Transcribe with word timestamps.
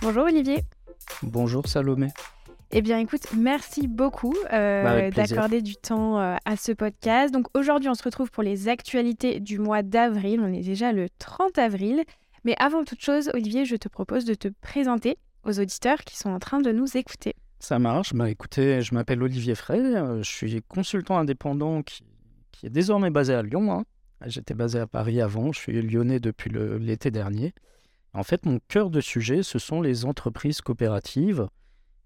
Bonjour 0.00 0.24
Olivier. 0.24 0.62
Bonjour 1.22 1.66
Salomé. 1.66 2.08
Eh 2.70 2.82
bien 2.82 2.98
écoute, 2.98 3.22
merci 3.36 3.88
beaucoup 3.88 4.34
euh, 4.52 5.10
d'accorder 5.10 5.60
du 5.60 5.74
temps 5.74 6.20
euh, 6.20 6.36
à 6.44 6.56
ce 6.56 6.70
podcast. 6.70 7.34
Donc 7.34 7.46
aujourd'hui 7.54 7.88
on 7.88 7.94
se 7.94 8.02
retrouve 8.04 8.30
pour 8.30 8.44
les 8.44 8.68
actualités 8.68 9.40
du 9.40 9.58
mois 9.58 9.82
d'avril. 9.82 10.40
On 10.40 10.52
est 10.52 10.62
déjà 10.62 10.92
le 10.92 11.08
30 11.18 11.58
avril. 11.58 12.04
Mais 12.44 12.54
avant 12.60 12.84
toute 12.84 13.00
chose, 13.00 13.30
Olivier, 13.34 13.64
je 13.64 13.74
te 13.74 13.88
propose 13.88 14.24
de 14.24 14.34
te 14.34 14.48
présenter 14.60 15.18
aux 15.44 15.58
auditeurs 15.58 15.98
qui 16.04 16.16
sont 16.16 16.30
en 16.30 16.38
train 16.38 16.60
de 16.60 16.70
nous 16.70 16.96
écouter. 16.96 17.34
Ça 17.58 17.80
marche. 17.80 18.14
Bah, 18.14 18.30
écoutez, 18.30 18.82
je 18.82 18.94
m'appelle 18.94 19.22
Olivier 19.22 19.56
Frey. 19.56 19.80
Euh, 19.80 20.22
je 20.22 20.30
suis 20.30 20.62
consultant 20.68 21.18
indépendant 21.18 21.82
qui, 21.82 22.04
est 22.62 22.70
désormais 22.70 23.10
basé 23.10 23.34
à 23.34 23.42
Lyon. 23.42 23.72
Hein. 23.72 23.84
J'étais 24.26 24.54
basé 24.54 24.78
à 24.78 24.86
Paris 24.86 25.20
avant. 25.20 25.52
Je 25.52 25.58
suis 25.58 25.82
lyonnais 25.82 26.20
depuis 26.20 26.50
l'été 26.50 27.10
dernier. 27.10 27.52
En 28.14 28.22
fait, 28.22 28.46
mon 28.46 28.58
cœur 28.68 28.90
de 28.90 29.00
sujet, 29.00 29.42
ce 29.42 29.58
sont 29.58 29.80
les 29.80 30.04
entreprises 30.04 30.60
coopératives 30.60 31.46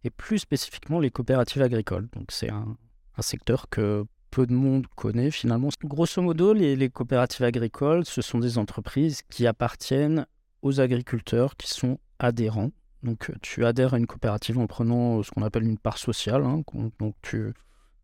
et 0.05 0.11
plus 0.11 0.38
spécifiquement 0.38 1.01
les 1.01 1.11
coopératives 1.11 1.62
agricoles. 1.62 2.09
Donc 2.12 2.33
c'est 2.33 2.51
un, 2.51 2.77
secteur 3.20 3.69
que 3.69 4.05
peu 4.30 4.47
de 4.47 4.55
monde 4.55 4.87
connaît 4.97 5.30
finalement. 5.30 5.69
Grosso 5.84 6.20
modo, 6.20 6.52
les, 6.52 6.91
coopératives 6.91 7.45
agricoles, 7.45 8.05
ce 8.05 8.20
sont 8.20 8.38
des 8.38 8.59
entreprises 8.59 9.23
qui 9.30 9.47
appartiennent 9.47 10.27
aux 10.62 10.80
agriculteurs 10.80 11.56
qui 11.56 11.69
sont 11.69 11.98
adhérents. 12.19 12.73
Donc 13.03 13.30
tu 13.42 13.64
adhères 13.64 13.95
à 13.95 13.98
une 13.98 14.06
coopérative 14.06 14.59
en 14.59 14.66
prenant 14.66 15.23
ce 15.23 15.30
qu'on 15.30 15.42
appelle 15.42 15.64
une 15.64 15.78
part 15.78 15.98
sociale. 15.98 16.45
Hein. 16.45 16.62
Donc 16.98 17.37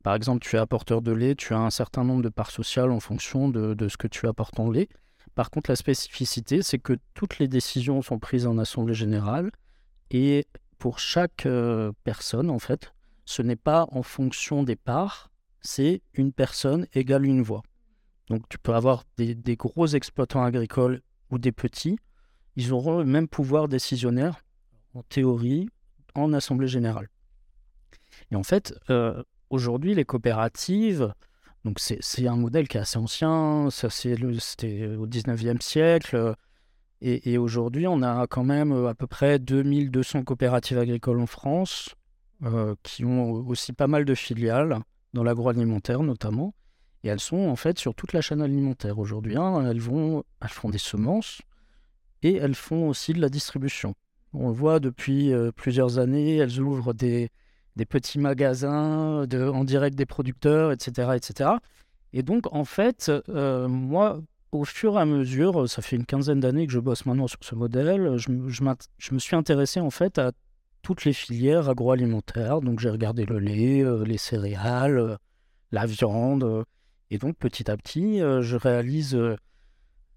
par 0.05 0.15
exemple, 0.15 0.41
tu 0.41 0.57
es 0.57 0.59
apporteur 0.59 1.03
de 1.03 1.13
lait, 1.13 1.35
tu 1.35 1.53
as 1.55 1.59
un 1.59 1.71
certain 1.71 2.05
nombre 2.05 2.23
de 2.23 2.29
parts 2.29 2.51
sociales 2.51 2.91
en 2.91 3.01
fonction 3.01 3.49
de, 3.49 3.75
de 3.75 3.89
ce 3.89 3.97
que 3.97 4.07
tu 4.07 4.27
apportes 4.29 4.61
en 4.61 4.71
lait. 4.71 4.89
Par 5.39 5.51
contre, 5.51 5.71
la 5.71 5.77
spécificité, 5.77 6.63
c'est 6.63 6.81
que 6.81 6.95
toutes 7.15 7.39
les 7.39 7.47
décisions 7.47 8.03
sont 8.03 8.19
prises 8.19 8.45
en 8.45 8.59
assemblée 8.59 8.93
générale 8.93 9.53
et 10.11 10.49
pour 10.81 10.99
chaque 10.99 11.47
euh, 11.47 11.93
personne, 12.03 12.51
en 12.51 12.59
fait, 12.59 12.93
ce 13.25 13.43
n'est 13.43 13.55
pas 13.55 13.87
en 13.93 14.03
fonction 14.03 14.65
des 14.65 14.75
parts, 14.75 15.31
c'est 15.61 16.03
une 16.13 16.33
personne 16.33 16.89
égale 16.93 17.25
une 17.25 17.43
voix. 17.43 17.63
Donc 18.27 18.49
tu 18.49 18.59
peux 18.59 18.75
avoir 18.75 19.05
des, 19.17 19.37
gros 19.55 19.87
exploitants 19.87 20.43
agricoles 20.43 21.03
ou 21.31 21.39
des 21.39 21.53
petits, 21.53 22.01
ils 22.57 22.73
auront 22.73 22.99
le 22.99 23.05
même 23.05 23.29
pouvoir 23.29 23.69
décisionnaire, 23.69 24.45
en 24.93 25.05
théorie, 25.05 25.69
en 26.17 26.33
assemblée 26.33 26.67
générale. 26.67 27.11
Et 28.33 28.35
en 28.35 28.43
fait, 28.43 28.75
euh, 28.91 29.23
aujourd'hui, 29.51 29.95
les 29.95 30.05
coopératives, 30.05 31.15
donc 31.69 31.81
c'est 31.81 32.27
un 32.27 32.37
modèle 32.37 32.67
qui 32.67 32.79
est 32.79 32.81
assez 32.81 32.97
ancien, 32.97 33.69
c'était 33.71 34.87
au 34.87 35.07
19e 35.07 35.61
siècle. 35.61 36.35
Et, 37.03 37.37
aujourd'hui, 37.37 37.87
on 37.87 38.01
a 38.01 38.27
quand 38.27 38.43
même 38.43 38.73
euh, 38.73 38.89
à 38.89 38.95
peu 38.95 39.07
près 39.07 39.39
2200 39.39 40.25
coopératives 40.25 40.79
agricoles 40.79 41.21
en 41.21 41.27
France, 41.27 41.95
euh, 42.43 42.75
qui 42.83 43.05
ont 43.05 43.33
aussi 43.33 43.75
pas 43.75 43.87
mal 43.87 44.07
de 44.07 44.15
filiales, 44.15 44.79
dans 45.13 45.23
l'agroalimentaire 45.23 46.03
notamment. 46.03 46.55
Et 47.05 47.09
elles 47.09 47.21
sont 47.21 47.37
en 47.37 47.55
fait 47.55 47.79
sur 47.79 47.95
toute 47.95 48.15
la 48.15 48.23
chaîne 48.23 48.41
alimentaire 48.41 48.99
aujourd'hui. 48.99 49.37
Hein. 49.37 49.71
elles, 49.71 49.81
font 49.81 50.25
des 50.71 50.79
semences 50.79 51.43
et 52.23 52.37
elles 52.37 52.55
font 52.55 52.89
aussi 52.89 53.13
de 53.13 53.21
la 53.21 53.29
distribution. 53.29 53.95
On 54.33 54.49
le 54.49 54.55
voit 54.55 54.81
depuis 54.81 55.35
euh, 55.35 55.53
plusieurs 55.53 55.99
années, 55.99 56.37
elles 56.37 56.61
ouvrent 56.61 56.95
des, 56.95 57.29
des 57.79 57.87
petits 57.87 58.19
magasins 58.19 59.25
en 59.33 59.65
direct 59.65 59.97
des 59.97 60.05
producteurs, 60.05 60.73
etc. 60.73 61.13
etc. 61.15 61.51
Et 62.13 62.23
donc, 62.23 62.53
en 62.53 62.65
fait, 62.65 63.11
euh, 63.29 63.69
moi, 63.69 64.21
au 64.51 64.65
fur 64.65 64.99
et 64.99 65.01
à 65.01 65.05
mesure, 65.05 65.69
ça 65.69 65.81
fait 65.81 65.95
une 65.95 66.05
quinzaine 66.05 66.41
d'années 66.41 66.67
que 66.67 66.73
je 66.73 66.81
bosse 66.81 67.07
maintenant 67.07 67.29
sur 67.29 67.39
ce 67.41 67.55
modèle, 67.55 68.17
je, 68.17 68.29
je, 68.49 69.15
me 69.15 69.19
suis 69.19 69.37
intéressé 69.37 69.79
en 69.79 69.91
fait 69.91 70.19
à 70.19 70.33
toutes 70.83 71.05
les 71.05 71.13
filières 71.13 71.69
agroalimentaires. 71.69 72.61
Donc, 72.61 72.81
j'ai 72.81 72.91
regardé 72.91 73.25
le 73.25 73.39
lait, 73.39 73.85
euh, 73.85 74.05
les 74.05 74.19
céréales, 74.19 74.99
euh, 74.99 75.17
la 75.71 75.87
viande. 75.87 76.65
et 77.11 77.19
donc, 77.19 77.37
petit 77.37 77.71
à 77.71 77.77
petit, 77.77 78.19
je 78.19 78.57
réalise 78.57 79.17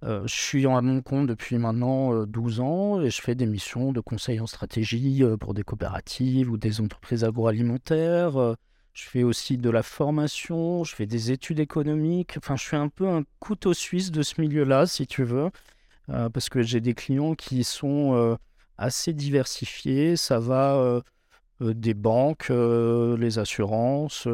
euh, 0.04 0.24
je 0.26 0.34
suis 0.34 0.66
à 0.66 0.82
mon 0.82 1.02
compte 1.02 1.28
depuis 1.28 1.58
maintenant 1.60 2.26
12 2.26 2.60
euh, 2.60 2.64
ans 2.64 3.02
et 3.02 3.12
je 3.12 3.22
fais 3.22 3.36
des 3.36 3.46
missions 3.46 3.92
de 3.92 4.00
conseil 4.00 4.40
en 4.40 4.48
stratégie 4.48 5.24
euh, 5.24 5.38
pour 5.38 5.54
des 5.54 5.62
coopératives 5.64 6.50
ou 6.50 6.58
des 6.58 6.82
entreprises 6.82 7.24
agroalimentaires. 7.24 8.56
je 8.94 9.04
fais 9.04 9.24
aussi 9.24 9.58
de 9.58 9.70
la 9.70 9.84
formation, 9.84 10.84
je 10.84 10.96
fais 10.96 11.06
des 11.06 11.32
études 11.32 11.60
économiques. 11.60 12.36
Enfin, 12.38 12.56
je 12.56 12.64
suis 12.64 12.78
un 12.78 12.90
peu 12.90 13.08
un 13.08 13.24
couteau 13.40 13.74
suisse 13.74 14.12
de 14.12 14.24
ce 14.24 14.42
milieu-là, 14.42 14.88
si 14.88 15.06
tu 15.06 15.24
veux, 15.24 15.52
parce 16.08 16.50
que 16.50 16.62
j'ai 16.64 16.82
des 16.82 16.94
clients 16.94 17.36
qui 17.36 17.64
sont 17.64 18.38
assez 18.78 19.14
diversifiés. 19.14 20.18
Ça 20.18 20.40
va 20.40 21.02
des 21.62 21.94
banques, 21.94 22.50
les 22.50 23.40
assurances 23.40 24.28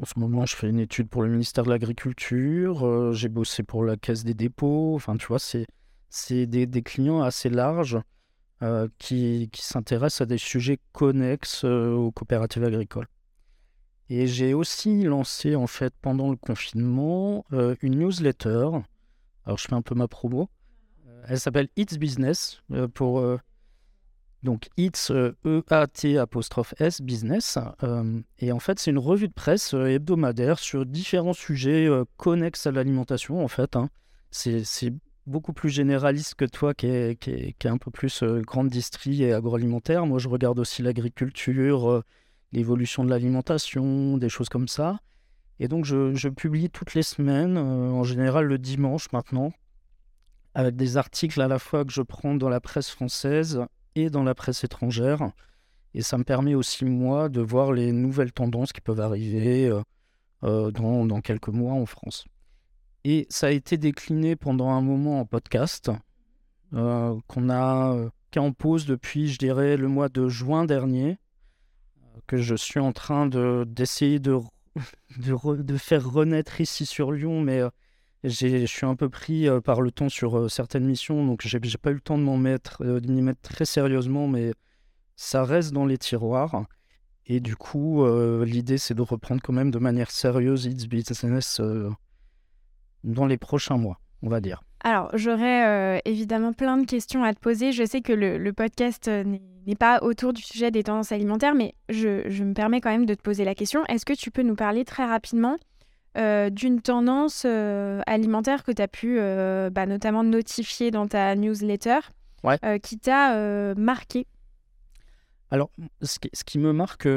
en 0.00 0.04
ce 0.04 0.18
moment, 0.18 0.46
je 0.46 0.56
fais 0.56 0.68
une 0.68 0.80
étude 0.80 1.08
pour 1.08 1.22
le 1.22 1.28
ministère 1.28 1.64
de 1.64 1.70
l'Agriculture. 1.70 2.86
Euh, 2.86 3.12
j'ai 3.12 3.28
bossé 3.28 3.62
pour 3.62 3.84
la 3.84 3.96
Caisse 3.96 4.24
des 4.24 4.34
dépôts. 4.34 4.94
Enfin, 4.94 5.16
tu 5.16 5.26
vois, 5.26 5.38
c'est, 5.38 5.66
des, 6.46 6.82
clients 6.82 7.22
assez 7.22 7.48
larges 7.48 7.98
euh, 8.62 8.88
qui, 8.98 9.48
qui 9.52 9.62
s'intéressent 9.64 10.22
à 10.22 10.26
des 10.26 10.38
sujets 10.38 10.78
connexes 10.92 11.64
euh, 11.64 11.92
aux 11.92 12.10
coopératives 12.10 12.64
agricoles. 12.64 13.08
Et 14.10 14.26
j'ai 14.26 14.52
aussi 14.52 15.02
lancé, 15.02 15.56
en 15.56 15.66
fait, 15.66 15.94
pendant 16.02 16.30
le 16.30 16.36
confinement, 16.36 17.46
une 17.80 17.98
newsletter. 17.98 18.68
Alors, 19.46 19.58
je 19.58 19.66
fais 19.66 19.74
un 19.74 19.80
peu 19.80 19.94
ma 19.94 20.08
promo. 20.08 20.50
Elle 21.26 21.40
s'appelle 21.40 21.68
It's 21.76 21.96
Business 21.96 22.62
pour 22.92 23.24
donc 24.44 24.68
It's 24.76 25.10
E-A-T 25.10 26.18
apostrophe 26.18 26.74
S 26.78 27.00
Business. 27.00 27.58
Euh, 27.82 28.20
et 28.38 28.52
en 28.52 28.60
fait, 28.60 28.78
c'est 28.78 28.90
une 28.90 28.98
revue 28.98 29.28
de 29.28 29.32
presse 29.32 29.74
euh, 29.74 29.86
hebdomadaire 29.86 30.58
sur 30.58 30.86
différents 30.86 31.32
sujets 31.32 31.86
euh, 31.86 32.04
connexes 32.16 32.66
à 32.66 32.70
l'alimentation, 32.70 33.42
en 33.42 33.48
fait. 33.48 33.74
Hein. 33.74 33.88
C'est 34.30 34.92
beaucoup 35.26 35.52
plus 35.52 35.70
généraliste 35.70 36.34
que 36.34 36.44
toi 36.44 36.74
qui 36.74 36.86
est, 36.86 37.18
qui 37.18 37.30
est, 37.30 37.66
un 37.66 37.78
peu 37.78 37.90
plus 37.90 38.22
grande 38.40 38.68
distrie 38.68 39.22
et 39.22 39.32
agroalimentaire. 39.32 40.06
Moi, 40.06 40.18
je 40.18 40.28
regarde 40.28 40.58
aussi 40.58 40.82
l'agriculture, 40.82 42.02
l'évolution 42.52 43.04
de 43.04 43.10
l'alimentation, 43.10 44.18
des 44.18 44.28
choses 44.28 44.48
comme 44.48 44.68
ça. 44.68 44.98
Et 45.60 45.68
donc, 45.68 45.84
je 45.84 46.28
publie 46.28 46.68
toutes 46.68 46.94
les 46.94 47.04
semaines, 47.04 47.56
en 47.56 48.02
général 48.02 48.46
le 48.46 48.58
dimanche 48.58 49.12
maintenant, 49.12 49.52
avec 50.52 50.74
des 50.74 50.96
articles 50.96 51.40
à 51.40 51.46
la 51.46 51.60
fois 51.60 51.84
que 51.84 51.92
je 51.92 52.02
prends 52.02 52.34
dans 52.34 52.48
la 52.48 52.60
presse 52.60 52.90
française 52.90 53.64
et 53.94 54.10
dans 54.10 54.22
la 54.22 54.34
presse 54.34 54.64
étrangère. 54.64 55.30
Et 55.94 56.02
ça 56.02 56.18
me 56.18 56.24
permet 56.24 56.54
aussi, 56.54 56.84
moi, 56.84 57.28
de 57.28 57.40
voir 57.40 57.72
les 57.72 57.92
nouvelles 57.92 58.32
tendances 58.32 58.72
qui 58.72 58.80
peuvent 58.80 59.00
arriver 59.00 59.68
euh, 59.68 59.82
euh, 60.42 60.70
dans, 60.70 61.06
dans, 61.06 61.20
quelques 61.20 61.48
mois 61.48 61.72
en 61.72 61.86
France. 61.86 62.24
Et 63.04 63.26
ça 63.30 63.48
a 63.48 63.50
été 63.50 63.76
décliné 63.76 64.34
pendant 64.34 64.70
un 64.70 64.80
moment 64.80 65.20
en 65.20 65.26
podcast, 65.26 65.90
euh, 66.72 67.16
qu'on 67.28 67.50
a, 67.50 67.96
qui 68.30 68.38
en 68.40 68.52
pause 68.52 68.86
depuis, 68.86 69.28
je 69.28 69.38
dirais, 69.38 69.76
le 69.76 69.88
mois 69.88 70.08
de 70.08 70.28
juin 70.28 70.64
dernier, 70.64 71.18
que 72.26 72.38
je 72.38 72.54
suis 72.54 72.80
en 72.80 72.92
train 72.92 73.26
d'essayer 73.26 74.18
de, 74.18 74.38
de, 75.18 75.62
de, 75.62 75.76
faire 75.76 76.10
renaître 76.10 76.60
ici 76.60 76.86
sur 76.86 77.12
Lyon, 77.12 77.40
mais 77.40 77.62
je 78.28 78.66
suis 78.66 78.86
un 78.86 78.96
peu 78.96 79.08
pris 79.08 79.48
euh, 79.48 79.60
par 79.60 79.82
le 79.82 79.90
temps 79.90 80.08
sur 80.08 80.38
euh, 80.38 80.48
certaines 80.48 80.86
missions, 80.86 81.24
donc 81.26 81.42
j'ai 81.44 81.60
pas 81.60 81.90
eu 81.90 81.94
le 81.94 82.00
temps 82.00 82.16
de 82.16 82.22
m'en 82.22 82.38
mettre, 82.38 82.82
euh, 82.82 83.00
d'y 83.00 83.20
mettre 83.20 83.42
très 83.42 83.66
sérieusement, 83.66 84.26
mais 84.26 84.52
ça 85.14 85.44
reste 85.44 85.72
dans 85.72 85.84
les 85.84 85.98
tiroirs. 85.98 86.64
Et 87.26 87.40
du 87.40 87.56
coup, 87.56 88.04
l'idée, 88.44 88.76
c'est 88.76 88.92
de 88.92 89.00
reprendre 89.00 89.40
quand 89.42 89.54
même 89.54 89.70
de 89.70 89.78
manière 89.78 90.10
sérieuse 90.10 90.66
It's 90.66 90.86
Business 90.86 91.58
dans 93.02 93.24
les 93.24 93.38
prochains 93.38 93.78
mois, 93.78 93.98
on 94.20 94.28
va 94.28 94.42
dire. 94.42 94.62
Alors, 94.80 95.08
j'aurais 95.14 96.02
évidemment 96.04 96.52
plein 96.52 96.76
de 96.76 96.84
questions 96.84 97.24
à 97.24 97.32
te 97.32 97.40
poser. 97.40 97.72
Je 97.72 97.86
sais 97.86 98.02
que 98.02 98.12
le, 98.12 98.52
podcast 98.52 99.08
n'est 99.08 99.74
pas 99.74 100.00
autour 100.02 100.34
du 100.34 100.42
sujet 100.42 100.70
des 100.70 100.82
tendances 100.82 101.12
alimentaires, 101.12 101.54
mais 101.54 101.74
je, 101.88 102.42
me 102.42 102.52
permets 102.52 102.82
quand 102.82 102.90
même 102.90 103.06
de 103.06 103.14
te 103.14 103.22
poser 103.22 103.46
la 103.46 103.54
question. 103.54 103.86
Est-ce 103.86 104.04
que 104.04 104.12
tu 104.12 104.30
peux 104.30 104.42
nous 104.42 104.56
parler 104.56 104.84
très 104.84 105.06
rapidement 105.06 105.56
euh, 106.16 106.48
d'une 106.48 106.80
tendance 106.80 107.42
euh, 107.44 108.00
alimentaire 108.06 108.62
que 108.62 108.70
tu 108.70 108.80
as 108.80 108.86
pu 108.86 109.16
euh, 109.18 109.68
bah, 109.68 109.84
notamment 109.84 110.22
notifier 110.22 110.92
dans 110.92 111.08
ta 111.08 111.34
newsletter 111.34 111.98
qui 112.82 112.98
t'a 112.98 113.74
marqué 113.74 114.26
Alors, 115.50 115.70
ce 116.02 116.18
qui, 116.44 116.58
me 116.58 116.72
marque 116.72 117.08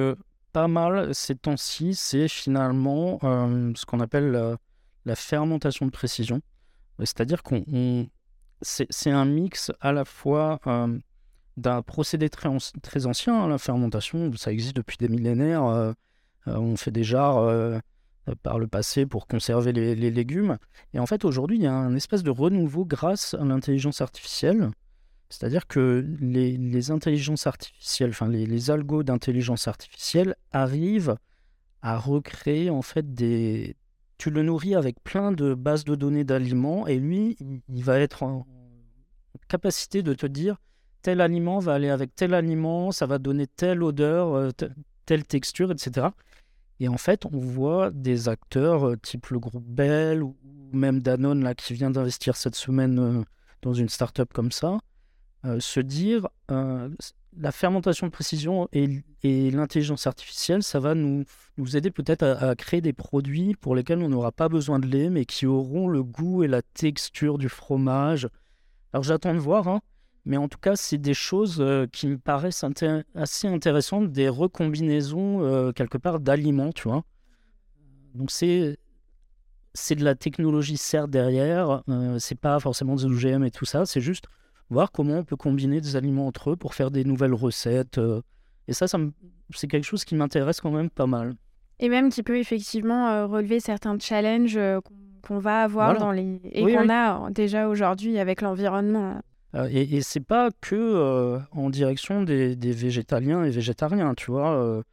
pas 0.53 0.67
mal 0.69 1.13
ces 1.13 1.35
temps-ci, 1.35 1.95
c'est 1.95 2.29
finalement 2.29 3.19
ce 3.21 3.85
qu'on 3.85 3.99
appelle 3.99 4.57
la, 5.05 5.15
fermentation 5.15 5.85
de 5.85 5.91
précision. 5.91 6.41
C'est-à-dire 6.99 7.43
qu'on 7.43 8.07
c'est 8.61 9.11
un 9.11 9.25
mix 9.25 9.71
à 9.81 9.91
la 9.91 10.05
fois 10.05 10.59
d'un 11.57 11.81
procédé 11.81 12.29
très, 12.29 12.49
très 12.81 13.05
ancien, 13.05 13.43
hein, 13.43 13.47
la 13.49 13.57
fermentation, 13.57 14.31
ça 14.37 14.53
existe 14.53 14.77
depuis 14.77 14.95
des 14.97 15.09
millénaires. 15.09 15.93
on 16.45 16.77
fait 16.77 16.91
déjà 16.91 17.81
par 18.35 18.59
le 18.59 18.67
passé 18.67 19.05
pour 19.05 19.27
conserver 19.27 19.71
les, 19.71 20.11
légumes. 20.11 20.57
Et 20.93 20.99
en 20.99 21.05
fait, 21.05 21.25
aujourd'hui, 21.25 21.57
il 21.57 21.63
y 21.63 21.67
a 21.67 21.73
un 21.73 21.95
espèce 21.95 22.23
de 22.23 22.31
renouveau 22.31 22.85
grâce 22.85 23.33
à 23.33 23.43
l'intelligence 23.43 24.01
artificielle. 24.01 24.69
C'est-à-dire 25.29 25.67
que 25.67 26.05
les, 26.19 26.91
intelligences 26.91 27.47
artificielles, 27.47 28.11
enfin 28.11 28.29
les, 28.29 28.45
les 28.45 28.71
algos 28.71 29.03
d'intelligence 29.03 29.67
artificielle 29.67 30.35
arrivent 30.51 31.17
à 31.81 31.97
recréer 31.97 32.69
en 32.69 32.81
fait 32.81 33.13
des... 33.13 33.75
Tu 34.17 34.31
le 34.31 34.41
nourris 34.41 34.73
avec 34.73 35.03
plein 35.03 35.31
de 35.31 35.53
bases 35.53 35.83
de 35.83 35.95
données 35.95 36.23
d'aliments 36.23 36.87
et 36.87 36.97
lui, 36.97 37.37
il 37.69 37.83
va 37.83 37.99
être 37.99 38.23
en 38.23 38.47
capacité 39.47 40.01
de 40.01 40.13
te 40.13 40.25
dire 40.25 40.57
tel 41.01 41.21
aliment 41.21 41.59
va 41.59 41.73
aller 41.73 41.89
avec 41.89 42.15
tel 42.15 42.33
aliment, 42.33 42.91
ça 42.91 43.05
va 43.05 43.17
donner 43.17 43.47
telle 43.47 43.81
odeur, 43.83 44.33
euh, 44.35 44.49
telle 45.05 45.23
texture, 45.23 45.71
etc. 45.71 46.07
Et 46.79 46.87
en 46.87 46.97
fait, 46.97 47.25
on 47.25 47.37
voit 47.37 47.91
des 47.91 48.29
acteurs 48.29 48.87
euh, 48.87 48.97
type 48.97 49.27
le 49.27 49.39
groupe 49.39 49.65
Bell 49.65 50.23
ou 50.23 50.35
même 50.71 51.01
Danone 51.01 51.43
là, 51.43 51.55
qui 51.55 51.73
vient 51.73 51.89
d'investir 51.89 52.35
cette 52.35 52.55
semaine 52.55 52.99
euh, 52.99 53.23
dans 53.61 53.73
une 53.73 53.89
start-up 53.89 54.31
comme 54.33 54.51
ça, 54.51 54.77
se 55.59 55.79
dire 55.79 56.27
la 57.39 57.51
fermentation 57.51 58.07
de 58.07 58.11
précision 58.11 58.67
et, 58.73 59.03
l'intelligence 59.23 60.07
artificielle, 60.07 60.63
ça 60.63 60.79
va 60.79 60.95
nous, 60.95 61.25
nous 61.57 61.75
aider 61.75 61.91
peut-être 61.91 62.23
à, 62.23 62.55
créer 62.55 62.81
des 62.81 62.93
produits 62.93 63.55
pour 63.55 63.75
lesquels 63.75 64.01
on 64.01 64.09
n'aura 64.09 64.31
pas 64.31 64.47
besoin 64.47 64.79
de 64.79 64.87
lait, 64.87 65.09
mais 65.09 65.25
qui 65.25 65.45
auront 65.45 65.89
le 65.89 66.01
goût 66.03 66.43
et 66.43 66.47
la 66.47 66.61
texture 66.61 67.37
du 67.37 67.49
fromage. 67.49 68.29
Alors 68.93 69.03
j'attends 69.03 69.33
de 69.33 69.39
voir, 69.39 69.67
hein, 69.67 69.81
mais 70.27 70.35
en 70.35 70.49
tout 70.49 70.59
cas, 70.59 70.75
c'est 70.75 70.97
des 70.97 71.13
choses 71.13 71.61
euh, 71.61 71.87
qui 71.87 72.05
me 72.05 72.17
paraissent 72.17 72.65
assez 73.15 73.47
intéressantes, 73.47 74.11
des 74.11 74.27
recombinaisons 74.27 75.41
euh, 75.41 75.71
quelque 75.71 75.97
part 75.97 76.19
d'aliments, 76.19 76.73
tu 76.73 76.89
vois. 76.89 77.03
Donc 78.13 78.29
c'est 78.29 78.77
c'est 79.73 79.95
de 79.95 80.03
la 80.03 80.15
technologie 80.15 80.75
certes 80.75 81.09
derrière, 81.09 81.81
euh, 81.87 82.19
c'est 82.19 82.37
pas 82.37 82.59
forcément 82.59 82.95
des 82.95 83.05
OGM 83.05 83.45
et 83.45 83.51
tout 83.51 83.63
ça, 83.63 83.85
c'est 83.85 84.01
juste 84.01 84.25
voir 84.69 84.91
comment 84.91 85.19
on 85.19 85.23
peut 85.23 85.37
combiner 85.37 85.79
des 85.79 85.95
aliments 85.95 86.27
entre 86.27 86.51
eux 86.51 86.55
pour 86.57 86.73
faire 86.73 86.91
des 86.91 87.05
nouvelles 87.05 87.33
recettes. 87.33 87.99
et 88.67 88.73
ça, 88.73 88.87
ça 88.87 88.97
c'est 89.55 89.67
quelque 89.67 89.85
chose 89.85 90.03
qui 90.03 90.15
m'intéresse 90.15 90.59
quand 90.59 90.71
même 90.71 90.89
pas 90.89 91.07
mal. 91.07 91.35
Et 91.79 91.87
même 91.87 92.09
qui 92.09 92.21
peut 92.21 92.37
effectivement 92.37 93.27
relever 93.27 93.61
certains 93.61 93.97
challenges 93.97 94.59
qu'on 95.21 95.39
va 95.39 95.61
avoir 95.61 95.97
dans 95.97 96.11
les 96.11 96.41
et 96.51 96.63
qu'on 96.63 96.89
a 96.89 97.29
déjà 97.29 97.69
aujourd'hui 97.69 98.17
avec 98.19 98.41
l'environnement. 98.41 99.21
Euh, 99.55 99.69
et, 99.71 99.95
et 99.95 100.01
c'est 100.01 100.19
pas 100.19 100.49
que 100.61 100.75
euh, 100.75 101.39
en 101.51 101.69
direction 101.69 102.23
des, 102.23 102.55
végétaliens 102.55 103.43
et 103.43 103.49
végétariens, 103.49 104.13
tu 104.15 104.31
vois. 104.31 104.83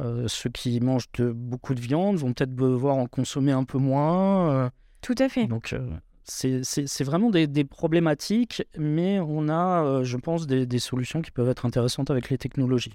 Euh, 0.00 0.28
ceux 0.28 0.50
qui 0.50 0.80
mangent 0.80 1.10
de, 1.14 1.32
beaucoup 1.32 1.74
de 1.74 1.80
viande 1.80 2.16
vont 2.16 2.32
peut-être 2.32 2.54
devoir 2.54 2.96
en 2.96 3.06
consommer 3.06 3.52
un 3.52 3.64
peu 3.64 3.78
moins. 3.78 4.70
Tout 5.00 5.14
à 5.18 5.28
fait. 5.28 5.46
Donc, 5.46 5.74
c'est 6.24 7.04
vraiment 7.04 7.30
des, 7.30 7.64
problématiques, 7.64 8.62
mais 8.76 9.20
on 9.20 9.48
a, 9.48 10.02
je 10.04 10.16
pense, 10.16 10.46
des, 10.46 10.66
des, 10.66 10.78
solutions 10.78 11.20
qui 11.20 11.30
peuvent 11.30 11.48
être 11.48 11.66
intéressantes 11.66 12.10
avec 12.10 12.30
les 12.30 12.38
technologies. 12.38 12.94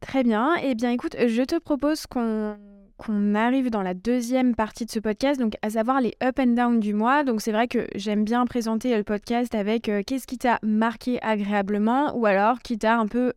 Très 0.00 0.22
bien. 0.22 0.54
Eh 0.62 0.76
bien, 0.76 0.92
écoute, 0.92 1.16
je 1.18 1.42
te 1.42 1.58
propose 1.58 2.06
qu'on 2.06 2.56
qu'on 2.98 3.34
arrive 3.34 3.70
dans 3.70 3.82
la 3.82 3.94
deuxième 3.94 4.54
partie 4.54 4.84
de 4.84 4.90
ce 4.90 4.98
podcast, 4.98 5.40
donc 5.40 5.54
à 5.62 5.70
savoir 5.70 6.00
les 6.00 6.14
up 6.22 6.38
and 6.38 6.48
down 6.48 6.80
du 6.80 6.92
mois. 6.92 7.24
Donc 7.24 7.40
c'est 7.40 7.52
vrai 7.52 7.68
que 7.68 7.86
j'aime 7.94 8.24
bien 8.24 8.44
présenter 8.44 8.94
le 8.96 9.04
podcast 9.04 9.54
avec 9.54 9.88
euh, 9.88 10.02
qu'est-ce 10.04 10.26
qui 10.26 10.36
t'a 10.36 10.58
marqué 10.62 11.22
agréablement 11.22 12.14
ou 12.16 12.26
alors 12.26 12.58
qui 12.58 12.76
t'a 12.76 12.98
un 12.98 13.06
peu 13.06 13.32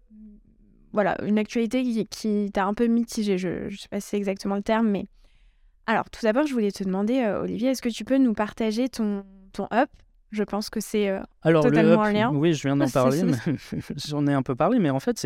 voilà, 0.93 1.15
une 1.23 1.39
actualité 1.39 2.05
qui, 2.05 2.51
t'a 2.51 2.65
un 2.65 2.73
peu 2.73 2.87
mitigé. 2.87 3.37
Je 3.37 3.65
ne 3.65 3.69
sais 3.69 3.87
pas 3.87 4.01
si 4.01 4.09
c'est 4.09 4.17
exactement 4.17 4.55
le 4.55 4.61
terme, 4.61 4.89
mais 4.89 5.05
alors 5.85 6.09
tout 6.09 6.19
d'abord, 6.23 6.45
je 6.45 6.53
voulais 6.53 6.71
te 6.71 6.83
demander, 6.83 7.19
euh, 7.19 7.43
Olivier, 7.43 7.69
est-ce 7.69 7.81
que 7.81 7.89
tu 7.89 8.03
peux 8.03 8.17
nous 8.17 8.33
partager 8.33 8.89
ton, 8.89 9.23
ton 9.53 9.67
up? 9.73 9.89
Je 10.31 10.43
pense 10.43 10.69
que 10.69 10.79
c'est 10.79 11.09
euh, 11.09 11.21
totalement 11.43 12.01
en 12.01 12.11
lien. 12.11 12.31
Oui, 12.33 12.53
je 12.53 12.63
viens 12.63 12.75
d'en 12.75 12.89
parler, 12.93 13.21
j'en 14.07 14.27
ai 14.27 14.33
un 14.33 14.43
peu 14.43 14.55
parlé, 14.55 14.79
mais 14.79 14.89
en 14.89 14.99
fait, 14.99 15.17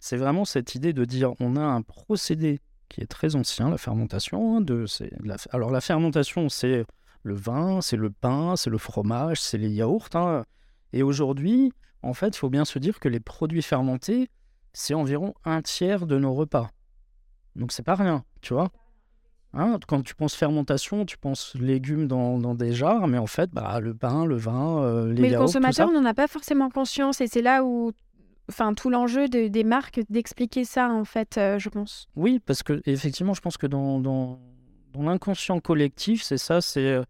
c'est 0.00 0.16
vraiment 0.16 0.44
cette 0.44 0.74
idée 0.74 0.92
de 0.92 1.04
dire 1.04 1.32
on 1.40 1.56
a 1.56 1.62
un 1.62 1.82
procédé 1.82 2.60
qui 2.88 3.00
est 3.00 3.06
très 3.06 3.36
ancien, 3.36 3.70
la 3.70 3.78
fermentation. 3.78 4.56
Hein, 4.56 4.60
de, 4.60 4.84
la, 5.22 5.36
alors 5.50 5.70
la 5.70 5.80
fermentation, 5.80 6.48
c'est 6.48 6.84
le 7.22 7.34
vin, 7.34 7.80
c'est 7.80 7.96
le 7.96 8.10
pain, 8.10 8.56
c'est 8.56 8.70
le 8.70 8.78
fromage, 8.78 9.40
c'est 9.40 9.58
les 9.58 9.70
yaourts. 9.70 10.08
Hein. 10.14 10.44
Et 10.92 11.02
aujourd'hui, 11.02 11.72
en 12.02 12.14
fait, 12.14 12.28
il 12.28 12.36
faut 12.36 12.50
bien 12.50 12.64
se 12.64 12.78
dire 12.78 13.00
que 13.00 13.08
les 13.08 13.20
produits 13.20 13.62
fermentés, 13.62 14.30
c'est 14.72 14.94
environ 14.94 15.34
un 15.44 15.62
tiers 15.62 16.06
de 16.06 16.18
nos 16.18 16.34
repas. 16.34 16.70
Donc 17.56 17.72
c'est 17.72 17.82
pas 17.82 17.94
rien, 17.94 18.24
tu 18.42 18.54
vois. 18.54 18.70
Hein, 19.54 19.78
quand 19.88 20.02
tu 20.02 20.14
penses 20.14 20.34
fermentation, 20.34 21.06
tu 21.06 21.16
penses 21.16 21.54
légumes 21.54 22.06
dans, 22.06 22.38
dans 22.38 22.54
des 22.54 22.74
jarres, 22.74 23.08
mais 23.08 23.16
en 23.16 23.26
fait, 23.26 23.50
bah, 23.50 23.80
le 23.80 23.94
pain, 23.94 24.26
le 24.26 24.36
vin, 24.36 24.82
euh, 24.82 25.12
les 25.12 25.22
Mais 25.22 25.30
le 25.30 25.38
consommateur 25.38 25.90
n'en 25.90 26.04
a 26.04 26.12
pas 26.12 26.28
forcément 26.28 26.68
conscience, 26.68 27.22
et 27.22 27.26
c'est 27.26 27.40
là 27.40 27.64
où 27.64 27.92
enfin 28.48 28.74
tout 28.74 28.90
l'enjeu 28.90 29.28
des 29.28 29.64
marques 29.64 30.00
d'expliquer 30.08 30.64
ça 30.64 30.90
en 30.90 31.04
fait, 31.04 31.38
euh, 31.38 31.58
je 31.58 31.68
pense. 31.68 32.08
Oui, 32.16 32.40
parce 32.44 32.62
que 32.62 32.80
effectivement, 32.86 33.34
je 33.34 33.40
pense 33.40 33.56
que 33.56 33.66
dans, 33.66 33.98
dans, 33.98 34.38
dans 34.92 35.02
l'inconscient 35.02 35.60
collectif, 35.60 36.22
c'est 36.22 36.38
ça, 36.38 36.60
c'est 36.60 37.02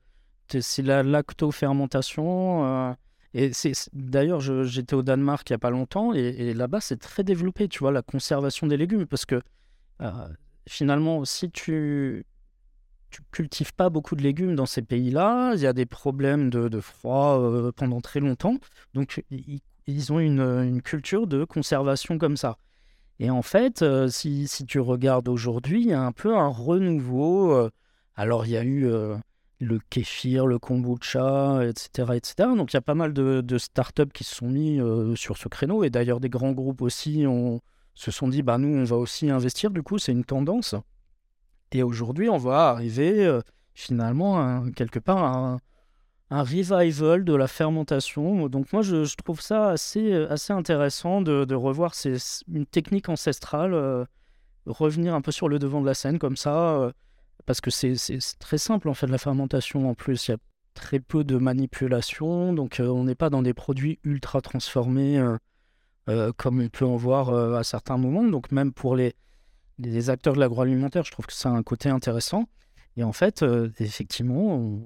euh, 0.55 0.61
la 0.79 1.03
lactofermentation. 1.03 2.65
Euh, 2.65 2.94
et 3.35 3.53
c'est 3.53 3.73
d'ailleurs, 3.93 4.41
j'étais 4.41 4.94
au 4.94 5.03
Danemark 5.03 5.49
il 5.50 5.53
y 5.53 5.55
a 5.55 5.59
pas 5.59 5.71
longtemps 5.71 6.15
et, 6.15 6.55
là-bas 6.55 6.81
c'est 6.81 6.97
très 6.97 7.23
développé, 7.23 7.69
tu 7.69 7.81
vois, 7.81 7.93
la 7.93 8.00
conservation 8.00 8.67
des 8.67 8.79
légumes, 8.79 9.05
parce 9.06 9.27
que 9.27 9.43
finalement, 10.67 11.25
si 11.25 11.50
tu 11.50 12.25
tu 13.11 13.23
cultives 13.31 13.73
pas 13.73 13.88
beaucoup 13.88 14.17
de 14.17 14.23
légumes 14.23 14.56
dans 14.56 14.67
ces 14.67 14.83
pays-là, 14.83 15.53
il 15.55 15.61
y 15.61 15.67
a 15.67 15.73
des 15.73 15.87
problèmes 15.87 16.50
de, 16.50 16.69
de 16.69 16.81
froid 16.81 17.71
pendant 17.77 18.00
très 18.00 18.21
longtemps, 18.21 18.56
donc 18.94 19.23
ils 19.31 19.61
ils 19.87 20.12
ont 20.12 20.19
une, 20.19 20.41
une, 20.41 20.83
culture 20.83 21.27
de 21.27 21.44
conservation 21.44 22.19
comme 22.19 22.37
ça. 22.37 22.59
Et 23.19 23.31
en 23.31 23.43
fait, 23.43 23.83
euh, 23.83 24.09
si, 24.09 24.49
tu 24.67 24.81
regardes 24.81 25.29
aujourd'hui, 25.29 25.83
il 25.83 25.88
y 25.88 25.93
a 25.93 26.03
un 26.03 26.12
peu 26.12 26.37
un 26.37 26.49
renouveau. 26.49 27.53
Euh, 27.53 27.71
alors, 28.15 28.47
il 28.47 28.53
y 28.53 28.56
a 28.56 28.62
eu 28.62 28.87
euh, 28.87 29.17
le 29.61 29.79
kéfir, 29.91 30.47
le 30.47 30.59
kombucha, 30.59 31.65
etc., 31.65 32.12
etc. 32.15 32.35
Donc, 32.56 32.73
il 32.73 32.77
y 32.77 32.79
a 32.79 32.83
pas 32.83 32.94
mal 32.94 33.12
de, 33.12 33.59
startups 33.59 34.12
qui 34.12 34.25
se 34.25 34.35
sont 34.35 34.49
mis 34.49 34.81
sur 35.17 35.38
ce 35.38 35.49
créneau. 35.49 35.85
Et 35.85 35.91
d'ailleurs, 35.91 36.21
des 36.21 36.29
grands 36.29 36.53
groupes 36.53 36.83
aussi 36.83 37.25
se 37.94 38.11
sont 38.11 38.29
dit, 38.29 38.43
bah, 38.43 38.59
nous, 38.59 38.77
on 38.77 38.85
va 38.85 38.97
aussi 38.97 39.31
investir. 39.31 39.71
Du 39.71 39.83
coup, 39.83 39.99
c'est 39.99 40.12
une 40.12 40.25
tendance. 40.25 40.75
Et 41.73 41.83
aujourd'hui, 41.83 42.28
on 42.28 42.38
va 42.38 42.69
arriver 42.69 43.40
finalement, 43.75 44.71
quelque 44.73 44.99
part, 44.99 45.25
à 45.25 45.59
un 46.30 46.42
revival 46.42 47.25
de 47.25 47.35
la 47.35 47.47
fermentation. 47.47 48.49
Donc 48.49 48.73
moi, 48.73 48.83
je, 48.83 49.14
trouve 49.16 49.40
ça 49.40 49.71
assez, 49.71 50.12
euh, 50.12 50.30
assez 50.30 50.52
intéressant 50.52 51.21
de, 51.21 51.54
revoir 51.54 51.95
ces, 51.95 52.16
une 52.52 52.66
technique 52.66 53.09
ancestrale 53.09 53.75
euh, 53.75 54.04
revenir 54.66 55.14
un 55.14 55.21
peu 55.21 55.30
sur 55.30 55.49
le 55.49 55.59
devant 55.59 55.80
de 55.80 55.87
la 55.87 55.95
scène 55.95 56.18
comme 56.18 56.37
ça, 56.37 56.76
euh, 56.76 56.92
parce 57.47 57.61
que 57.61 57.71
c'est 57.71 57.97
très 58.40 58.59
simple 58.59 58.88
en 58.88 58.95
fait 58.95 59.06
la 59.06 59.18
fermentation. 59.18 59.88
En 59.88 59.95
plus, 59.95 60.28
il 60.28 60.33
y 60.33 60.35
a 60.35 60.38
très 60.75 60.99
peu 60.99 61.23
de 61.25 61.37
manipulation, 61.37 62.52
donc 62.52 62.83
on 62.85 63.04
n'est 63.04 63.14
pas 63.14 63.30
dans 63.30 63.42
des 63.42 63.54
produits 63.54 63.99
ultra 64.04 64.40
transformés 64.40 65.23
comme 66.37 66.61
on 66.61 66.68
peut 66.68 66.85
en 66.85 66.97
voir 66.97 67.33
à 67.54 67.64
certains 67.64 67.97
moments. 67.97 68.25
Donc 68.25 68.52
même 68.52 68.73
pour 68.73 68.95
les, 68.95 69.14
les 69.78 70.11
acteurs 70.11 70.35
de 70.35 70.40
l'agroalimentaire, 70.40 71.04
je 71.04 71.12
trouve 71.12 71.26
que 71.26 71.33
ça 71.33 71.49
a 71.49 71.52
un 71.52 71.62
côté 71.62 71.88
intéressant. 71.88 72.49
Et 72.99 73.04
en 73.04 73.12
fait, 73.12 73.45
effectivement, 73.78 74.80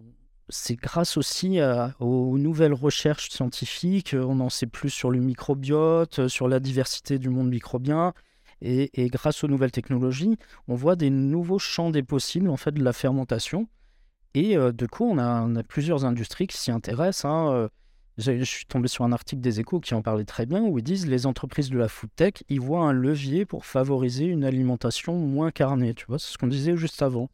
c'est 0.50 0.76
grâce 0.76 1.16
aussi 1.16 1.59
aux 1.99 2.38
nouvelles 2.38 2.75
recherches 2.75 3.30
scientifiques. 3.30 4.14
On 4.19 4.40
en 4.40 4.50
sait 4.50 4.66
plus 4.66 4.90
sur 4.90 5.11
le 5.11 5.19
microbiote, 5.19 6.28
sur 6.28 6.49
la 6.49 6.61
diversité 6.61 7.19
du 7.19 7.28
monde 7.28 7.49
microbien. 7.49 8.12
Et, 8.62 9.09
grâce 9.09 9.42
aux 9.42 9.49
nouvelles 9.49 9.71
technologies, 9.71 10.37
on 10.69 10.75
voit 10.75 10.97
des 10.97 11.11
nouveaux 11.11 11.59
champs 11.59 11.90
des 11.90 12.02
possibles 12.02 12.50
en 12.50 12.57
fait 12.57 12.73
de 12.73 12.85
la 12.85 12.92
fermentation. 12.92 13.69
Et 14.35 14.57
euh, 14.57 14.71
de 14.73 14.87
coup, 14.87 15.04
on 15.04 15.19
a, 15.19 15.62
plusieurs 15.64 16.04
industries 16.04 16.47
qui 16.47 16.57
s'y 16.57 16.71
intéressent. 16.71 17.25
Hein. 17.25 17.52
Euh, 17.52 17.69
je 18.19 18.45
suis 18.45 18.66
tombé 18.66 18.87
sur 18.87 19.04
un 19.04 19.12
article 19.12 19.40
des 19.40 19.61
Échos 19.61 19.80
qui 19.80 19.95
en 19.95 20.02
parlait 20.02 20.25
très 20.25 20.45
bien, 20.45 20.62
où 20.62 20.78
ils 20.78 20.85
disent 20.85 21.07
les 21.07 21.25
entreprises 21.25 21.71
de 21.71 21.78
la 21.78 21.88
food 21.88 22.11
tech, 22.14 22.35
ils 22.50 22.61
voient 22.61 22.85
un 22.85 22.92
levier 22.92 23.47
pour 23.47 23.64
favoriser 23.64 24.26
une 24.26 24.45
alimentation 24.45 25.14
moins 25.14 25.50
carnée. 25.50 25.95
Tu 25.95 26.04
vois, 26.07 26.19
c'est 26.19 26.33
ce 26.33 26.38
qu'on 26.38 26.47
disait 26.47 26.76
juste 26.76 27.00
avant. 27.00 27.30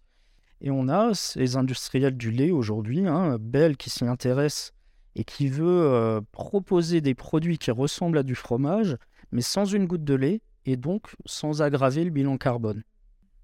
Et 0.61 0.71
on 0.71 0.89
a 0.89 1.13
ces 1.15 1.57
industriels 1.57 2.17
du 2.17 2.31
lait 2.31 2.51
aujourd'hui, 2.51 3.07
hein, 3.07 3.37
Bell 3.39 3.77
qui 3.77 3.91
s'y 3.91 4.05
intéresse 4.05 4.73
et 5.15 5.25
qui 5.25 5.49
veut 5.49 5.67
euh, 5.67 6.21
proposer 6.33 7.01
des 7.01 7.15
produits 7.15 7.59
qui 7.59 7.71
ressemblent 7.71 8.19
à 8.19 8.23
du 8.23 8.35
fromage, 8.35 8.97
mais 9.33 9.43
sans 9.43 9.65
une 9.65 9.87
goutte 9.87 10.05
de 10.05 10.15
lait 10.15 10.41
et 10.65 10.77
donc 10.77 11.15
sans 11.25 11.63
aggraver 11.63 12.05
le 12.05 12.11
bilan 12.11 12.37
carbone. 12.39 12.83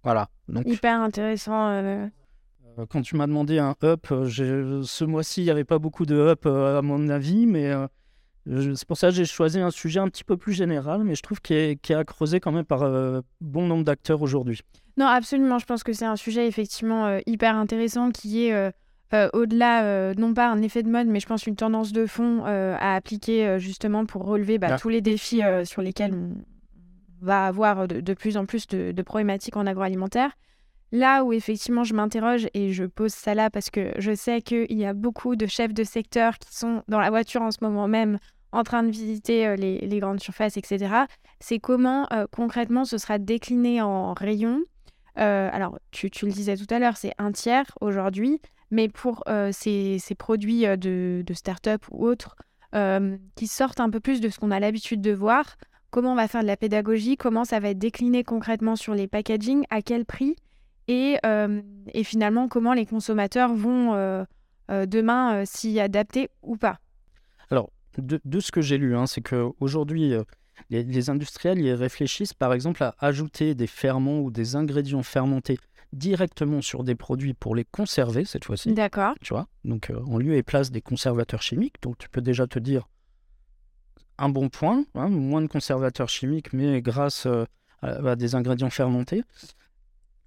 Voilà. 0.03 0.29
Donc, 0.49 0.67
Hyper 0.67 1.01
intéressant. 1.01 1.69
Euh. 1.69 2.09
Euh, 2.79 2.87
quand 2.89 3.03
tu 3.03 3.17
m'as 3.17 3.27
demandé 3.27 3.59
un 3.59 3.77
up, 3.83 4.07
ce 4.09 5.05
mois-ci, 5.05 5.43
il 5.43 5.45
n'y 5.45 5.51
avait 5.51 5.65
pas 5.65 5.79
beaucoup 5.79 6.07
de 6.07 6.17
up 6.17 6.47
à 6.47 6.83
mon 6.83 7.09
avis, 7.09 7.47
mais 7.47 7.73
c'est 8.47 8.87
pour 8.87 8.97
ça 8.97 9.09
que 9.09 9.15
j'ai 9.15 9.25
choisi 9.25 9.61
un 9.61 9.71
sujet 9.71 10.01
un 10.01 10.09
petit 10.09 10.25
peu 10.25 10.37
plus 10.37 10.53
général, 10.53 11.05
mais 11.05 11.15
je 11.15 11.23
trouve 11.23 11.41
qu'il 11.41 11.57
est, 11.57 11.77
qu 11.77 11.93
est, 11.93 11.97
à 11.97 12.05
creuser 12.05 12.41
quand 12.41 12.53
même 12.53 12.65
par 12.65 12.81
bon 13.41 13.67
nombre 13.67 13.85
d'acteurs 13.85 14.23
aujourd'hui. 14.23 14.61
Non, 14.97 15.07
absolument. 15.07 15.59
Je 15.59 15.67
pense 15.67 15.83
que 15.83 15.93
c'est 15.93 16.05
un 16.05 16.17
sujet 16.17 16.47
effectivement 16.47 17.07
euh, 17.07 17.21
hyper 17.27 17.57
intéressant 17.57 18.11
qui 18.11 18.47
est 18.47 18.53
euh, 18.53 19.29
au-delà, 19.33 20.15
non 20.15 20.35
pas 20.35 20.51
un 20.51 20.63
effet 20.63 20.83
de 20.83 20.89
mode, 20.89 21.07
mais 21.07 21.21
je 21.21 21.27
pense 21.27 21.47
une 21.47 21.57
tendance 21.57 21.93
de 21.93 22.07
fond 22.07 22.45
à 22.45 22.95
appliquer 22.95 23.59
justement 23.59 24.07
pour 24.07 24.25
relever 24.25 24.59
bah, 24.59 24.69
ah. 24.71 24.79
tous 24.79 24.89
les 24.89 25.03
défis 25.03 25.43
sur 25.65 25.83
lesquels 25.83 26.15
on 26.15 26.35
va 27.21 27.47
avoir 27.47 27.87
de, 27.87 28.15
plus 28.15 28.37
en 28.37 28.47
plus 28.47 28.67
de, 28.69 28.93
de 28.93 29.03
problématiques 29.03 29.57
en 29.57 29.67
agroalimentaire. 29.67 30.31
Là 30.93 31.25
où 31.25 31.33
effectivement 31.33 31.85
je 31.85 31.95
m'interroge 31.95 32.49
et 32.53 32.73
je 32.73 32.85
pose 32.85 33.13
ça 33.13 33.35
là 33.35 33.49
parce 33.49 33.71
que 33.71 33.93
je 33.99 34.15
sais 34.15 34.43
qu'il 34.43 34.79
y 34.79 34.85
a 34.85 34.93
beaucoup 34.93 35.37
de 35.37 35.47
chefs 35.47 35.73
de 35.73 35.85
secteur 35.85 36.39
qui 36.39 36.55
sont 36.55 36.83
dans 36.87 37.01
la 37.01 37.09
voiture 37.09 37.41
en 37.41 37.51
ce 37.51 37.59
moment 37.63 37.89
même 37.89 38.19
en 38.53 38.63
train 38.63 38.83
de 38.83 38.91
visiter 38.91 39.47
euh, 39.47 39.57
les, 39.57 39.99
grandes 39.99 40.21
surfaces, 40.21 40.57
etc. 40.57 40.95
C'est 41.41 41.59
comment 41.59 42.07
euh, 42.13 42.27
concrètement 42.31 42.85
ce 42.85 42.99
sera 42.99 43.19
décliné 43.19 43.81
en 43.81 44.13
rayons. 44.13 44.61
Euh, 45.19 45.49
alors, 45.53 45.79
tu, 45.91 46.11
le 46.23 46.31
disais 46.31 46.57
tout 46.57 46.67
à 46.69 46.79
l'heure, 46.79 46.97
c'est 46.97 47.13
un 47.19 47.33
tiers 47.33 47.67
aujourd'hui, 47.81 48.41
mais 48.71 48.89
pour 48.89 49.25
ces, 49.53 49.99
produits 50.19 50.63
de, 50.63 51.23
de 51.27 51.35
start-up 51.35 51.85
ou 51.91 52.07
autres 52.07 52.37
qui 53.37 53.47
sortent 53.47 53.81
un 53.81 53.91
peu 53.91 54.01
plus 54.01 54.23
de 54.23 54.31
ce 54.31 54.39
qu'on 54.39 54.51
a 54.51 54.59
l'habitude 54.59 55.03
de 55.03 55.13
voir, 55.13 55.57
comment 55.91 56.13
on 56.13 56.17
va 56.17 56.29
faire 56.29 56.41
de 56.41 56.47
la 56.47 56.57
pédagogie, 56.57 57.19
comment 57.19 57.45
ça 57.45 57.61
va 57.61 57.71
être 57.71 57.79
décliné 57.79 58.25
concrètement 58.25 58.77
sur 58.77 58.95
les 58.95 59.07
packaging, 59.07 59.65
à 59.69 59.83
quel 59.83 60.07
prix? 60.07 60.37
Et, 60.89 61.19
et 61.93 62.05
finalement 62.05 62.49
comment 62.49 62.73
les 62.73 62.87
consommateurs 62.87 63.55
vont 63.55 64.27
demain 64.69 65.45
s'y 65.45 65.81
adapter 65.81 66.29
ou 66.43 66.57
pas? 66.57 66.79
Alors, 67.51 67.71
de, 67.99 68.41
ce 68.41 68.51
que 68.53 68.63
j'ai 68.63 68.79
lu, 68.79 68.97
hein, 68.97 69.07
c'est 69.07 69.21
qu'aujourd'hui, 69.21 70.15
les, 70.71 70.83
les, 70.83 71.11
industriels 71.11 71.59
ils 71.59 71.73
réfléchissent 71.73 72.35
par 72.35 72.53
exemple 72.53 72.83
à 72.83 72.95
ajouter 72.99 73.55
des 73.55 73.67
ferments 73.67 74.21
ou 74.21 74.31
des 74.31 74.57
ingrédients 74.57 75.03
fermentés 75.03 75.59
directement 75.93 76.63
sur 76.63 76.85
des 76.85 76.95
produits 76.95 77.35
pour 77.35 77.55
les 77.55 77.65
conserver 77.65 78.25
cette 78.25 78.45
fois-ci. 78.45 78.73
D'accord. 78.73 79.15
Tu 79.21 79.35
vois 79.35 79.47
Donc, 79.65 79.93
en 80.07 80.19
lieu 80.19 80.35
et 80.35 80.43
place 80.43 80.71
des 80.71 80.81
conservateurs 80.81 81.43
chimiques. 81.43 81.81
Donc, 81.83 81.99
tu 81.99 82.09
peux 82.09 82.23
déjà 82.23 82.47
te 82.47 82.59
dire 82.59 82.89
un 84.19 84.29
bon 84.29 84.49
point, 84.49 84.85
hein, 84.95 85.09
moins 85.09 85.43
de 85.43 85.49
conservateurs 85.49 86.09
chimiques, 86.09 86.53
mais 86.53 86.81
grâce 86.81 87.27
à 87.83 88.17
des 88.17 88.35
ingrédients 88.35 88.71
fermentés. 88.71 89.23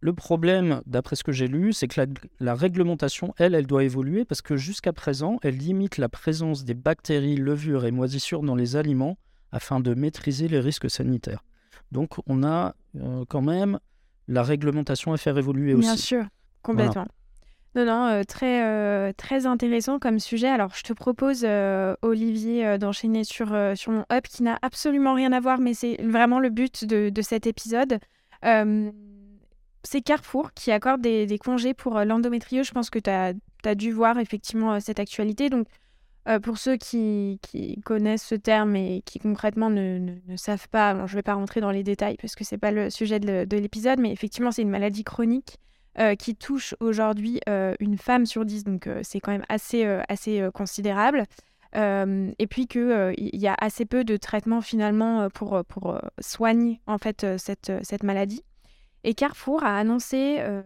Le 0.05 0.13
problème, 0.13 0.83
d'après 0.85 1.15
ce 1.15 1.23
que 1.23 1.31
j'ai 1.31 1.47
lu, 1.47 1.73
c'est 1.73 1.87
que 1.87 1.99
la, 2.39 2.53
réglementation, 2.53 3.33
elle, 3.39 3.55
elle 3.55 3.65
doit 3.65 3.83
évoluer 3.83 4.23
parce 4.23 4.43
que 4.43 4.55
jusqu'à 4.55 4.93
présent, 4.93 5.39
elle 5.41 5.57
limite 5.57 5.97
la 5.97 6.09
présence 6.09 6.63
des 6.63 6.75
bactéries, 6.75 7.37
levures 7.37 7.85
et 7.85 7.91
moisissures 7.91 8.43
dans 8.43 8.53
les 8.53 8.75
aliments 8.75 9.17
afin 9.51 9.79
de 9.79 9.95
maîtriser 9.95 10.47
les 10.47 10.59
risques 10.59 10.91
sanitaires. 10.91 11.43
Donc 11.91 12.19
on 12.27 12.43
a 12.43 12.75
euh, 13.01 13.25
quand 13.27 13.41
même 13.41 13.79
la 14.27 14.43
réglementation 14.43 15.11
à 15.11 15.17
faire 15.17 15.39
évoluer 15.39 15.73
aussi. 15.73 15.87
Bien 15.87 15.97
sûr, 15.97 16.25
complètement. 16.61 17.07
Non, 17.73 17.85
non, 17.85 18.05
euh, 18.05 18.21
très, 18.21 18.63
euh, 18.63 19.11
très 19.17 19.47
intéressant 19.47 19.97
comme 19.97 20.19
sujet. 20.19 20.49
Alors, 20.49 20.75
je 20.75 20.83
te 20.83 20.93
propose, 20.93 21.47
Olivier, 22.03 22.77
d'enchaîner 22.77 23.23
sur, 23.23 23.47
sur 23.75 23.91
mon 23.91 24.05
up 24.11 24.27
qui 24.29 24.43
n'a 24.43 24.59
absolument 24.61 25.15
rien 25.15 25.31
à 25.31 25.39
voir, 25.39 25.57
mais 25.57 25.73
c'est 25.73 25.99
vraiment 26.03 26.39
le 26.39 26.51
but 26.51 26.85
de, 26.85 27.09
de 27.09 27.21
cet 27.23 27.47
épisode 27.47 27.97
c'est 29.85 30.01
Carrefour 30.01 30.51
qui 30.53 30.71
accorde 30.71 31.01
des, 31.01 31.39
congés 31.39 31.73
pour 31.73 31.97
euh, 31.97 32.05
l'endométriose. 32.05 32.67
Je 32.67 32.71
pense 32.71 32.89
que 32.89 32.99
tu 32.99 33.09
as, 33.09 33.75
dû 33.75 33.91
voir 33.91 34.19
effectivement 34.19 34.73
euh, 34.73 34.79
cette 34.79 34.99
actualité. 34.99 35.49
Donc, 35.49 35.67
euh, 36.27 36.39
pour 36.39 36.57
ceux 36.57 36.75
qui, 36.75 37.39
connaissent 37.85 38.25
ce 38.25 38.35
terme 38.35 38.75
et 38.75 39.03
qui 39.05 39.19
concrètement 39.19 39.69
ne, 39.69 40.15
savent 40.37 40.67
pas, 40.69 41.05
je 41.05 41.13
ne 41.13 41.19
vais 41.19 41.23
pas 41.23 41.35
rentrer 41.35 41.61
dans 41.61 41.71
les 41.71 41.83
détails 41.83 42.17
parce 42.19 42.35
que 42.35 42.43
ce 42.43 42.55
n'est 42.55 42.59
pas 42.59 42.71
le 42.71 42.89
sujet 42.89 43.19
de, 43.19 43.57
l'épisode, 43.57 43.99
mais 43.99 44.11
effectivement, 44.11 44.51
c'est 44.51 44.63
une 44.63 44.69
maladie 44.69 45.03
chronique 45.03 45.59
qui 46.19 46.35
touche 46.35 46.75
aujourd'hui 46.81 47.39
une 47.79 47.97
femme 47.97 48.25
sur 48.25 48.43
dix. 48.43 48.63
Donc, 48.63 48.89
c'est 49.03 49.19
quand 49.19 49.31
même 49.31 49.45
assez, 49.49 49.87
considérable. 50.53 51.25
et 51.75 52.47
puis 52.49 52.65
qu'il 52.67 53.13
il 53.17 53.39
y 53.39 53.47
a 53.47 53.55
assez 53.59 53.85
peu 53.85 54.03
de 54.03 54.17
traitements 54.17 54.61
finalement 54.61 55.29
pour, 55.29 55.61
soigner 56.19 56.81
en 56.87 56.97
fait 56.97 57.25
cette 57.37 58.03
maladie. 58.03 58.43
Et 59.07 59.13
Carrefour 59.13 59.63
a 59.63 59.77
annoncé, 59.77 60.37
euh, 60.39 60.63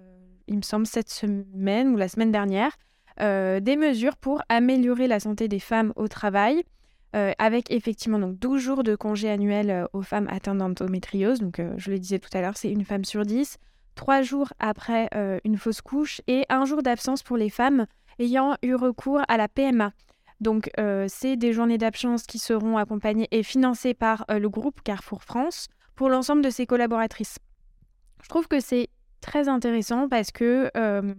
il 0.48 0.56
me 0.56 0.62
semble 0.62 0.88
cette 0.88 1.10
semaine 1.10 1.90
ou 1.90 1.98
la 1.98 2.08
semaine 2.08 2.32
dernière, 2.32 2.72
euh, 3.20 3.60
des 3.60 3.76
mesures 3.76 4.16
pour 4.16 4.42
améliorer 4.48 5.08
la 5.08 5.20
santé 5.20 5.50
des 5.50 5.60
femmes 5.60 5.92
au 5.98 6.08
travail, 6.08 6.64
euh, 7.18 7.34
avec 7.38 7.70
effectivement 7.70 8.18
donc 8.18 8.40
12 8.40 8.62
jours 8.62 8.84
de 8.84 8.96
congé 8.96 9.30
annuel 9.30 9.86
aux 9.92 10.04
femmes 10.04 10.30
atteintes 10.32 10.60
d'endométriose. 10.60 11.42
Donc, 11.42 11.62
je 11.76 11.92
le 11.92 12.00
disais 12.00 12.18
tout 12.18 12.30
à 12.32 12.40
l'heure, 12.40 12.56
c'est 12.56 12.72
une 12.72 12.86
femme 12.86 13.04
sur 13.04 13.26
10. 13.26 13.58
Trois 13.96 14.22
jours 14.22 14.54
après 14.60 15.10
une 15.44 15.58
fausse 15.58 15.82
couche 15.82 16.22
et 16.28 16.46
un 16.48 16.64
jour 16.64 16.82
d'absence 16.82 17.24
pour 17.24 17.36
les 17.36 17.50
femmes 17.50 17.88
ayant 18.20 18.56
eu 18.64 18.74
recours 18.74 19.20
à 19.28 19.36
la 19.36 19.50
PMA. 19.50 19.92
Donc, 20.40 20.72
c'est 21.08 21.36
des 21.36 21.52
journées 21.52 21.78
d'absence 21.78 22.24
qui 22.24 22.40
seront 22.40 22.78
accompagnées 22.78 23.28
et 23.32 23.44
financées 23.44 23.94
par 23.94 24.26
le 24.30 24.48
groupe 24.48 24.82
Carrefour 24.82 25.24
France 25.24 25.68
pour 25.96 26.08
l'ensemble 26.08 26.42
de 26.42 26.50
ses 26.50 26.66
collaboratrices. 26.66 27.40
Je 28.24 28.30
trouve 28.30 28.48
que 28.48 28.60
c'est 28.60 28.90
très 29.22 29.48
intéressant 29.48 30.08
parce 30.08 30.32
que 30.32 30.72
euh, 30.76 31.14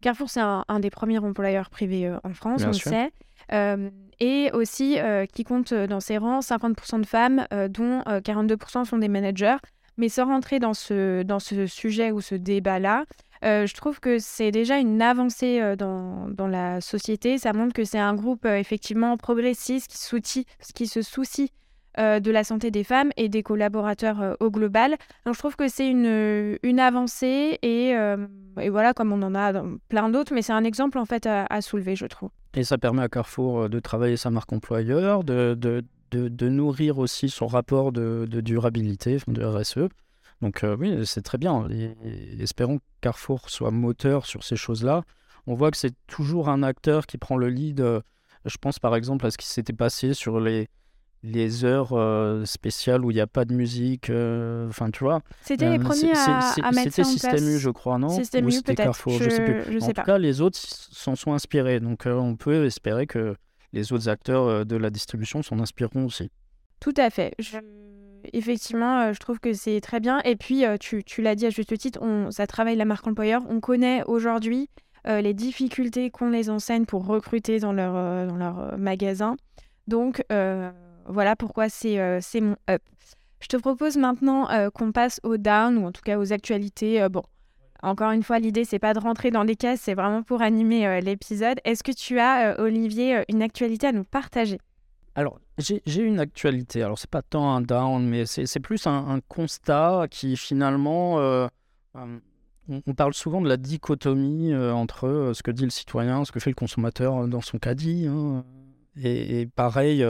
Carrefour, 0.00 0.28
c'est 0.28 0.40
un, 0.40 0.80
des 0.80 0.90
premiers 0.90 1.18
employeurs 1.18 1.70
privés 1.70 2.06
euh, 2.06 2.18
en 2.24 2.32
France, 2.32 2.62
on 2.64 2.68
le 2.68 2.72
sait. 2.74 3.12
Euh, 3.52 3.90
et 4.20 4.50
aussi 4.52 4.96
qui 5.32 5.42
compte 5.42 5.74
dans 5.74 5.98
ses 5.98 6.18
rangs 6.18 6.38
50% 6.38 7.00
de 7.00 7.06
femmes, 7.06 7.46
dont 7.68 8.00
42% 8.06 8.84
sont 8.84 8.98
des 8.98 9.08
managers. 9.08 9.56
Mais 9.96 10.08
sans 10.08 10.26
rentrer 10.26 10.60
dans 10.60 10.72
ce, 10.72 11.22
dans 11.22 11.40
ce 11.40 11.66
sujet 11.66 12.12
ou 12.12 12.20
ce 12.20 12.36
débat-là, 12.36 13.04
je 13.42 13.74
trouve 13.74 13.98
que 13.98 14.20
c'est 14.20 14.52
déjà 14.52 14.78
une 14.78 15.02
avancée 15.02 15.74
dans, 15.76 16.28
dans, 16.28 16.46
la 16.46 16.80
société. 16.80 17.38
Ça 17.38 17.52
montre 17.52 17.72
que 17.72 17.82
c'est 17.82 17.98
un 17.98 18.14
groupe 18.14 18.46
effectivement 18.46 19.16
progressiste 19.16 19.92
qui, 20.22 20.46
qui 20.74 20.86
se 20.86 21.02
soucie 21.02 21.50
euh, 22.00 22.18
de 22.18 22.32
la 22.32 22.42
santé 22.42 22.72
des 22.72 22.82
femmes 22.82 23.10
et 23.16 23.28
des 23.28 23.44
collaborateurs 23.44 24.20
euh, 24.20 24.34
au 24.40 24.50
global. 24.50 24.96
Donc 25.24 25.34
je 25.34 25.38
trouve 25.38 25.54
que 25.54 25.68
c'est 25.68 25.88
une, 25.88 26.58
une 26.64 26.80
avancée 26.80 27.60
et, 27.62 27.94
euh, 27.94 28.26
et, 28.60 28.68
voilà, 28.68 28.94
comme 28.94 29.12
on 29.12 29.22
en 29.22 29.36
a 29.36 29.62
plein 29.88 30.08
d'autres, 30.08 30.34
mais 30.34 30.42
c'est 30.42 30.52
un 30.52 30.64
exemple 30.64 30.98
en 30.98 31.04
fait 31.04 31.26
à, 31.26 31.60
soulever, 31.60 31.94
je 31.94 32.06
trouve. 32.06 32.30
Et 32.54 32.64
ça 32.64 32.78
permet 32.78 33.02
à 33.02 33.08
Carrefour 33.08 33.68
de 33.68 33.78
travailler 33.78 34.16
sa 34.16 34.30
marque 34.30 34.52
employeur, 34.52 35.22
de, 35.22 35.54
de, 35.54 35.84
de, 36.10 36.48
nourrir 36.48 36.98
aussi 36.98 37.28
son 37.28 37.46
rapport 37.46 37.92
de, 37.92 38.26
durabilité, 38.26 39.18
de 39.28 39.44
RSE. 39.44 39.88
Donc 40.42 40.64
oui, 40.80 41.06
c'est 41.06 41.22
très 41.22 41.38
bien. 41.38 41.68
espérons 42.40 42.78
que 42.78 42.84
Carrefour 43.02 43.50
soit 43.50 43.70
moteur 43.70 44.26
sur 44.26 44.42
ces 44.42 44.56
choses-là. 44.56 45.04
On 45.46 45.54
voit 45.54 45.70
que 45.70 45.76
c'est 45.76 45.94
toujours 46.08 46.48
un 46.48 46.64
acteur 46.64 47.06
qui 47.06 47.18
prend 47.18 47.36
le 47.36 47.48
lead. 47.48 47.84
Je 48.44 48.56
pense 48.60 48.80
par 48.80 48.96
exemple 48.96 49.26
à 49.26 49.30
ce 49.30 49.38
qui 49.38 49.46
s'était 49.46 49.72
passé 49.72 50.12
sur 50.12 50.40
les, 50.40 50.68
les 51.24 51.64
heures 51.64 51.92
euh, 51.92 52.44
spéciales 52.44 53.02
où 53.04 53.10
il 53.10 53.14
n'y 53.14 53.20
a 53.20 53.26
pas 53.26 53.46
de 53.46 53.54
musique. 53.54 54.10
Euh, 54.10 54.68
enfin, 54.68 54.90
tu 54.90 55.02
vois. 55.02 55.22
C'était 55.40 55.70
les 55.70 55.78
euh, 55.78 55.82
premiers 55.82 56.12
à, 56.12 56.70
mettre 56.70 56.92
C'était 56.92 57.04
Système 57.04 57.48
U, 57.48 57.58
je 57.58 57.70
crois, 57.70 57.98
non? 57.98 58.10
Système 58.10 58.48
U, 58.48 58.62
peut-être. 58.62 59.10
Je, 59.10 59.24
je, 59.24 59.30
sais 59.30 59.42
plus. 59.42 59.82
en 59.82 59.86
tout 59.86 60.02
cas, 60.02 60.18
les 60.18 60.42
autres 60.42 60.58
s'en 60.58 61.16
sont 61.16 61.32
inspirés. 61.32 61.80
Donc, 61.80 62.04
on 62.06 62.36
peut 62.36 62.66
espérer 62.66 63.06
que 63.06 63.34
les 63.72 63.92
autres 63.92 64.08
acteurs 64.08 64.66
de 64.66 64.76
la 64.76 64.90
distribution 64.90 65.42
s'en 65.42 65.58
inspireront 65.58 66.04
aussi. 66.04 66.30
Tout 66.78 66.94
à 66.98 67.08
fait. 67.08 67.34
Effectivement, 68.32 69.12
je 69.12 69.18
trouve 69.18 69.40
que 69.40 69.54
c'est 69.54 69.80
très 69.80 70.00
bien. 70.00 70.20
Et 70.24 70.36
puis, 70.36 70.64
tu, 70.78 71.02
tu 71.04 71.22
l'as 71.22 71.34
dit 71.34 71.46
à 71.46 71.50
juste 71.50 71.76
titre, 71.78 72.00
on, 72.02 72.30
ça 72.30 72.46
travaille 72.46 72.76
la 72.76 72.84
marque 72.84 73.06
employeur. 73.06 73.42
On 73.48 73.60
connaît 73.60 74.04
aujourd'hui 74.04 74.68
les 75.06 75.34
difficultés 75.34 76.10
qu'ont 76.10 76.30
les 76.30 76.50
enseignes 76.50 76.84
pour 76.84 77.06
recruter 77.06 77.60
dans 77.60 77.72
leur, 77.72 77.94
dans 78.26 78.36
leur 78.36 78.78
magasin. 78.78 79.36
Donc, 79.86 80.22
voilà 81.06 81.36
pourquoi 81.36 81.66
euh, 81.84 82.18
c'est 82.20 82.40
mon 82.40 82.56
up. 82.70 82.82
Je 83.40 83.48
te 83.48 83.56
propose 83.56 83.96
maintenant 83.96 84.50
euh, 84.50 84.70
qu'on 84.70 84.92
passe 84.92 85.20
au 85.22 85.36
down, 85.36 85.76
ou 85.78 85.86
en 85.86 85.92
tout 85.92 86.02
cas 86.02 86.18
aux 86.18 86.32
actualités. 86.32 87.02
Euh, 87.02 87.08
bon, 87.08 87.22
encore 87.82 88.12
une 88.12 88.22
fois, 88.22 88.38
l'idée, 88.38 88.64
c'est 88.64 88.78
pas 88.78 88.94
de 88.94 89.00
rentrer 89.00 89.30
dans 89.30 89.44
des 89.44 89.56
cases, 89.56 89.80
c'est 89.82 89.94
vraiment 89.94 90.22
pour 90.22 90.40
animer 90.40 91.02
l'épisode. 91.02 91.60
Est-ce 91.64 91.82
que 91.82 91.92
tu 91.92 92.18
as, 92.18 92.58
Olivier, 92.58 93.22
une 93.28 93.42
actualité 93.42 93.88
à 93.88 93.92
nous 93.92 94.04
partager? 94.04 94.58
Alors, 95.14 95.38
j'ai 95.58 96.02
une 96.02 96.18
actualité. 96.18 96.82
Alors, 96.82 96.98
c'est 96.98 97.10
pas 97.10 97.20
tant 97.20 97.54
un 97.54 97.60
down, 97.60 98.02
mais 98.06 98.24
c'est 98.24 98.60
plus 98.60 98.86
un, 98.86 99.20
constat 99.28 100.06
qui 100.10 100.38
finalement. 100.38 101.16
on, 101.94 102.94
parle 102.96 103.12
souvent 103.12 103.42
de 103.42 103.48
la 103.48 103.58
dichotomie 103.58 104.54
entre 104.54 105.32
ce 105.34 105.42
que 105.42 105.50
dit 105.50 105.64
le 105.64 105.70
citoyen, 105.70 106.24
ce 106.24 106.32
que 106.32 106.40
fait 106.40 106.50
le 106.50 106.54
consommateur 106.54 107.28
dans 107.28 107.42
son 107.42 107.58
caddie. 107.58 108.06
Hein. 108.06 108.46
Et, 108.96 109.42
et, 109.42 109.46
pareil, 109.46 110.02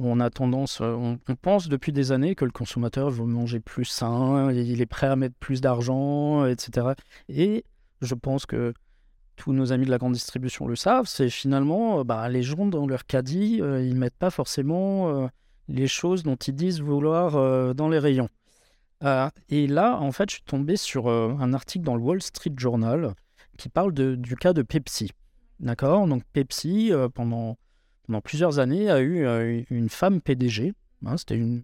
on 0.00 0.20
a 0.20 0.30
tendance, 0.30 0.80
euh, 0.80 0.94
on, 0.94 1.18
pense 1.36 1.68
depuis 1.68 1.92
des 1.92 2.12
années 2.12 2.34
que 2.34 2.44
le 2.44 2.50
consommateur 2.50 3.10
veut 3.10 3.24
manger 3.24 3.60
plus 3.60 3.84
sain, 3.84 4.52
il 4.52 4.80
est 4.80 4.86
prêt 4.86 5.06
à 5.06 5.16
mettre 5.16 5.34
plus 5.36 5.60
d'argent, 5.60 6.46
etc. 6.46 6.88
Et 7.28 7.64
je 8.00 8.14
pense 8.14 8.46
que 8.46 8.72
tous 9.36 9.52
nos 9.52 9.72
amis 9.72 9.84
de 9.84 9.90
la 9.90 9.98
grande 9.98 10.12
distribution 10.12 10.66
le 10.66 10.76
savent, 10.76 11.06
c'est 11.06 11.28
finalement, 11.28 12.00
euh, 12.00 12.04
bah, 12.04 12.28
les 12.28 12.42
gens 12.42 12.66
dans 12.66 12.86
leur 12.86 13.06
caddie, 13.06 13.60
euh, 13.60 13.84
ils 13.84 13.96
mettent 13.96 14.16
pas 14.16 14.30
forcément 14.30 15.28
les 15.68 15.86
choses 15.86 16.22
dont 16.22 16.36
ils 16.36 16.54
disent 16.54 16.80
vouloir 16.80 17.74
dans 17.74 17.88
les 17.88 17.98
rayons. 17.98 18.28
et 19.48 19.66
là, 19.66 19.98
en 19.98 20.12
fait, 20.12 20.30
je 20.30 20.36
suis 20.36 20.44
tombé 20.44 20.76
sur 20.76 21.08
un 21.08 21.52
article 21.54 21.84
dans 21.84 21.96
le 21.96 22.02
Wall 22.02 22.22
Street 22.22 22.52
Journal 22.56 23.14
qui 23.58 23.68
parle 23.68 23.92
du 23.92 24.36
cas 24.36 24.52
de 24.52 24.62
Pepsi. 24.62 25.10
D'accord? 25.60 26.06
Donc 26.06 26.22
Pepsi, 26.32 26.92
pendant, 27.14 27.56
pendant 28.06 28.20
plusieurs 28.20 28.58
années, 28.58 28.90
a 28.90 29.02
eu 29.02 29.66
une 29.70 29.88
femme 29.88 30.20
PDG. 30.20 30.72
Hein, 31.06 31.16
c'était 31.16 31.36
une, 31.36 31.62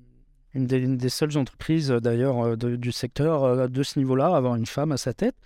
des, 0.55 1.09
seules 1.09 1.37
entreprises 1.37 1.89
d'ailleurs 1.89 2.57
du 2.57 2.93
secteur 2.93 3.69
de 3.69 3.83
ce 3.83 3.99
niveau-là 3.99 4.29
à 4.29 4.37
avoir 4.37 4.57
une 4.57 4.67
femme 4.67 4.93
à 4.93 4.97
sa 4.97 5.13
tête. 5.13 5.37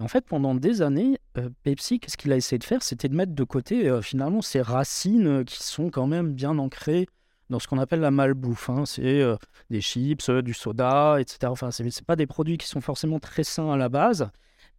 en 0.00 0.08
fait, 0.08 0.24
pendant 0.26 0.54
des 0.54 0.82
années, 0.82 1.18
Pepsi, 1.62 2.00
qu'est-ce 2.00 2.16
qu'il 2.16 2.32
a 2.32 2.36
essayé 2.36 2.58
de 2.58 2.64
faire? 2.64 2.82
C'était 2.82 3.08
de 3.08 3.14
mettre 3.14 3.32
de 3.32 3.44
côté 3.44 4.00
finalement 4.02 4.42
ces 4.42 4.62
racines 4.62 5.44
qui 5.44 5.62
sont 5.62 5.90
quand 5.90 6.06
même 6.06 6.32
bien 6.32 6.58
ancrées 6.58 7.06
dans 7.50 7.58
ce 7.58 7.68
qu'on 7.68 7.78
appelle 7.78 8.00
la 8.00 8.10
malbouffe. 8.10 8.70
Hein. 8.70 8.86
C'est 8.86 9.22
des 9.70 9.80
chips, 9.80 10.30
du 10.30 10.54
soda, 10.54 11.16
etc. 11.20 11.38
Enfin, 11.46 11.70
ce 11.70 11.82
pas 12.02 12.16
des 12.16 12.26
produits 12.26 12.58
qui 12.58 12.66
sont 12.66 12.80
forcément 12.80 13.18
très 13.18 13.44
sains 13.44 13.70
à 13.70 13.76
la 13.76 13.88
base. 13.88 14.30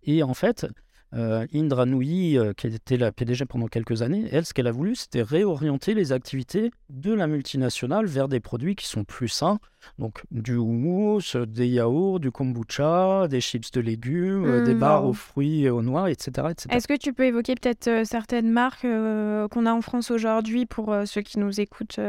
Et 0.03 0.23
en 0.23 0.33
fait, 0.33 0.67
euh, 1.15 1.45
Indra 1.53 1.85
Nooyi, 1.85 2.37
euh, 2.37 2.53
qui 2.53 2.67
était 2.67 2.97
la 2.97 3.11
PDG 3.11 3.45
pendant 3.45 3.67
quelques 3.67 4.01
années, 4.01 4.25
elle, 4.31 4.45
ce 4.45 4.53
qu'elle 4.53 4.67
a 4.67 4.71
voulu, 4.71 4.95
c'était 4.95 5.21
réorienter 5.21 5.93
les 5.93 6.11
activités 6.11 6.71
de 6.89 7.13
la 7.13 7.27
multinationale 7.27 8.05
vers 8.05 8.27
des 8.27 8.41
produits 8.41 8.75
qui 8.75 8.87
sont 8.87 9.05
plus 9.05 9.29
sains. 9.29 9.59
Donc 9.99 10.23
du 10.31 10.55
houmous, 10.55 11.35
des 11.47 11.67
yaourts, 11.67 12.19
du 12.19 12.31
kombucha, 12.31 13.27
des 13.27 13.39
chips 13.39 13.71
de 13.71 13.81
légumes, 13.81 14.45
euh, 14.45 14.65
des 14.65 14.73
mmh, 14.73 14.79
bars 14.79 15.05
aux 15.05 15.13
fruits 15.13 15.63
et 15.63 15.69
aux 15.69 15.83
noix, 15.83 16.09
etc. 16.09 16.47
Est-ce 16.69 16.87
que 16.87 16.97
tu 16.97 17.13
peux 17.13 17.25
évoquer 17.25 17.53
peut-être 17.53 18.03
certaines 18.03 18.49
marques 18.49 18.81
qu'on 18.81 19.65
a 19.65 19.71
en 19.71 19.81
France 19.81 20.09
aujourd'hui 20.09 20.65
pour 20.65 20.93
ceux 21.05 21.21
qui 21.21 21.37
nous 21.37 21.61
écoutent 21.61 21.99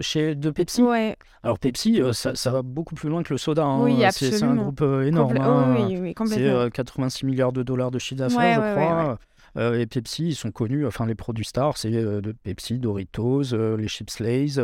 Chez 0.00 0.36
de 0.36 0.50
Pepsi? 0.50 0.82
Ouais. 0.82 1.16
Alors 1.42 1.58
Pepsi, 1.58 2.00
ça, 2.12 2.50
va 2.52 2.62
beaucoup 2.62 2.94
plus 2.94 3.08
loin 3.08 3.24
que 3.24 3.34
le 3.34 3.38
soda. 3.38 3.64
Hein. 3.64 3.82
Oui, 3.82 4.04
absolument. 4.04 4.38
C'est 4.38 4.44
un 4.44 4.54
groupe 4.54 4.82
énorme. 5.04 5.36
Hein. 5.36 5.74
oui, 5.88 5.98
oui, 5.98 6.14
c'est 6.28 6.70
86 6.72 7.26
milliards 7.26 7.52
de 7.52 7.64
dollars 7.64 7.90
de 7.90 7.98
chiffre 7.98 8.29
d'affaires, 8.30 8.62
je 8.62 8.74
crois. 8.74 9.18
Euh, 9.56 9.78
et 9.78 9.86
Pepsi, 9.86 10.28
ils 10.28 10.34
sont 10.34 10.52
connus, 10.52 10.86
enfin 10.86 11.06
les 11.06 11.14
produits 11.14 11.44
stars, 11.44 11.76
c'est 11.76 11.92
euh, 11.94 12.20
de 12.20 12.32
Pepsi, 12.32 12.78
Doritos, 12.78 13.52
euh, 13.52 13.76
les 13.76 13.88
chips 13.88 14.18
Lay's. 14.20 14.60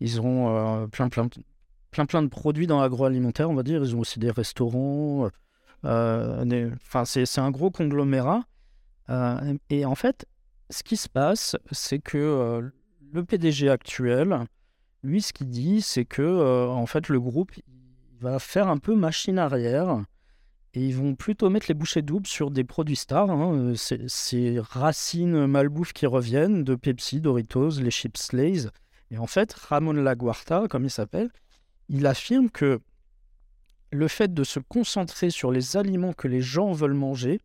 ils 0.00 0.20
ont 0.20 0.88
plein, 0.88 1.08
plein, 1.08 1.28
plein, 1.90 2.06
plein 2.06 2.22
de 2.22 2.28
produits 2.28 2.66
dans 2.66 2.80
l'agroalimentaire, 2.80 3.50
on 3.50 3.54
va 3.54 3.62
dire. 3.62 3.82
Ils 3.82 3.94
ont 3.94 4.00
aussi 4.00 4.18
des 4.18 4.30
restaurants. 4.30 5.28
Enfin, 5.84 7.04
c'est 7.04 7.38
un 7.38 7.50
gros 7.50 7.70
conglomérat. 7.70 8.42
et 9.70 9.84
en 9.84 9.94
fait, 9.94 10.26
ce 10.70 10.82
qui 10.82 10.96
se 10.96 11.08
passe, 11.08 11.56
c'est 11.70 12.00
que 12.00 12.70
le 13.12 13.24
PDG 13.24 13.70
actuel, 13.70 14.44
lui, 15.02 15.22
ce 15.22 15.32
qu'il 15.32 15.48
dit, 15.48 15.80
c'est 15.80 16.04
que 16.04 16.68
en 16.68 16.86
fait, 16.86 17.08
le 17.08 17.20
groupe 17.20 17.52
va 18.20 18.38
faire 18.40 18.68
un 18.68 18.78
peu 18.78 18.96
machine 18.96 19.38
arrière 19.38 20.02
et 20.78 20.80
ils 20.80 20.94
vont 20.94 21.16
plutôt 21.16 21.50
mettre 21.50 21.66
les 21.68 21.74
bouchées 21.74 22.02
doubles 22.02 22.28
sur 22.28 22.52
des 22.52 22.62
produits 22.62 22.94
stars. 22.94 23.30
Hein. 23.30 23.52
Euh, 23.52 23.74
ces 23.74 24.60
racines 24.60 25.46
malbouffe 25.46 25.92
qui 25.92 26.06
reviennent 26.06 26.62
de 26.62 26.76
Pepsi, 26.76 27.20
Doritos, 27.20 27.80
les 27.80 27.90
chips 27.90 28.32
Lay's. 28.32 28.68
Et 29.10 29.18
en 29.18 29.26
fait, 29.26 29.52
Ramon 29.54 29.94
Laguarta, 29.94 30.66
comme 30.70 30.84
il 30.84 30.90
s'appelle, 30.90 31.30
il 31.88 32.06
affirme 32.06 32.48
que 32.48 32.78
le 33.90 34.06
fait 34.06 34.32
de 34.32 34.44
se 34.44 34.60
concentrer 34.60 35.30
sur 35.30 35.50
les 35.50 35.76
aliments 35.76 36.12
que 36.12 36.28
les 36.28 36.42
gens 36.42 36.70
veulent 36.70 36.92
manger, 36.94 37.40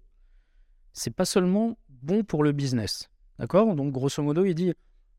c'est 0.92 1.16
pas 1.16 1.26
seulement 1.26 1.76
bon 1.90 2.24
pour 2.24 2.44
le 2.44 2.52
business. 2.52 3.10
D'accord? 3.40 3.74
Donc, 3.74 3.94
grosso 3.94 4.22
modo, 4.22 4.46
il 4.46 4.54
dit 4.54 4.74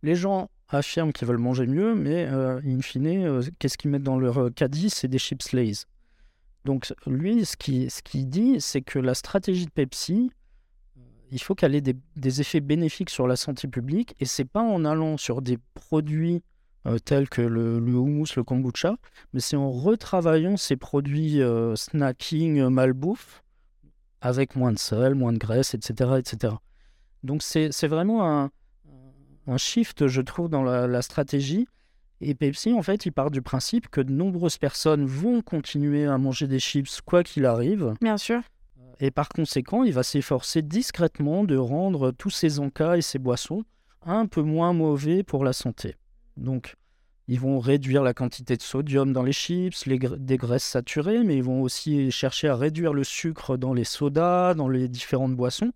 les 0.04 0.14
gens 0.14 0.50
affirment 0.68 1.12
qu'ils 1.12 1.26
veulent 1.26 1.38
manger 1.38 1.66
mieux, 1.66 1.96
mais 1.96 2.28
euh, 2.30 2.60
in 2.64 2.80
fine, 2.80 3.24
euh, 3.24 3.42
qu'est-ce 3.58 3.76
qu'ils 3.76 3.90
mettent 3.90 4.04
dans 4.04 4.20
leur 4.20 4.54
caddie? 4.54 4.88
C'est 4.88 5.08
des 5.08 5.18
chips 5.18 5.50
Lay's. 5.50 5.86
Donc 6.64 6.92
lui, 7.06 7.44
ce 7.44 7.56
qu'il 7.56 7.90
ce 7.90 8.00
dit, 8.16 8.60
c'est 8.60 8.80
que 8.80 8.98
la 8.98 9.14
stratégie 9.14 9.66
de 9.66 9.70
Pepsi, 9.70 10.30
il 11.30 11.42
faut 11.42 11.54
qu'elle 11.54 11.74
ait 11.74 11.82
des, 11.82 12.40
effets 12.40 12.60
bénéfiques 12.60 13.10
sur 13.10 13.26
la 13.26 13.36
santé 13.36 13.68
publique, 13.68 14.14
et 14.20 14.24
c'est 14.24 14.44
pas 14.44 14.62
en 14.62 14.84
allant 14.84 15.16
sur 15.16 15.42
des 15.42 15.58
produits 15.74 16.42
euh, 16.86 16.98
tels 16.98 17.28
que 17.28 17.42
le, 17.42 17.78
le, 17.78 17.92
le 17.92 18.42
kombucha, 18.42 18.96
mais 19.32 19.40
c'est 19.40 19.56
en 19.56 19.70
retravaillant 19.70 20.56
ces 20.56 20.76
produits 20.76 21.42
euh, 21.42 21.76
snacking, 21.76 22.60
euh, 22.60 22.70
malbouffe, 22.70 23.42
avec 24.20 24.56
moins 24.56 24.72
de 24.72 24.78
sel, 24.78 25.14
moins 25.14 25.32
de 25.32 25.38
graisse, 25.38 25.74
etc. 25.74 26.12
etc. 26.18 26.54
Donc 27.24 27.42
c'est 27.42 27.88
vraiment 27.88 28.26
un, 28.26 28.50
un, 29.46 29.56
shift, 29.56 30.06
je 30.06 30.20
trouve, 30.20 30.48
dans 30.48 30.62
la 30.62 31.02
stratégie. 31.02 31.66
Et 32.20 32.34
Pepsi, 32.34 32.72
en 32.72 32.82
fait, 32.82 33.06
il 33.06 33.12
part 33.12 33.30
du 33.30 33.42
principe 33.42 33.88
que 33.88 34.00
de 34.00 34.12
nombreuses 34.12 34.58
personnes 34.58 35.04
vont 35.04 35.42
continuer 35.42 36.06
à 36.06 36.16
manger 36.16 36.46
des 36.46 36.60
chips 36.60 37.00
quoi 37.00 37.22
qu'il 37.22 37.44
arrive. 37.44 37.94
Bien 38.00 38.16
sûr. 38.16 38.40
Et 39.00 39.10
par 39.10 39.28
conséquent, 39.28 39.82
il 39.82 39.92
va 39.92 40.02
s'efforcer 40.02 40.62
discrètement 40.62 41.44
de 41.44 41.56
rendre 41.56 42.12
tous 42.12 42.30
ces 42.30 42.60
encas 42.60 42.96
et 42.96 43.02
ces 43.02 43.18
boissons 43.18 43.64
un 44.06 44.26
peu 44.26 44.42
moins 44.42 44.72
mauvais 44.72 45.22
pour 45.22 45.44
la 45.44 45.52
santé. 45.52 45.96
Donc, 46.36 46.76
ils 47.26 47.40
vont 47.40 47.58
réduire 47.58 48.02
la 48.02 48.12
quantité 48.12 48.56
de 48.56 48.62
sodium 48.62 49.12
dans 49.12 49.22
les 49.22 49.32
chips, 49.32 49.86
les 49.86 49.98
des 49.98 50.36
graisses 50.36 50.64
saturées, 50.64 51.24
mais 51.24 51.36
ils 51.36 51.42
vont 51.42 51.62
aussi 51.62 52.10
chercher 52.10 52.48
à 52.48 52.56
réduire 52.56 52.92
le 52.92 53.02
sucre 53.02 53.56
dans 53.56 53.72
les 53.72 53.84
sodas, 53.84 54.54
dans 54.54 54.68
les 54.68 54.88
différentes 54.88 55.34
boissons. 55.34 55.72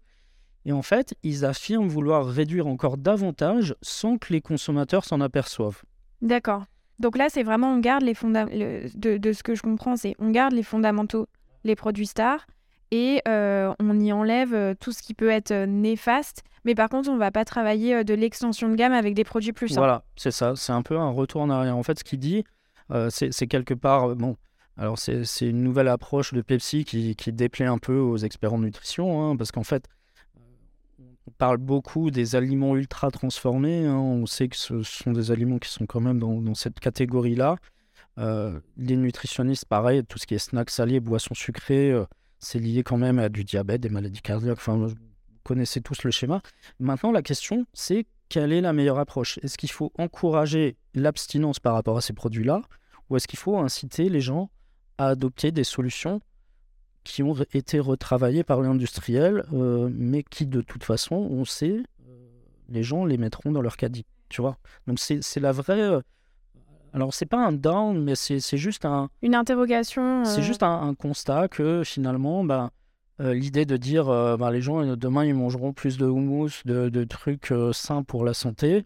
Et 0.66 0.72
en 0.72 0.82
fait, 0.82 1.14
ils 1.22 1.46
affirment 1.46 1.88
vouloir 1.88 2.26
réduire 2.26 2.66
encore 2.66 2.98
davantage 2.98 3.74
sans 3.80 4.18
que 4.18 4.32
les 4.32 4.42
consommateurs 4.42 5.06
s'en 5.06 5.22
aperçoivent. 5.22 5.82
D'accord. 6.22 6.64
Donc 6.98 7.16
là, 7.16 7.28
c'est 7.28 7.42
vraiment, 7.42 7.72
on 7.72 7.78
garde 7.78 8.02
les 8.02 8.14
fondamentaux, 8.14 8.56
ce 8.56 9.42
que 9.42 9.54
je 9.54 9.62
comprends, 9.62 9.96
c'est 9.96 10.14
on 10.18 10.30
garde 10.30 10.52
les 10.52 10.62
fondamentaux, 10.62 11.28
les 11.64 11.76
produits 11.76 12.06
stars, 12.06 12.46
et 12.90 13.22
euh, 13.28 13.72
on 13.78 14.00
y 14.00 14.12
enlève 14.12 14.54
euh, 14.54 14.74
tout 14.78 14.92
ce 14.92 15.02
qui 15.02 15.14
peut 15.14 15.30
être 15.30 15.52
euh, 15.52 15.66
néfaste. 15.66 16.42
Mais 16.64 16.74
par 16.74 16.88
contre, 16.88 17.08
on 17.08 17.14
ne 17.14 17.18
va 17.18 17.30
pas 17.30 17.44
travailler 17.44 18.02
de 18.02 18.14
l'extension 18.14 18.68
de 18.68 18.74
gamme 18.74 18.92
avec 18.92 19.14
des 19.14 19.24
produits 19.24 19.52
plus 19.52 19.68
sains. 19.68 19.80
Voilà, 19.80 20.02
c'est 20.16 20.32
ça. 20.32 20.54
C'est 20.56 20.72
un 20.72 20.82
peu 20.82 20.98
un 20.98 21.10
retour 21.10 21.40
en 21.40 21.50
arrière. 21.50 21.76
En 21.76 21.82
fait, 21.82 21.98
ce 21.98 22.04
qu'il 22.04 22.18
dit, 22.18 22.44
c'est 23.10 23.46
quelque 23.46 23.74
part, 23.74 24.16
bon, 24.16 24.36
alors 24.76 24.98
c'est 24.98 25.24
une 25.48 25.62
nouvelle 25.62 25.88
approche 25.88 26.34
de 26.34 26.42
Pepsi 26.42 26.84
qui, 26.84 27.14
qui 27.16 27.32
déplaît 27.32 27.66
un 27.66 27.78
peu 27.78 27.98
aux 27.98 28.18
experts 28.18 28.52
en 28.52 28.58
nutrition, 28.58 29.22
hein, 29.30 29.36
parce 29.36 29.50
qu'en 29.50 29.62
fait, 29.62 29.86
on 31.28 31.30
parle 31.36 31.58
beaucoup 31.58 32.10
des 32.10 32.36
aliments 32.36 32.74
ultra 32.74 33.10
transformés. 33.10 33.84
Hein. 33.84 33.98
On 33.98 34.24
sait 34.24 34.48
que 34.48 34.56
ce 34.56 34.82
sont 34.82 35.12
des 35.12 35.30
aliments 35.30 35.58
qui 35.58 35.68
sont 35.68 35.84
quand 35.84 36.00
même 36.00 36.18
dans, 36.18 36.54
cette 36.54 36.80
catégorie-là. 36.80 37.56
Euh, 38.18 38.58
les 38.78 38.96
nutritionnistes, 38.96 39.66
pareil, 39.66 40.02
tout 40.04 40.18
ce 40.18 40.26
qui 40.26 40.34
est 40.34 40.38
snacks 40.38 40.70
salés, 40.70 41.00
boissons 41.00 41.34
sucrées, 41.34 41.92
euh, 41.92 42.06
c'est 42.38 42.58
lié 42.58 42.82
quand 42.82 42.96
même 42.96 43.18
à 43.18 43.28
du 43.28 43.44
diabète, 43.44 43.82
des 43.82 43.90
maladies 43.90 44.22
cardiaques. 44.22 44.56
Enfin, 44.58 44.76
vous 44.76 44.94
connaissez 45.44 45.82
tous 45.82 46.02
le 46.02 46.10
schéma. 46.10 46.40
Maintenant, 46.80 47.12
la 47.12 47.22
question, 47.22 47.66
c'est 47.74 48.06
quelle 48.30 48.52
est 48.52 48.62
la 48.62 48.72
meilleure 48.72 48.98
approche? 48.98 49.38
Est-ce 49.42 49.58
qu'il 49.58 49.70
faut 49.70 49.92
encourager 49.98 50.76
l'abstinence 50.94 51.60
par 51.60 51.74
rapport 51.74 51.98
à 51.98 52.00
ces 52.00 52.14
produits-là 52.14 52.62
ou 53.10 53.16
est-ce 53.16 53.28
qu'il 53.28 53.38
faut 53.38 53.58
inciter 53.58 54.08
les 54.08 54.20
gens 54.20 54.50
à 54.96 55.08
adopter 55.08 55.52
des 55.52 55.64
solutions 55.64 56.20
qui 57.04 57.22
ont 57.22 57.34
été 57.52 57.80
retravaillés 57.80 58.44
par 58.44 58.60
l'industriel, 58.60 59.44
euh, 59.52 59.88
mais 59.92 60.22
qui 60.22 60.46
de 60.46 60.60
toute 60.60 60.84
façon, 60.84 61.16
on 61.16 61.44
sait, 61.44 61.82
euh, 62.08 62.12
les 62.68 62.82
gens 62.82 63.04
les 63.04 63.16
mettront 63.16 63.52
dans 63.52 63.62
leur 63.62 63.76
caddie, 63.76 64.06
tu 64.28 64.40
vois. 64.40 64.58
Donc 64.86 64.98
c'est 64.98 65.40
la 65.40 65.52
vraie... 65.52 65.80
Euh, 65.80 66.00
alors 66.92 67.12
c'est 67.12 67.26
pas 67.26 67.38
un 67.38 67.52
down, 67.52 68.02
mais 68.02 68.14
c'est 68.14 68.56
juste 68.56 68.84
un... 68.84 69.10
Une 69.22 69.34
interrogation. 69.34 70.24
C'est 70.24 70.42
juste 70.42 70.62
un, 70.62 70.94
constat 70.94 71.48
que 71.48 71.82
finalement, 71.84 72.44
bah, 72.44 72.70
l'idée 73.18 73.66
de 73.66 73.76
dire 73.76 74.06
bah, 74.06 74.50
les 74.50 74.62
gens 74.62 74.96
demain 74.96 75.24
ils 75.26 75.34
mangeront 75.34 75.74
plus 75.74 75.98
de 75.98 76.06
houmous, 76.06 76.62
de, 76.64 76.88
de 76.88 77.04
trucs 77.04 77.52
sains 77.72 78.02
pour 78.02 78.24
la 78.24 78.32
santé, 78.32 78.82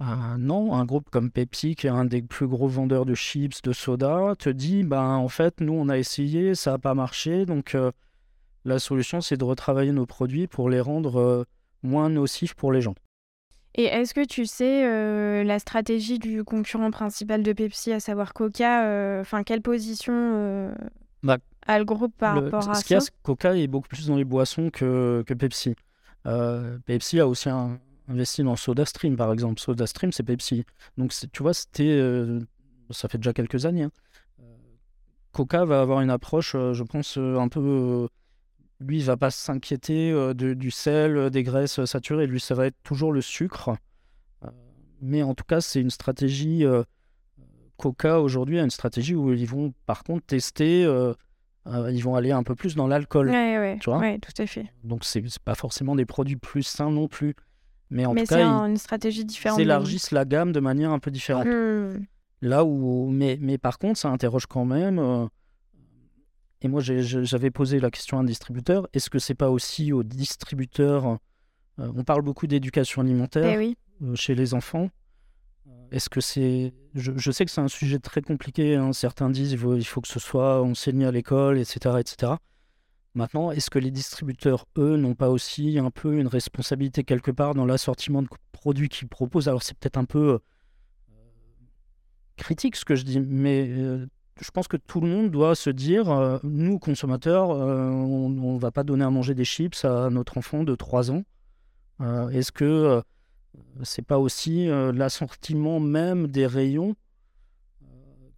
ah 0.00 0.36
non, 0.38 0.74
un 0.74 0.84
groupe 0.84 1.10
comme 1.10 1.30
Pepsi, 1.30 1.74
qui 1.74 1.88
est 1.88 1.90
un 1.90 2.04
des 2.04 2.22
plus 2.22 2.46
gros 2.46 2.68
vendeurs 2.68 3.04
de 3.04 3.14
chips, 3.14 3.62
de 3.62 3.72
soda, 3.72 4.34
te 4.38 4.48
dit 4.48 4.84
ben, 4.84 5.16
en 5.16 5.28
fait, 5.28 5.60
nous, 5.60 5.72
on 5.72 5.88
a 5.88 5.98
essayé, 5.98 6.54
ça 6.54 6.72
n'a 6.72 6.78
pas 6.78 6.94
marché. 6.94 7.46
Donc, 7.46 7.74
euh, 7.74 7.90
la 8.64 8.78
solution, 8.78 9.20
c'est 9.20 9.36
de 9.36 9.44
retravailler 9.44 9.90
nos 9.90 10.06
produits 10.06 10.46
pour 10.46 10.70
les 10.70 10.80
rendre 10.80 11.18
euh, 11.18 11.44
moins 11.82 12.10
nocifs 12.10 12.54
pour 12.54 12.70
les 12.70 12.80
gens. 12.80 12.94
Et 13.74 13.84
est-ce 13.84 14.14
que 14.14 14.24
tu 14.24 14.46
sais 14.46 14.84
euh, 14.86 15.42
la 15.42 15.58
stratégie 15.58 16.20
du 16.20 16.44
concurrent 16.44 16.92
principal 16.92 17.42
de 17.42 17.52
Pepsi, 17.52 17.92
à 17.92 17.98
savoir 17.98 18.34
Coca 18.34 19.20
Enfin, 19.20 19.42
quelle 19.42 19.62
position 19.62 20.72
bah, 21.24 21.38
a 21.66 21.78
le 21.78 21.84
groupe 21.84 22.14
par 22.16 22.40
rapport 22.40 22.70
à 22.70 22.74
ce 22.74 23.00
ça? 23.00 23.10
Coca 23.22 23.56
est 23.56 23.66
beaucoup 23.66 23.88
plus 23.88 24.06
dans 24.06 24.16
les 24.16 24.24
boissons 24.24 24.70
que, 24.70 25.24
que 25.26 25.34
Pepsi. 25.34 25.74
Pepsi 26.86 27.20
a 27.20 27.28
aussi 27.28 27.48
un, 27.48 27.78
investi 28.08 28.42
dans 28.42 28.56
SodaStream, 28.56 29.16
par 29.16 29.32
exemple. 29.32 29.60
SodaStream, 29.60 30.12
c'est 30.12 30.22
Pepsi. 30.22 30.64
Donc, 30.96 31.14
tu 31.32 31.42
vois, 31.42 31.54
c'était. 31.54 31.84
Euh, 31.84 32.40
ça 32.90 33.08
fait 33.08 33.18
déjà 33.18 33.32
quelques 33.32 33.66
années. 33.66 33.84
Hein. 33.84 33.90
Coca 35.32 35.64
va 35.64 35.80
avoir 35.80 36.00
une 36.00 36.10
approche, 36.10 36.54
euh, 36.54 36.72
je 36.72 36.82
pense, 36.82 37.18
euh, 37.18 37.38
un 37.38 37.48
peu. 37.48 38.08
lui, 38.80 38.98
il 38.98 39.04
va 39.04 39.16
pas 39.16 39.30
s'inquiéter 39.30 40.34
du 40.34 40.70
sel, 40.70 41.30
des 41.30 41.42
graisses 41.42 41.84
saturées. 41.84 42.26
Lui, 42.26 42.40
ça 42.40 42.54
va 42.54 42.66
être 42.66 42.78
toujours 42.82 43.12
le 43.12 43.20
sucre. 43.20 43.76
mais 45.00 45.22
en 45.22 45.34
tout 45.34 45.44
cas, 45.44 45.60
c'est 45.60 45.80
une 45.80 45.90
stratégie. 45.90 46.64
Coca 47.76 48.20
aujourd'hui 48.20 48.58
a 48.58 48.64
une 48.64 48.70
stratégie 48.70 49.14
où 49.14 49.32
ils 49.32 49.46
vont 49.46 49.72
par 49.86 50.02
contre 50.02 50.26
tester 50.26 50.82
ils 51.90 52.02
vont 52.02 52.14
aller 52.14 52.32
un 52.32 52.42
peu 52.42 52.54
plus 52.54 52.74
dans 52.74 52.86
l'alcool. 52.86 53.28
Oui, 53.28 53.78
tu 53.78 53.90
vois? 53.90 54.00
Tout 54.18 54.42
à 54.42 54.46
fait. 54.46 54.72
Donc, 54.84 55.04
c'est 55.04 55.22
pas 55.40 55.54
forcément 55.54 55.94
des 55.94 56.06
produits 56.06 56.36
plus 56.36 56.62
sains 56.62 56.90
non 56.90 57.08
plus. 57.08 57.34
Mais 57.90 58.06
en 58.06 58.14
tout 58.14 58.24
cas, 58.24 58.44
une 58.44 58.76
stratégie 58.76 59.24
différente. 59.24 59.58
Ils 59.58 59.62
élargissent 59.62 60.10
la 60.10 60.24
gamme 60.24 60.52
de 60.52 60.60
manière 60.60 60.90
un 60.90 60.98
peu 60.98 61.10
différente. 61.10 61.46
Mmh. 61.46 62.04
Là 62.42 62.64
où, 62.64 63.10
mais, 63.10 63.38
mais 63.40 63.58
par 63.58 63.78
contre, 63.78 63.98
ça 63.98 64.08
interroge 64.10 64.46
quand 64.46 64.64
même. 64.64 64.98
Euh, 64.98 65.26
et 66.60 66.68
moi, 66.68 66.80
j'avais 66.80 67.50
posé 67.50 67.80
la 67.80 67.90
question 67.90 68.18
à 68.18 68.20
un 68.20 68.24
distributeur 68.24 68.88
est-ce 68.92 69.10
que 69.10 69.18
c'est 69.18 69.34
pas 69.34 69.50
aussi 69.50 69.92
aux 69.92 70.02
distributeurs 70.02 71.18
euh, 71.78 71.92
On 71.96 72.04
parle 72.04 72.22
beaucoup 72.22 72.46
d'éducation 72.46 73.02
alimentaire 73.02 73.60
eh 73.60 73.76
euh, 74.02 74.14
chez 74.14 74.34
les 74.34 74.54
enfants. 74.54 74.90
Est-ce 75.90 76.10
que 76.10 76.20
c'est. 76.20 76.74
Je, 76.94 77.30
sais 77.30 77.44
que 77.44 77.50
c'est 77.50 77.60
un 77.60 77.68
sujet 77.68 77.98
très 77.98 78.20
compliqué. 78.20 78.74
Hein. 78.74 78.92
Certains 78.92 79.30
disent 79.30 79.52
il 79.52 79.58
faut, 79.58 79.74
il 79.76 79.84
faut 79.84 80.00
que 80.00 80.08
ce 80.08 80.18
soit 80.18 80.62
enseigné 80.62 81.06
à 81.06 81.10
l'école, 81.10 81.58
etc., 81.58 81.96
etc. 81.98 82.32
Maintenant, 83.14 83.50
est-ce 83.50 83.70
que 83.70 83.78
les 83.78 83.90
distributeurs, 83.90 84.66
eux, 84.76 84.96
n'ont 84.96 85.14
pas 85.14 85.30
aussi 85.30 85.78
un 85.78 85.90
peu 85.90 86.18
une 86.18 86.28
responsabilité 86.28 87.04
quelque 87.04 87.30
part 87.30 87.54
dans 87.54 87.66
l'assortiment 87.66 88.22
de 88.22 88.28
produits 88.52 88.88
qu'ils 88.88 89.08
proposent? 89.08 89.48
Alors, 89.48 89.62
c'est 89.62 89.76
peut-être 89.76 89.96
un 89.96 90.04
peu 90.04 90.40
critique 92.38 92.76
ce 92.76 92.86
que 92.86 92.94
je 92.94 93.02
dis, 93.02 93.20
mais 93.20 93.68
euh, 93.68 94.06
je 94.40 94.50
pense 94.50 94.68
que 94.68 94.78
tout 94.78 95.02
le 95.02 95.08
monde 95.08 95.30
doit 95.30 95.54
se 95.54 95.68
dire, 95.68 96.10
euh, 96.10 96.38
nous 96.42 96.78
consommateurs, 96.78 97.50
euh, 97.50 97.90
on 97.90 98.30
ne 98.30 98.58
va 98.58 98.70
pas 98.70 98.84
donner 98.84 99.04
à 99.04 99.10
manger 99.10 99.34
des 99.34 99.44
chips 99.44 99.84
à 99.84 100.08
notre 100.08 100.38
enfant 100.38 100.64
de 100.64 100.74
3 100.74 101.10
ans. 101.10 101.24
Est-ce 102.30 102.52
que 102.52 103.02
c'est 103.82 104.06
pas 104.06 104.20
aussi 104.20 104.68
l'assortiment 104.68 105.80
même 105.80 106.28
des 106.28 106.46
rayons 106.46 106.94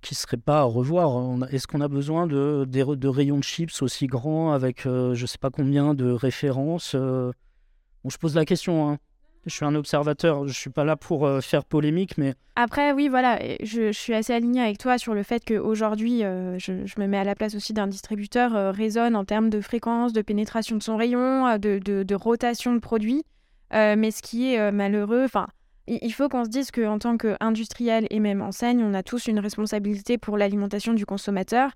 qui 0.01 0.15
serait 0.15 0.37
pas 0.37 0.61
à 0.61 0.65
revoir 0.65 1.37
Est-ce 1.51 1.67
qu'on 1.67 1.81
a 1.81 1.89
besoin 1.89 2.27
de, 2.27 2.65
de, 2.67 3.09
rayons 3.09 3.39
de 3.39 3.45
chips 3.45 3.83
aussi 3.83 4.07
grands 4.07 4.53
avec 4.53 4.83
je 4.85 5.27
sais 5.27 5.39
pas 5.39 5.51
combien 5.51 5.95
de 5.95 6.11
références 6.11 6.95
bon, 6.95 8.11
Je 8.11 8.19
pose 8.19 8.35
la 8.35 8.45
question. 8.45 8.91
Hein. 8.91 8.99
Je 9.47 9.55
suis 9.55 9.65
un 9.65 9.75
observateur, 9.75 10.47
je 10.47 10.53
suis 10.53 10.69
pas 10.69 10.85
là 10.85 10.97
pour 10.97 11.27
euh, 11.27 11.41
faire 11.41 11.65
polémique, 11.65 12.19
mais... 12.19 12.35
Après, 12.57 12.93
oui, 12.93 13.09
voilà, 13.09 13.39
je, 13.63 13.91
suis 13.91 14.13
assez 14.13 14.35
aligné 14.35 14.61
avec 14.61 14.77
toi 14.77 14.99
sur 14.99 15.15
le 15.15 15.23
fait 15.23 15.43
qu'aujourd'hui, 15.43 16.25
euh, 16.25 16.59
je, 16.59 16.73
me 16.73 17.07
mets 17.07 17.17
à 17.17 17.25
la 17.25 17.35
place 17.35 17.55
aussi 17.55 17.73
d'un 17.73 17.87
distributeur, 17.87 18.55
euh, 18.55 18.73
en 19.15 19.25
termes 19.25 19.49
de 19.49 19.63
fréquence, 19.63 20.13
de 20.13 20.21
pénétration 20.21 20.77
de 20.77 20.83
son 20.83 20.97
rayon, 20.99 21.57
de, 21.57 21.79
de, 21.79 22.15
rotation 22.15 22.75
de 22.75 22.81
produits. 22.81 23.25
mais 23.73 24.11
ce 24.11 24.21
qui 24.21 24.53
est 24.53 24.73
malheureux, 24.73 25.25
enfin, 25.25 25.47
il 26.03 26.13
faut 26.13 26.29
qu'on 26.29 26.45
se 26.45 26.51
dise 26.51 26.71
qu'en 26.71 26.99
tant 26.99 27.17
qu'industriel 27.17 28.07
et 28.11 28.21
même 28.21 28.43
enseigne, 28.43 28.83
on 28.83 28.95
a 28.95 29.03
tous 29.03 29.27
une 29.27 29.41
responsabilité 29.41 30.19
pour 30.19 30.37
l'alimentation 30.37 30.95
du 30.95 31.05
consommateur. 31.05 31.73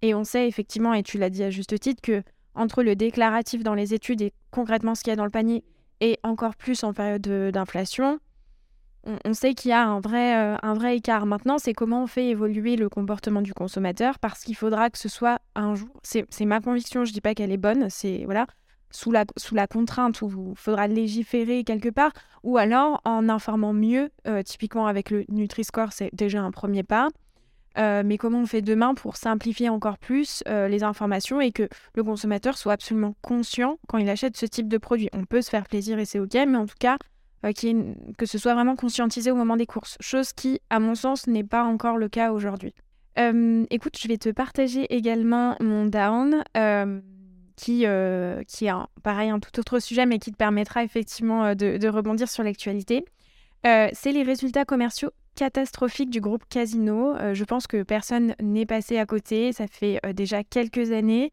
Et 0.00 0.14
on 0.14 0.24
sait 0.24 0.48
effectivement, 0.48 0.94
et 0.94 1.02
tu 1.02 1.18
l'as 1.18 1.30
dit 1.30 1.42
à 1.42 1.50
juste 1.50 1.78
titre, 1.78 2.00
que 2.00 2.22
entre 2.54 2.82
le 2.82 2.96
déclaratif 2.96 3.62
dans 3.62 3.74
les 3.74 3.94
études 3.94 4.22
et 4.22 4.32
concrètement 4.50 4.94
ce 4.94 5.02
qu'il 5.02 5.10
y 5.10 5.12
a 5.12 5.16
dans 5.16 5.24
le 5.24 5.30
panier 5.30 5.64
et 6.00 6.18
encore 6.22 6.56
plus 6.56 6.82
en 6.84 6.92
période 6.92 7.22
d'inflation, 7.22 8.20
on, 9.24 9.32
sait 9.32 9.54
qu'il 9.54 9.70
y 9.70 9.74
a 9.74 9.86
un 9.86 10.00
vrai, 10.00 10.36
euh, 10.36 10.56
un 10.62 10.74
vrai 10.74 10.96
écart. 10.96 11.24
Maintenant, 11.24 11.58
c'est 11.58 11.72
comment 11.72 12.02
on 12.02 12.06
fait 12.06 12.26
évoluer 12.26 12.76
le 12.76 12.88
comportement 12.88 13.42
du 13.42 13.54
consommateur 13.54 14.18
parce 14.18 14.44
qu'il 14.44 14.56
faudra 14.56 14.90
que 14.90 14.98
ce 14.98 15.08
soit 15.08 15.40
un 15.54 15.74
jour, 15.74 15.88
c'est 16.02 16.44
ma 16.44 16.60
conviction, 16.60 17.04
je 17.04 17.10
ne 17.10 17.14
dis 17.14 17.20
pas 17.20 17.34
qu'elle 17.34 17.52
est 17.52 17.56
bonne, 17.56 17.88
c'est 17.90 18.24
voilà, 18.24 18.46
sous 18.90 19.10
la, 19.10 19.24
sous 19.36 19.54
la 19.54 19.66
contrainte 19.66 20.22
où 20.22 20.52
il 20.52 20.58
faudra 20.58 20.86
légiférer 20.86 21.64
quelque 21.64 21.88
part, 21.88 22.12
ou 22.42 22.58
alors 22.58 23.00
en 23.04 23.28
informant 23.28 23.72
mieux, 23.72 24.10
euh, 24.26 24.42
typiquement 24.42 24.86
avec 24.86 25.10
le 25.10 25.24
Nutri-Score, 25.28 25.92
c'est 25.92 26.10
déjà 26.14 26.40
un 26.40 26.50
premier 26.50 26.82
pas. 26.82 27.08
Euh, 27.78 28.02
mais 28.04 28.18
comment 28.18 28.40
on 28.40 28.46
fait 28.46 28.62
demain 28.62 28.94
pour 28.94 29.16
simplifier 29.16 29.68
encore 29.68 29.98
plus 29.98 30.42
euh, 30.48 30.68
les 30.68 30.82
informations 30.82 31.40
et 31.40 31.52
que 31.52 31.68
le 31.94 32.02
consommateur 32.02 32.58
soit 32.58 32.72
absolument 32.72 33.14
conscient 33.22 33.78
quand 33.86 33.98
il 33.98 34.08
achète 34.08 34.36
ce 34.36 34.46
type 34.46 34.68
de 34.68 34.78
produit? 34.78 35.08
On 35.12 35.24
peut 35.24 35.42
se 35.42 35.50
faire 35.50 35.64
plaisir 35.64 35.98
et 35.98 36.04
c'est 36.04 36.18
ok, 36.18 36.34
mais 36.34 36.56
en 36.56 36.66
tout 36.66 36.74
cas, 36.78 36.96
euh, 37.44 37.52
que 38.16 38.26
ce 38.26 38.38
soit 38.38 38.54
vraiment 38.54 38.74
conscientisé 38.74 39.30
au 39.30 39.36
moment 39.36 39.56
des 39.56 39.66
courses, 39.66 39.96
chose 40.00 40.32
qui, 40.32 40.60
à 40.70 40.80
mon 40.80 40.96
sens, 40.96 41.28
n'est 41.28 41.44
pas 41.44 41.62
encore 41.62 41.98
le 41.98 42.08
cas 42.08 42.32
aujourd'hui. 42.32 42.74
écoute, 43.70 43.96
je 44.00 44.08
vais 44.08 44.18
te 44.18 44.30
partager 44.30 44.92
également 44.94 45.56
mon 45.60 45.86
down. 45.86 46.42
Qui, 47.58 47.84
qui 48.46 48.66
est 48.66 48.72
pareil 49.02 49.30
un 49.30 49.40
tout 49.40 49.58
autre 49.58 49.80
sujet, 49.80 50.06
mais 50.06 50.18
qui 50.18 50.30
te 50.32 50.36
permettra 50.36 50.84
effectivement 50.84 51.54
de 51.54 51.88
rebondir 51.88 52.28
sur 52.28 52.42
l'actualité. 52.42 53.04
c'est 53.64 54.12
les 54.12 54.22
résultats 54.22 54.64
commerciaux 54.64 55.10
catastrophique 55.38 56.10
du 56.10 56.20
groupe 56.20 56.42
Casino. 56.48 57.14
Euh, 57.14 57.32
je 57.32 57.44
pense 57.44 57.68
que 57.68 57.84
personne 57.84 58.34
n'est 58.42 58.66
passé 58.66 58.98
à 58.98 59.06
côté. 59.06 59.52
Ça 59.52 59.68
fait 59.68 60.00
euh, 60.04 60.12
déjà 60.12 60.42
quelques 60.42 60.90
années. 60.90 61.32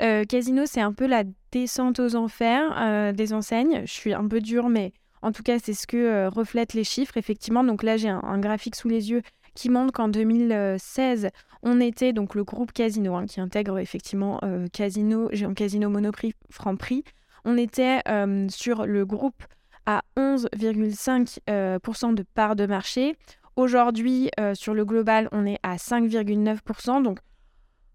Euh, 0.00 0.24
Casino, 0.24 0.64
c'est 0.66 0.80
un 0.80 0.92
peu 0.92 1.06
la 1.06 1.22
descente 1.52 2.00
aux 2.00 2.16
enfers 2.16 3.12
des 3.14 3.32
enseignes. 3.32 3.82
Je 3.86 3.92
suis 3.92 4.12
un 4.12 4.26
peu 4.26 4.40
dure, 4.40 4.68
mais 4.68 4.92
en 5.22 5.30
tout 5.30 5.44
cas, 5.44 5.60
c'est 5.60 5.72
ce 5.72 5.86
que 5.86 6.26
reflètent 6.26 6.74
les 6.74 6.82
chiffres, 6.82 7.16
effectivement. 7.16 7.62
Donc 7.62 7.84
là, 7.84 7.96
j'ai 7.96 8.08
un, 8.08 8.38
graphique 8.40 8.74
sous 8.74 8.88
les 8.88 9.12
yeux 9.12 9.22
qui 9.54 9.70
montre 9.70 9.92
qu'en 9.92 10.08
2016, 10.08 11.28
on 11.62 11.80
était 11.80 12.12
donc 12.12 12.34
le 12.34 12.44
groupe 12.44 12.72
Casino, 12.72 13.14
hein, 13.14 13.26
qui 13.26 13.40
intègre 13.40 13.78
effectivement 13.78 14.40
Casino, 14.72 15.28
Géant 15.32 15.54
Casino, 15.54 15.88
Monoprix, 15.88 16.34
Franprix. 16.50 17.04
On 17.44 17.56
était 17.56 18.00
sur 18.48 18.86
le 18.86 19.06
groupe 19.06 19.44
à 19.86 20.02
11,5% 20.16 22.14
de 22.14 22.22
part 22.34 22.56
de 22.56 22.66
marché. 22.66 23.16
Aujourd'hui, 23.56 24.30
euh, 24.40 24.54
sur 24.54 24.74
le 24.74 24.84
global, 24.84 25.28
on 25.32 25.46
est 25.46 25.58
à 25.62 25.76
5,9%. 25.76 27.02
Donc 27.02 27.18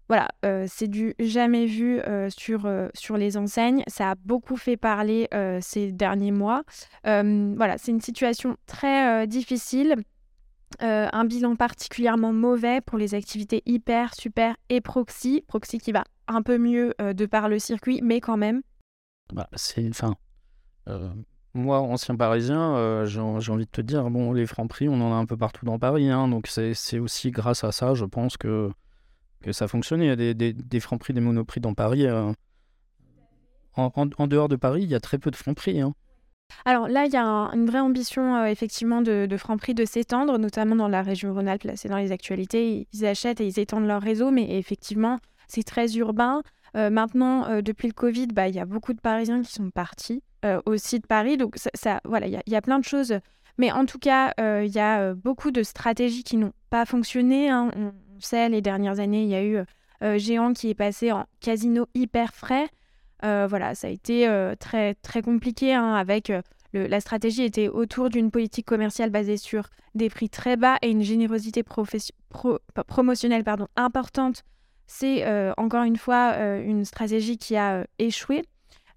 voilà, 0.08 0.28
euh, 0.44 0.64
c'est 0.68 0.88
du 0.88 1.14
jamais 1.20 1.66
vu 1.66 2.00
euh, 2.00 2.30
sur 2.30 3.16
les 3.16 3.36
enseignes. 3.36 3.82
Ça 3.86 4.12
a 4.12 4.14
beaucoup 4.14 4.56
fait 4.56 4.76
parler 4.76 5.28
ces 5.60 5.92
derniers 5.92 6.32
mois. 6.32 6.62
voilà, 7.04 7.76
c'est 7.78 7.90
une 7.90 8.00
situation 8.00 8.56
très 8.66 9.26
difficile. 9.26 9.96
Un 10.78 11.24
bilan 11.24 11.56
particulièrement 11.56 12.32
mauvais 12.32 12.80
pour 12.80 12.96
les 12.98 13.14
activités 13.14 13.62
hyper, 13.66 14.14
super 14.14 14.56
et 14.68 14.80
proxy. 14.80 15.44
Proxy 15.48 15.78
qui 15.78 15.92
va 15.92 16.04
un 16.28 16.42
peu 16.42 16.58
mieux 16.58 16.94
de 16.98 17.26
par 17.26 17.48
le 17.48 17.58
circuit, 17.58 18.00
mais 18.02 18.20
quand 18.20 18.36
même. 18.36 18.62
Bah, 19.32 19.48
c'est, 19.54 19.88
enfin, 19.88 20.14
moi, 21.54 21.80
ancien 21.80 22.14
parisien, 22.14 22.76
euh, 22.76 23.06
j'ai 23.06 23.20
envie 23.20 23.64
de 23.64 23.70
te 23.70 23.80
dire, 23.80 24.08
bon, 24.10 24.32
les 24.32 24.46
francs 24.46 24.68
prix, 24.68 24.88
on 24.88 25.00
en 25.00 25.12
a 25.12 25.16
un 25.16 25.26
peu 25.26 25.36
partout 25.36 25.64
dans 25.64 25.78
Paris, 25.78 26.08
hein, 26.08 26.28
donc 26.28 26.46
c'est 26.46 26.98
aussi 26.98 27.30
grâce 27.32 27.64
à 27.64 27.72
ça, 27.72 27.94
je 27.94 28.04
pense, 28.04 28.36
que, 28.36 28.70
que 29.42 29.52
ça 29.52 29.66
fonctionne. 29.66 30.00
Il 30.00 30.06
y 30.06 30.10
a 30.10 30.16
des, 30.16 30.34
des, 30.34 30.52
des 30.52 30.80
francs 30.80 31.00
prix, 31.00 31.12
des 31.12 31.20
monoprix 31.20 31.60
dans 31.60 31.74
Paris. 31.74 32.06
Euh. 32.06 32.32
En, 33.74 34.26
dehors 34.26 34.48
de 34.48 34.56
Paris, 34.56 34.82
il 34.82 34.90
y 34.90 34.94
a 34.94 35.00
très 35.00 35.18
peu 35.18 35.30
de 35.30 35.36
francs 35.36 35.56
prix. 35.56 35.80
Hein. 35.80 35.94
Alors 36.64 36.88
là, 36.88 37.06
il 37.06 37.12
y 37.12 37.16
a 37.16 37.24
une 37.24 37.66
vraie 37.66 37.80
ambition 37.80 38.36
euh, 38.36 38.46
effectivement 38.46 39.02
de, 39.02 39.26
de 39.26 39.36
Franprix 39.36 39.74
de 39.74 39.84
s'étendre, 39.84 40.38
notamment 40.38 40.76
dans 40.76 40.88
la 40.88 41.02
région 41.02 41.32
Rhône-Alpes. 41.32 41.68
c'est 41.76 41.88
dans 41.88 41.96
les 41.98 42.12
actualités. 42.12 42.86
Ils 42.92 43.06
achètent 43.06 43.40
et 43.40 43.46
ils 43.46 43.58
étendent 43.58 43.86
leur 43.86 44.02
réseau, 44.02 44.30
mais 44.30 44.58
effectivement, 44.58 45.18
c'est 45.48 45.64
très 45.64 45.96
urbain. 45.96 46.42
maintenant, 46.74 47.60
depuis 47.62 47.88
le 47.88 47.94
Covid, 47.94 48.28
bah, 48.28 48.48
il 48.48 48.54
y 48.54 48.60
a 48.60 48.64
beaucoup 48.66 48.92
de 48.92 49.00
Parisiens 49.00 49.42
qui 49.42 49.52
sont 49.52 49.70
partis. 49.70 50.22
Euh, 50.46 50.58
aussi 50.64 50.98
de 50.98 51.06
Paris. 51.06 51.36
Donc, 51.36 51.56
voilà, 52.04 52.26
il 52.26 52.40
y, 52.46 52.56
a 52.56 52.62
plein 52.62 52.78
de 52.78 52.84
choses. 52.84 53.18
Mais 53.58 53.70
en 53.72 53.84
tout 53.84 53.98
cas, 53.98 54.32
euh, 54.40 54.64
il 54.64 54.72
y 54.72 54.78
a 54.78 55.00
euh, 55.00 55.14
beaucoup 55.14 55.50
de 55.50 55.62
stratégies 55.62 56.24
qui 56.24 56.38
n'ont 56.38 56.54
pas 56.70 56.86
fonctionné. 56.86 57.50
Hein. 57.50 57.70
On, 57.76 57.92
sait, 58.20 58.48
les 58.48 58.62
dernières 58.62 59.00
années, 59.00 59.22
il 59.24 59.28
y 59.28 59.34
a 59.34 59.44
eu 59.44 59.58
Géant 60.18 60.54
qui 60.54 60.70
est 60.70 60.74
passé 60.74 61.12
en 61.12 61.26
casino 61.40 61.86
hyper 61.94 62.32
frais. 62.32 62.68
Voilà, 63.22 63.74
ça 63.74 63.88
a 63.88 63.90
été 63.90 64.28
très, 64.58 64.94
très 64.94 65.22
compliqué 65.22 65.74
hein, 65.74 65.94
avec. 65.94 66.32
la 66.72 67.00
stratégie 67.00 67.42
était 67.42 67.68
autour 67.68 68.10
d'une 68.10 68.30
politique 68.30 68.66
commerciale 68.66 69.10
basée 69.10 69.36
sur 69.36 69.68
des 69.94 70.08
prix 70.08 70.28
très 70.28 70.56
bas 70.56 70.78
et 70.82 70.90
une 70.90 71.02
générosité 71.02 71.62
promotionnelle 72.86 73.44
pardon, 73.44 73.66
importante. 73.76 74.42
C'est 74.86 75.24
encore 75.56 75.84
une 75.84 75.96
fois 75.96 76.36
une 76.58 76.84
stratégie 76.84 77.38
qui 77.38 77.56
a 77.56 77.86
échoué. 77.98 78.44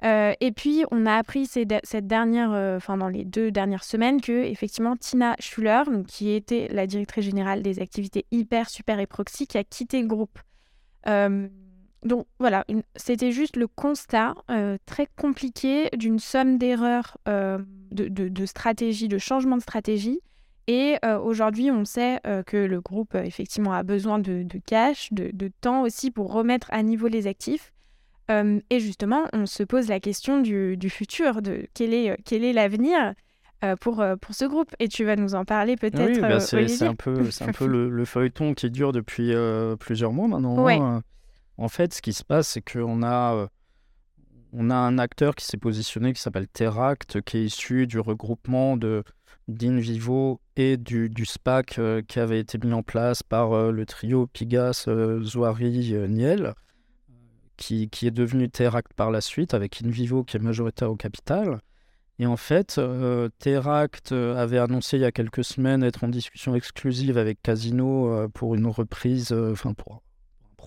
Euh, 0.03 0.33
et 0.41 0.51
puis, 0.51 0.83
on 0.91 1.05
a 1.05 1.15
appris 1.15 1.45
cette 1.45 2.07
dernière, 2.07 2.51
euh, 2.51 2.77
enfin 2.77 2.97
dans 2.97 3.07
les 3.07 3.23
deux 3.23 3.51
dernières 3.51 3.85
semaines, 3.85 4.19
que 4.19 4.43
effectivement 4.43 4.97
Tina 4.97 5.35
Schuller, 5.39 5.83
qui 6.07 6.31
était 6.31 6.67
la 6.71 6.87
directrice 6.87 7.23
générale 7.23 7.61
des 7.61 7.79
activités 7.79 8.25
hyper, 8.31 8.69
super 8.69 8.99
et 8.99 9.07
proxy, 9.07 9.47
qui 9.47 9.57
a 9.57 9.63
quitté 9.63 10.01
le 10.01 10.07
groupe. 10.07 10.39
Euh, 12.03 12.07
donc 12.07 12.27
voilà, 12.39 12.65
c'était 12.95 13.31
juste 13.31 13.57
le 13.57 13.67
constat 13.67 14.35
très 14.85 15.07
compliqué 15.17 15.89
d'une 15.95 16.19
somme 16.19 16.57
d'erreurs 16.57 17.17
de, 17.25 18.07
de, 18.07 18.45
stratégie, 18.45 19.07
de 19.07 19.17
changement 19.17 19.57
de 19.57 19.61
stratégie. 19.61 20.19
Et 20.67 20.97
aujourd'hui, 21.23 21.71
on 21.71 21.85
sait 21.85 22.19
que 22.45 22.57
le 22.57 22.81
groupe 22.81 23.15
effectivement 23.15 23.73
a 23.73 23.83
besoin 23.83 24.19
de, 24.19 24.43
de 24.43 24.59
cash, 24.65 25.09
de, 25.11 25.51
temps 25.61 25.81
aussi 25.81 26.11
pour 26.11 26.31
remettre 26.31 26.67
à 26.71 26.83
niveau 26.83 27.07
les 27.07 27.27
actifs 27.27 27.71
et 28.29 28.79
justement, 28.79 29.25
on 29.33 29.45
se 29.45 29.63
pose 29.63 29.89
la 29.89 29.99
question 29.99 30.39
du, 30.41 30.77
futur, 30.89 31.41
de 31.41 31.67
quel 31.73 31.93
est, 31.93 32.17
quel 32.25 32.43
est 32.43 32.53
l'avenir 32.53 33.13
pour, 33.79 34.03
pour 34.21 34.35
ce 34.35 34.45
groupe. 34.45 34.73
Et 34.79 34.87
tu 34.87 35.03
vas 35.03 35.15
nous 35.15 35.35
en 35.35 35.45
parler 35.45 35.75
peut-être. 35.75 36.15
Oui, 36.15 36.19
bah, 36.19 36.39
c'est 36.39 36.83
un 36.83 36.95
peu, 36.95 37.29
un 37.41 37.51
peu 37.51 37.67
le, 37.67 38.05
feuilleton 38.05 38.53
qui 38.53 38.69
dure 38.69 38.91
depuis 38.91 39.33
plusieurs 39.79 40.13
mois 40.13 40.27
maintenant. 40.27 40.67
Hein. 40.67 41.03
En 41.57 41.69
fait, 41.69 41.93
ce 41.93 42.01
qui 42.01 42.13
se 42.13 42.23
passe, 42.23 42.49
c'est 42.49 42.61
qu'on 42.61 43.03
a, 43.03 43.47
on 44.53 44.69
a 44.69 44.75
un 44.75 44.97
acteur 44.97 45.35
qui 45.35 45.45
s'est 45.45 45.57
positionné 45.57 46.13
qui 46.13 46.21
s'appelle 46.21 46.47
Teract, 46.47 47.21
qui 47.21 47.37
est 47.37 47.45
issu 47.45 47.87
du 47.87 47.99
regroupement 47.99 48.77
de 48.77 49.03
d'Invivo 49.49 50.39
et 50.55 50.77
du, 50.77 51.11
SPAC 51.25 51.77
qui 52.07 52.19
avait 52.19 52.39
été 52.39 52.57
mis 52.57 52.71
en 52.71 52.81
place 52.81 53.23
par 53.23 53.71
le 53.73 53.85
trio 53.85 54.25
Pigas, 54.25 54.87
Zoari, 55.21 55.93
Niel, 56.07 56.53
qui, 57.57 57.89
qui, 57.89 58.07
est 58.07 58.11
devenu 58.11 58.49
Teract 58.49 58.93
par 58.93 59.11
la 59.11 59.19
suite, 59.19 59.53
avec 59.53 59.81
Invivo 59.83 60.23
qui 60.23 60.37
est 60.37 60.39
majoritaire 60.39 60.89
au 60.89 60.95
capital. 60.95 61.59
Et 62.19 62.25
en 62.25 62.37
fait, 62.37 62.77
euh, 62.77 63.29
Teract 63.39 64.11
euh, 64.11 64.35
avait 64.35 64.59
annoncé 64.59 64.97
il 64.97 65.01
y 65.01 65.05
a 65.05 65.11
quelques 65.11 65.43
semaines 65.43 65.83
être 65.83 66.03
en 66.03 66.09
discussion 66.09 66.55
exclusive 66.55 67.17
avec 67.17 67.41
Casino 67.41 68.11
euh, 68.11 68.27
pour 68.27 68.55
une 68.55 68.67
reprise, 68.67 69.33
enfin 69.33 69.73
pour 69.73 70.03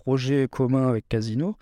projet 0.06 0.46
commun 0.48 0.88
avec 0.88 1.08
Casino. 1.08 1.56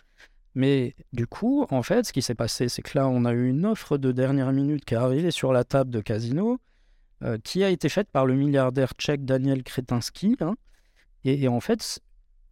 Mais 0.55 0.95
du 1.15 1.27
coup, 1.27 1.67
en 1.71 1.83
fait, 1.83 2.05
ce 2.05 2.13
qui 2.13 2.21
s'est 2.21 2.35
passé, 2.35 2.69
c'est 2.69 2.83
que 2.83 2.99
là, 2.99 3.09
on 3.09 3.25
a 3.25 3.33
eu 3.33 3.49
une 3.49 3.65
offre 3.65 3.97
de 3.97 4.13
dernière 4.13 4.53
minute 4.53 4.85
qui 4.85 4.93
est 4.93 4.99
arrivée 4.99 5.31
sur 5.31 5.51
la 5.55 5.65
table 5.65 5.91
de 5.91 6.03
Casino, 6.03 6.59
qui 7.43 7.65
a 7.65 7.71
été 7.71 7.89
faite 7.89 8.11
par 8.11 8.27
le 8.27 8.35
milliardaire 8.35 8.93
tchèque 8.99 9.25
Daniel 9.25 9.63
Kretinsky. 9.63 10.37
Hein. 10.41 10.57
et, 11.25 11.49
en 11.49 11.61
fait, 11.61 12.01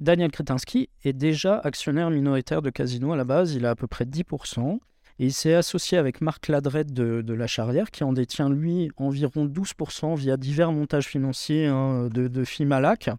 Daniel 0.01 0.31
Kretinsky 0.31 0.89
est 1.05 1.13
déjà 1.13 1.59
actionnaire 1.59 2.09
minoritaire 2.09 2.63
de 2.63 2.71
Casino 2.71 3.13
à 3.13 3.17
la 3.17 3.25
base, 3.25 3.53
il 3.53 3.67
a 3.67 3.71
à 3.71 3.75
peu 3.77 3.87
près 3.87 4.07
10%. 4.07 4.81
Et 5.19 5.27
il 5.27 5.33
s'est 5.33 5.55
associé 5.55 5.99
avec 5.99 6.23
Marc 6.23 6.49
Ladrette 6.49 6.95
de, 6.95 7.35
La 7.35 7.47
Charrière, 7.47 7.91
qui 7.91 8.03
en 8.03 8.15
détient, 8.15 8.49
lui, 8.49 8.91
environ 8.97 9.45
12% 9.45 10.17
via 10.17 10.39
divers 10.39 10.73
montages 10.73 11.07
financiers 11.07 11.67
hein, 11.67 12.09
de, 12.11 12.29
de 12.29 12.45
Fimalac. 12.45 13.11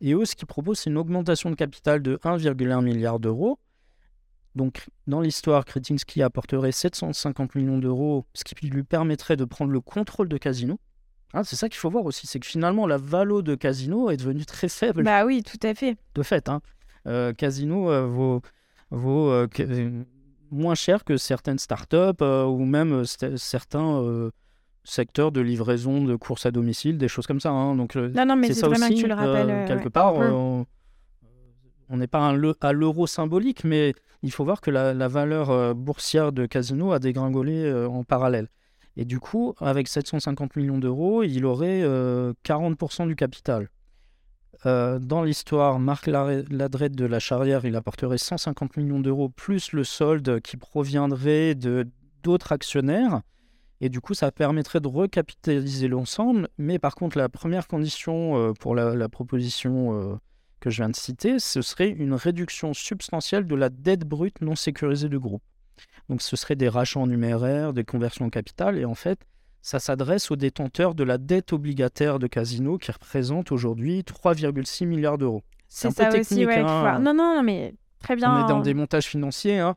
Et 0.00 0.12
eux, 0.12 0.24
ce 0.24 0.34
qu'ils 0.36 0.46
proposent, 0.46 0.80
c'est 0.80 0.90
une 0.90 0.98
augmentation 0.98 1.50
de 1.50 1.54
capital 1.54 2.02
de 2.02 2.16
1,1 2.22 2.82
milliard 2.82 3.18
d'euros. 3.18 3.58
Donc, 4.54 4.86
dans 5.06 5.20
l'histoire, 5.20 5.64
Kretinsky 5.64 6.22
apporterait 6.22 6.72
750 6.72 7.54
millions 7.54 7.78
d'euros, 7.78 8.26
ce 8.34 8.44
qui 8.44 8.54
lui 8.66 8.82
permettrait 8.82 9.36
de 9.36 9.44
prendre 9.44 9.70
le 9.70 9.80
contrôle 9.80 10.28
de 10.28 10.38
Casino. 10.38 10.78
Hein, 11.34 11.44
c'est 11.44 11.56
ça 11.56 11.68
qu'il 11.68 11.78
faut 11.78 11.90
voir 11.90 12.04
aussi, 12.04 12.26
c'est 12.26 12.40
que 12.40 12.46
finalement, 12.46 12.86
la 12.86 12.96
valo 12.96 13.42
de 13.42 13.54
Casino 13.54 14.10
est 14.10 14.16
devenue 14.16 14.46
très 14.46 14.68
faible. 14.68 15.02
Bah 15.02 15.26
oui, 15.26 15.42
tout 15.42 15.58
à 15.62 15.74
fait. 15.74 15.96
De 16.14 16.22
fait, 16.22 16.48
hein. 16.48 16.62
Euh, 17.06 17.32
Casino 17.32 17.90
euh, 17.90 18.06
vaut, 18.06 18.40
vaut 18.90 19.30
euh, 19.30 19.46
moins 20.50 20.74
cher 20.74 21.04
que 21.04 21.16
certaines 21.16 21.58
startups 21.58 22.22
ou 22.22 22.64
même 22.64 23.04
certains 23.04 24.30
euh, 24.86 24.90
secteurs 24.90 25.32
de 25.32 25.40
livraison 25.40 26.04
de 26.04 26.16
courses 26.16 26.46
à 26.46 26.50
domicile, 26.50 26.98
des 26.98 27.08
choses 27.08 27.26
comme 27.26 27.40
ça. 27.40 27.50
Hein. 27.50 27.76
Donc, 27.76 27.96
non, 27.96 28.26
non, 28.26 28.36
mais 28.36 28.52
c'est 28.52 28.66
vraiment 28.66 28.88
que 28.88 28.94
tu 28.94 29.06
le 29.06 29.14
rappelles. 29.14 29.66
quelque 29.66 29.88
part, 29.88 30.14
on 31.88 31.96
n'est 31.96 32.08
pas 32.08 32.34
à 32.60 32.72
l'euro 32.72 33.06
symbolique, 33.06 33.64
mais 33.64 33.94
il 34.22 34.32
faut 34.32 34.44
voir 34.44 34.60
que 34.60 34.70
la, 34.70 35.08
valeur 35.08 35.74
boursière 35.74 36.32
de 36.32 36.46
Casino 36.46 36.92
a 36.92 36.98
dégringolé 36.98 37.72
en 37.88 38.04
parallèle. 38.04 38.48
Et 38.96 39.04
du 39.04 39.20
coup, 39.20 39.54
avec 39.60 39.88
750 39.88 40.56
millions 40.56 40.78
d'euros, 40.78 41.22
il 41.22 41.44
aurait 41.44 41.82
40% 42.44 43.06
du 43.06 43.14
capital. 43.14 43.68
Euh, 44.64 44.98
dans 44.98 45.22
l'histoire, 45.22 45.78
Marc 45.78 46.06
Ladrette 46.06 46.96
de 46.96 47.04
la 47.04 47.18
Charrière, 47.18 47.64
il 47.64 47.76
apporterait 47.76 48.18
150 48.18 48.76
millions 48.76 49.00
d'euros 49.00 49.28
plus 49.28 49.72
le 49.72 49.84
solde 49.84 50.40
qui 50.40 50.56
proviendrait 50.56 51.54
de 51.54 51.86
d'autres 52.22 52.52
actionnaires. 52.52 53.20
Et 53.80 53.88
du 53.88 54.00
coup, 54.00 54.14
ça 54.14 54.32
permettrait 54.32 54.80
de 54.80 54.88
recapitaliser 54.88 55.88
l'ensemble. 55.88 56.48
Mais 56.58 56.78
par 56.78 56.94
contre, 56.94 57.18
la 57.18 57.28
première 57.28 57.68
condition 57.68 58.36
euh, 58.36 58.52
pour 58.52 58.74
la, 58.74 59.08
proposition 59.08 59.92
euh, 60.00 60.16
que 60.60 60.70
je 60.70 60.78
viens 60.78 60.88
de 60.88 60.96
citer, 60.96 61.38
ce 61.38 61.62
serait 61.62 61.90
une 61.90 62.14
réduction 62.14 62.72
substantielle 62.72 63.46
de 63.46 63.54
la 63.54 63.68
dette 63.68 64.06
brute 64.06 64.40
non 64.40 64.54
sécurisée 64.54 65.08
du 65.08 65.18
groupe. 65.18 65.42
Donc 66.08 66.22
ce 66.22 66.36
serait 66.36 66.56
des 66.56 66.68
rachats 66.68 67.00
en 67.00 67.06
numéraire, 67.06 67.72
des 67.72 67.84
conversions 67.84 68.24
en 68.24 68.30
capital. 68.30 68.78
Et 68.78 68.84
en 68.84 68.94
fait, 68.94 69.20
ça 69.60 69.78
s'adresse 69.78 70.30
aux 70.30 70.36
détenteurs 70.36 70.94
de 70.94 71.04
la 71.04 71.18
dette 71.18 71.52
obligataire 71.52 72.18
de 72.18 72.28
Casino 72.28 72.78
qui 72.78 72.92
représente 72.92 73.52
aujourd'hui 73.52 74.00
3,6 74.02 74.86
milliards 74.86 75.18
d'euros. 75.18 75.42
C'est 75.68 75.90
ça 75.90 76.08
aussi, 76.16 76.46
ouais, 76.46 76.58
hein. 76.58 77.00
Non, 77.00 77.12
non, 77.12 77.42
mais 77.42 77.74
très 77.98 78.14
bien. 78.14 78.32
On 78.32 78.44
est 78.44 78.48
dans 78.48 78.60
des 78.60 78.74
montages 78.74 79.06
financiers. 79.06 79.58
Hein. 79.58 79.76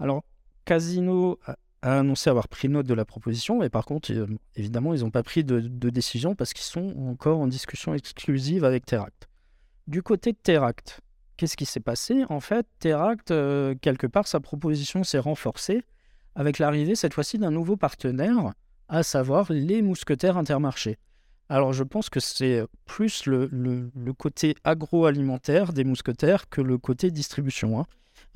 Alors, 0.00 0.24
Casino 0.64 1.38
a 1.82 1.98
annoncé 2.00 2.28
avoir 2.28 2.48
pris 2.48 2.68
note 2.68 2.86
de 2.86 2.94
la 2.94 3.04
proposition, 3.04 3.60
mais 3.60 3.68
par 3.68 3.84
contre, 3.84 4.10
évidemment, 4.56 4.94
ils 4.94 5.00
n'ont 5.00 5.10
pas 5.10 5.22
pris 5.22 5.44
de, 5.44 5.60
décision 5.90 6.34
parce 6.34 6.52
qu'ils 6.52 6.64
sont 6.64 6.94
encore 7.08 7.38
en 7.38 7.46
discussion 7.46 7.94
exclusive 7.94 8.64
avec 8.64 8.84
Teract. 8.84 9.28
Du 9.86 10.02
côté 10.02 10.32
de 10.32 10.38
Teract, 10.42 11.00
qu'est-ce 11.36 11.56
qui 11.56 11.66
s'est 11.66 11.80
passé? 11.80 12.24
En 12.28 12.40
fait, 12.40 12.66
Teract, 12.80 13.30
euh, 13.30 13.74
quelque 13.80 14.06
part, 14.06 14.26
sa 14.26 14.40
proposition 14.40 15.04
s'est 15.04 15.18
renforcée 15.18 15.82
avec 16.34 16.58
l'arrivée 16.58 16.94
cette 16.94 17.14
fois-ci 17.14 17.38
d'un 17.38 17.50
nouveau 17.50 17.76
partenaire 17.76 18.52
à 18.88 19.02
savoir 19.02 19.52
les 19.52 19.82
mousquetaires 19.82 20.36
intermarchés. 20.36 20.98
Alors 21.50 21.72
je 21.72 21.82
pense 21.82 22.10
que 22.10 22.20
c'est 22.20 22.62
plus 22.84 23.26
le, 23.26 23.90
côté 24.12 24.54
agroalimentaire 24.64 25.72
des 25.72 25.84
mousquetaires 25.84 26.48
que 26.48 26.60
le 26.60 26.76
côté 26.76 27.10
distribution. 27.10 27.80
Hein. 27.80 27.86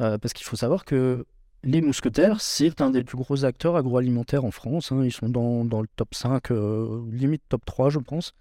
Euh, 0.01 0.19
parce 0.19 0.33
qu'il 0.33 0.47
faut 0.47 0.57
savoir 0.57 0.85
que 0.85 1.27
les 1.64 1.81
mousquetaires, 1.81 2.40
c'est 2.40 2.81
un 2.81 2.90
des 2.90 3.05
plus 3.05 3.16
gros 3.16 3.44
acteurs 3.44 3.77
agroalimentaires 3.77 4.44
en 4.44 4.51
France. 4.51 4.92
Hein. 4.92 5.05
Ils 5.05 5.12
sont 5.12 5.29
dans, 5.29 5.81
le 5.81 5.88
top 5.96 6.14
5, 6.14 6.51
euh, 6.51 7.03
limite 7.11 7.42
top 7.48 7.64
3 7.64 7.90
je 7.90 7.98
pense. 7.98 8.35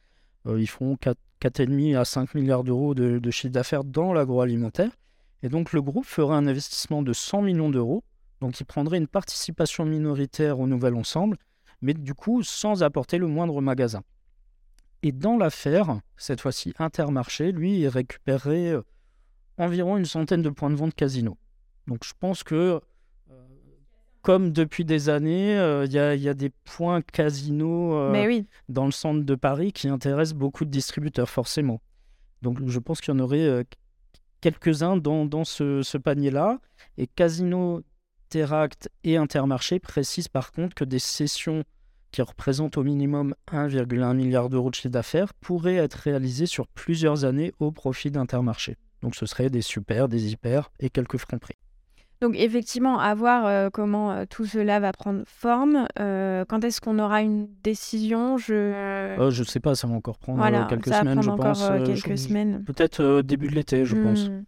Euh, 0.47 0.59
ils 0.59 0.69
font 0.69 0.95
4,5 0.95 1.97
à 1.97 2.05
5 2.05 2.33
milliards 2.33 2.63
d'euros 2.63 2.95
de, 2.95 3.31
chiffre 3.31 3.53
d'affaires 3.53 3.83
dans 3.83 4.13
l'agroalimentaire. 4.13 4.91
Et 5.43 5.49
donc 5.49 5.73
le 5.73 5.81
groupe 5.81 6.05
ferait 6.05 6.35
un 6.35 6.47
investissement 6.47 7.01
de 7.01 7.13
100 7.13 7.43
millions 7.43 7.69
d'euros. 7.69 8.03
Donc 8.39 8.59
il 8.59 8.65
prendrait 8.65 8.97
une 8.97 9.07
participation 9.07 9.85
minoritaire 9.85 10.59
au 10.59 10.67
nouvel 10.67 10.95
ensemble 10.95 11.37
mais 11.81 11.93
du 11.93 12.13
coup 12.13 12.43
sans 12.43 12.83
apporter 12.83 13.17
le 13.17 13.27
moindre 13.27 13.61
magasin. 13.61 14.03
Et 15.03 15.11
dans 15.11 15.37
l'affaire, 15.37 15.99
cette 16.15 16.41
fois-ci 16.41 16.73
Intermarché, 16.77 17.51
lui, 17.51 17.79
il 17.79 17.87
récupérerait 17.87 18.69
euh, 18.69 18.81
environ 19.57 19.97
une 19.97 20.05
centaine 20.05 20.43
de 20.43 20.49
points 20.49 20.69
de 20.69 20.75
vente 20.75 20.93
casino. 20.93 21.37
Donc 21.87 22.03
je 22.03 22.13
pense 22.19 22.43
que, 22.43 22.79
comme 24.21 24.51
depuis 24.51 24.85
des 24.85 25.09
années, 25.09 25.57
euh, 25.57 25.85
il 25.85 25.93
y, 25.93 26.29
a 26.29 26.33
des 26.33 26.49
points 26.49 27.01
casino 27.01 28.11
dans 28.69 28.85
le 28.85 28.91
centre 28.91 29.23
de 29.23 29.35
Paris 29.35 29.73
qui 29.73 29.87
intéressent 29.87 30.37
beaucoup 30.37 30.65
de 30.65 30.69
distributeurs, 30.69 31.29
forcément. 31.29 31.81
Donc 32.41 32.59
je 32.65 32.79
pense 32.79 33.01
qu'il 33.01 33.13
y 33.13 33.17
en 33.17 33.19
aurait 33.19 33.65
quelques-uns 34.41 34.97
dans, 34.97 35.43
ce, 35.45 35.81
ce 35.83 35.97
panier-là. 35.97 36.59
Et 36.97 37.07
Casino 37.07 37.83
Interact 38.29 38.89
et 39.03 39.17
Intermarché 39.17 39.79
précisent 39.79 40.27
par 40.27 40.51
contre 40.51 40.73
que 40.73 40.83
des 40.83 40.99
sessions 40.99 41.63
qui 42.11 42.21
représentent 42.21 42.77
au 42.77 42.83
minimum 42.83 43.35
1,1 43.51 44.15
milliard 44.15 44.49
d'euros 44.49 44.69
de 44.69 44.75
chiffre 44.75 44.89
d'affaires 44.89 45.33
pourraient 45.33 45.75
être 45.75 45.95
réalisées 45.95 46.45
sur 46.45 46.67
plusieurs 46.67 47.25
années 47.25 47.53
au 47.59 47.71
profit 47.71 48.11
d'Intermarché. 48.11 48.77
Donc 49.01 49.15
ce 49.15 49.25
serait 49.25 49.49
des 49.49 49.61
super, 49.61 50.07
des 50.07 50.31
hyper 50.31 50.71
et 50.79 50.89
quelques 50.89 51.17
francs 51.17 51.39
prix. 51.39 51.55
Donc 52.21 52.35
effectivement, 52.37 52.99
à 52.99 53.15
voir 53.15 53.47
euh, 53.47 53.69
comment 53.71 54.11
euh, 54.11 54.25
tout 54.29 54.45
cela 54.45 54.79
va 54.79 54.91
prendre 54.91 55.23
forme. 55.25 55.87
Euh, 55.99 56.45
quand 56.47 56.63
est-ce 56.63 56.79
qu'on 56.79 56.99
aura 56.99 57.23
une 57.23 57.47
décision? 57.63 58.37
Je 58.37 59.17
ne 59.17 59.43
sais 59.43 59.59
pas, 59.59 59.73
ça 59.73 59.87
va 59.87 59.95
encore 59.95 60.19
prendre 60.19 60.67
quelques 60.67 60.93
semaines, 60.93 61.21
je 61.21 61.31
pense. 61.31 61.67
quelques 61.83 62.17
semaines. 62.19 62.63
Peut-être 62.63 63.21
début 63.23 63.47
de 63.47 63.55
l'été, 63.55 63.85
je 63.85 63.95
pense. 63.95 64.29
Hmm. 64.29 64.43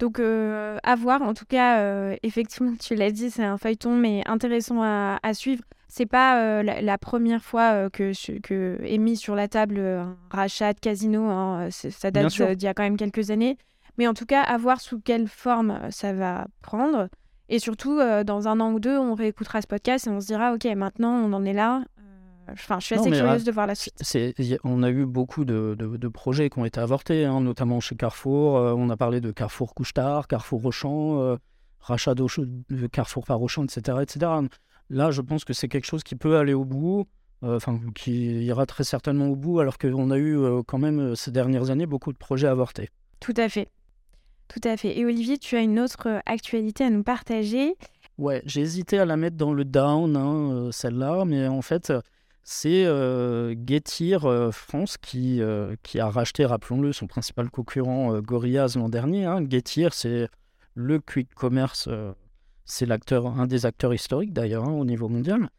Donc, 0.00 0.20
à 0.20 0.94
voir. 0.96 1.22
En 1.22 1.32
tout 1.32 1.46
cas, 1.46 2.12
effectivement, 2.22 2.74
tu 2.80 2.94
l'as 2.94 3.10
dit, 3.10 3.30
c'est 3.30 3.44
un 3.44 3.56
feuilleton, 3.56 3.96
mais 3.96 4.22
intéressant 4.26 4.82
à, 4.82 5.18
suivre. 5.32 5.62
C'est 5.90 6.04
pas 6.04 6.62
la, 6.62 6.98
première 6.98 7.42
fois 7.42 7.88
que, 7.88 8.12
que 8.40 8.78
est 8.84 8.98
mis 8.98 9.16
sur 9.16 9.34
la 9.34 9.48
table 9.48 9.78
un 9.78 10.16
rachat 10.30 10.74
de 10.74 10.80
casino. 10.80 11.30
Hein. 11.30 11.68
Ça 11.70 12.10
date 12.10 12.38
d'il 12.52 12.64
y 12.64 12.68
a 12.68 12.74
quand 12.74 12.82
même 12.82 12.98
quelques 12.98 13.30
années. 13.30 13.56
Mais 13.98 14.06
en 14.06 14.14
tout 14.14 14.26
cas, 14.26 14.42
à 14.42 14.56
voir 14.56 14.80
sous 14.80 15.00
quelle 15.00 15.28
forme 15.28 15.78
ça 15.90 16.12
va 16.12 16.46
prendre. 16.62 17.08
Et 17.48 17.58
surtout, 17.58 18.00
dans 18.24 18.48
un 18.48 18.60
an 18.60 18.72
ou 18.72 18.80
deux, 18.80 18.96
on 18.96 19.14
réécoutera 19.14 19.60
ce 19.60 19.66
podcast 19.66 20.06
et 20.06 20.10
on 20.10 20.20
se 20.20 20.26
dira, 20.26 20.52
OK, 20.54 20.64
maintenant, 20.76 21.14
on 21.14 21.32
en 21.32 21.44
est 21.44 21.52
là. 21.52 21.82
Enfin, 22.52 22.78
je 22.80 22.86
suis 22.86 22.94
assez 22.94 23.10
curieuse 23.10 23.44
de 23.44 23.52
voir 23.52 23.66
la 23.66 23.74
suite. 23.74 24.00
on 24.64 24.82
a 24.82 24.90
eu 24.90 25.04
beaucoup 25.04 25.44
de, 25.44 26.08
projets 26.08 26.50
qui 26.50 26.58
ont 26.58 26.64
été 26.64 26.80
avortés, 26.80 27.24
hein, 27.24 27.40
notamment 27.40 27.80
chez 27.80 27.96
Carrefour. 27.96 28.56
Euh, 28.56 28.74
on 28.76 28.90
a 28.90 28.96
parlé 28.96 29.20
de 29.20 29.30
Carrefour 29.30 29.74
Couchetard, 29.74 30.26
Carrefour 30.26 30.62
Rochon, 30.62 31.20
euh, 31.20 31.36
rachat 31.80 32.14
de 32.14 32.86
Carrefour 32.86 33.24
par 33.24 33.40
Auchan, 33.42 33.64
etc., 33.64 33.98
etc. 34.02 34.32
Là, 34.90 35.10
je 35.10 35.20
pense 35.20 35.44
que 35.44 35.52
c'est 35.52 35.68
quelque 35.68 35.84
chose 35.84 36.02
qui 36.02 36.16
peut 36.16 36.36
aller 36.36 36.54
au 36.54 36.64
bout, 36.64 37.06
euh, 37.42 37.56
enfin, 37.56 37.78
qui 37.94 38.44
ira 38.44 38.64
très 38.66 38.84
certainement 38.84 39.26
au 39.26 39.36
bout, 39.36 39.60
alors 39.60 39.78
qu'on 39.78 40.10
a 40.10 40.18
eu 40.18 40.38
quand 40.66 40.78
même 40.78 41.14
ces 41.14 41.30
dernières 41.30 41.70
années 41.70 41.86
beaucoup 41.86 42.12
de 42.12 42.18
projets 42.18 42.48
avortés. 42.48 42.88
Tout 43.20 43.34
à 43.36 43.48
fait. 43.48 43.68
Tout 44.48 44.60
à 44.64 44.76
fait. 44.76 44.98
Et 44.98 45.04
Olivier, 45.04 45.38
tu 45.38 45.56
as 45.56 45.60
une 45.60 45.78
autre 45.78 46.20
actualité 46.26 46.84
à 46.84 46.90
nous 46.90 47.02
partager. 47.02 47.76
Ouais, 48.16 48.42
j'ai 48.46 48.62
hésité 48.62 48.98
à 48.98 49.04
la 49.04 49.16
mettre 49.16 49.36
dans 49.36 49.52
le 49.52 49.64
down, 49.64 50.16
hein, 50.16 50.70
celle-là, 50.72 51.24
mais 51.24 51.46
en 51.46 51.62
fait, 51.62 51.92
c'est 52.50 52.86
euh, 52.86 53.54
Getir 53.66 54.24
euh, 54.24 54.50
France 54.50 54.96
qui, 54.96 55.42
euh, 55.42 55.76
a 55.96 56.08
racheté, 56.08 56.46
rappelons-le, 56.46 56.94
son 56.94 57.06
principal 57.06 57.50
concurrent 57.50 58.18
Gorillaz 58.20 58.76
l'an 58.76 58.88
dernier. 58.88 59.26
Hein. 59.26 59.44
Getir, 59.50 59.92
c'est 59.92 60.28
le 60.72 60.98
quick 60.98 61.34
commerce, 61.34 61.90
c'est 62.64 62.88
un 62.90 63.46
des 63.46 63.66
acteurs 63.66 63.92
historiques 63.92 64.32
d'ailleurs 64.32 64.64
hein, 64.64 64.72
au 64.72 64.86
niveau 64.86 65.10
mondial. 65.10 65.50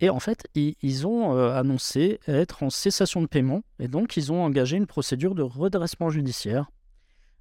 Et 0.00 0.08
en 0.08 0.20
fait, 0.20 0.46
ils, 0.54 1.06
ont 1.06 1.38
annoncé 1.38 2.18
être 2.26 2.62
en 2.62 2.70
cessation 2.70 3.20
de 3.20 3.26
paiement 3.26 3.62
et 3.78 3.88
donc 3.88 4.16
ils 4.16 4.32
ont 4.32 4.42
engagé 4.42 4.78
une 4.78 4.86
procédure 4.86 5.34
de 5.34 5.42
redressement 5.42 6.08
judiciaire. 6.08 6.70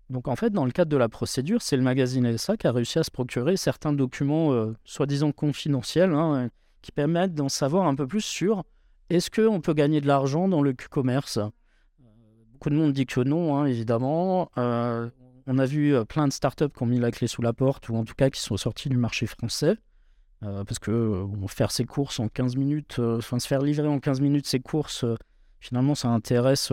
Donc 0.09 0.27
en 0.27 0.35
fait, 0.35 0.51
dans 0.51 0.65
le 0.65 0.71
cadre 0.71 0.89
de 0.89 0.97
la 0.97 1.09
procédure, 1.09 1.61
c'est 1.61 1.77
le 1.77 1.83
magazine 1.83 2.25
ESA 2.25 2.57
qui 2.57 2.67
a 2.67 2.71
réussi 2.71 2.99
à 2.99 3.03
se 3.03 3.11
procurer 3.11 3.57
certains 3.57 3.91
documents 3.91 4.73
soi-disant 4.85 5.33
confidentiels 5.33 6.13
hein, 6.13 6.49
qui 6.81 6.91
permettent 6.91 7.33
d'en 7.33 7.49
savoir 7.49 7.87
un 7.87 7.95
peu 7.95 8.07
plus 8.07 8.21
sur 8.21 8.63
est-ce 9.09 9.31
qu'on 9.31 9.61
peut 9.61 9.73
gagner 9.73 10.01
de 10.01 10.07
l'argent 10.07 10.49
dans 10.49 10.61
le 10.61 10.73
Q-commerce 10.73 11.39
Beaucoup 12.51 12.69
de 12.69 12.75
monde 12.75 12.91
dit 12.91 13.05
que 13.05 13.21
non, 13.21 13.55
hein, 13.55 13.65
évidemment. 13.65 14.49
Euh, 14.57 15.09
on 15.45 15.59
a 15.59 15.65
vu 15.65 15.95
euh, 15.95 16.03
plein 16.03 16.27
de 16.27 16.33
startups 16.33 16.69
qui 16.75 16.83
ont 16.83 16.87
mis 16.87 16.99
la 16.99 17.11
clé 17.11 17.27
sous 17.27 17.41
la 17.41 17.53
porte, 17.53 17.87
ou 17.87 17.95
en 17.95 18.03
tout 18.03 18.15
cas 18.15 18.29
qui 18.29 18.41
sont 18.41 18.57
sortis 18.57 18.89
du 18.89 18.97
marché 18.97 19.27
français. 19.27 19.77
Euh, 20.43 20.63
parce 20.65 20.77
que 20.77 21.25
faire 21.47 21.71
ses 21.71 21.85
courses 21.85 22.19
en 22.19 22.27
15 22.27 22.57
minutes, 22.57 22.99
enfin 22.99 23.39
se 23.39 23.47
faire 23.47 23.61
livrer 23.61 23.87
en 23.87 23.99
15 23.99 24.19
minutes 24.21 24.45
ses 24.45 24.59
courses, 24.59 25.05
finalement 25.59 25.95
ça 25.95 26.09
intéresse 26.09 26.71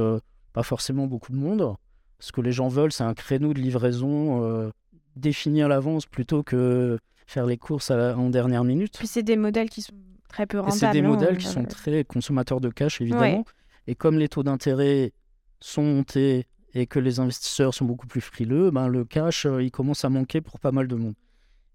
pas 0.52 0.62
forcément 0.62 1.06
beaucoup 1.06 1.32
de 1.32 1.38
monde. 1.38 1.76
Ce 2.20 2.32
que 2.32 2.40
les 2.40 2.52
gens 2.52 2.68
veulent, 2.68 2.92
c'est 2.92 3.04
un 3.04 3.14
créneau 3.14 3.52
de 3.52 3.60
livraison 3.60 4.70
défini 5.16 5.62
à 5.62 5.68
l'avance 5.68 6.06
plutôt 6.06 6.42
que 6.42 6.98
faire 7.26 7.46
les 7.46 7.56
courses 7.56 7.90
en 7.90 8.30
dernière 8.30 8.64
minute. 8.64 8.98
Puis 8.98 9.06
c'est 9.06 9.22
des 9.22 9.36
modèles 9.36 9.70
qui 9.70 9.82
sont 9.82 9.94
très 10.28 10.46
peu 10.46 10.58
rentables. 10.58 10.78
C'est 10.78 10.90
des 10.90 11.02
modèles 11.02 11.38
qui 11.38 11.46
sont 11.46 11.64
très 11.64 12.04
consommateurs 12.04 12.60
de 12.60 12.68
cash, 12.70 13.00
évidemment. 13.00 13.44
Et 13.86 13.94
comme 13.94 14.18
les 14.18 14.28
taux 14.28 14.42
d'intérêt 14.42 15.12
sont 15.60 15.82
montés 15.82 16.46
et 16.74 16.86
que 16.86 16.98
les 16.98 17.20
investisseurs 17.20 17.72
sont 17.72 17.84
beaucoup 17.84 18.06
plus 18.06 18.20
frileux, 18.20 18.70
ben 18.70 18.88
le 18.88 19.04
cash, 19.04 19.46
euh, 19.46 19.62
il 19.62 19.70
commence 19.70 20.04
à 20.04 20.08
manquer 20.08 20.40
pour 20.40 20.58
pas 20.58 20.72
mal 20.72 20.88
de 20.88 20.96
monde. 20.96 21.14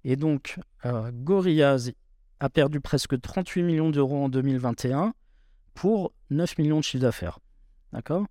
Et 0.03 0.15
donc, 0.15 0.59
euh, 0.85 1.11
Gorillaz 1.13 1.91
a 2.39 2.49
perdu 2.49 2.81
presque 2.81 3.19
38 3.19 3.63
millions 3.63 3.89
d'euros 3.89 4.25
en 4.25 4.29
2021 4.29 5.13
pour 5.73 6.11
9 6.29 6.57
millions 6.57 6.79
de 6.79 6.83
chiffre 6.83 7.01
d'affaires. 7.01 7.39
D'accord? 7.93 8.25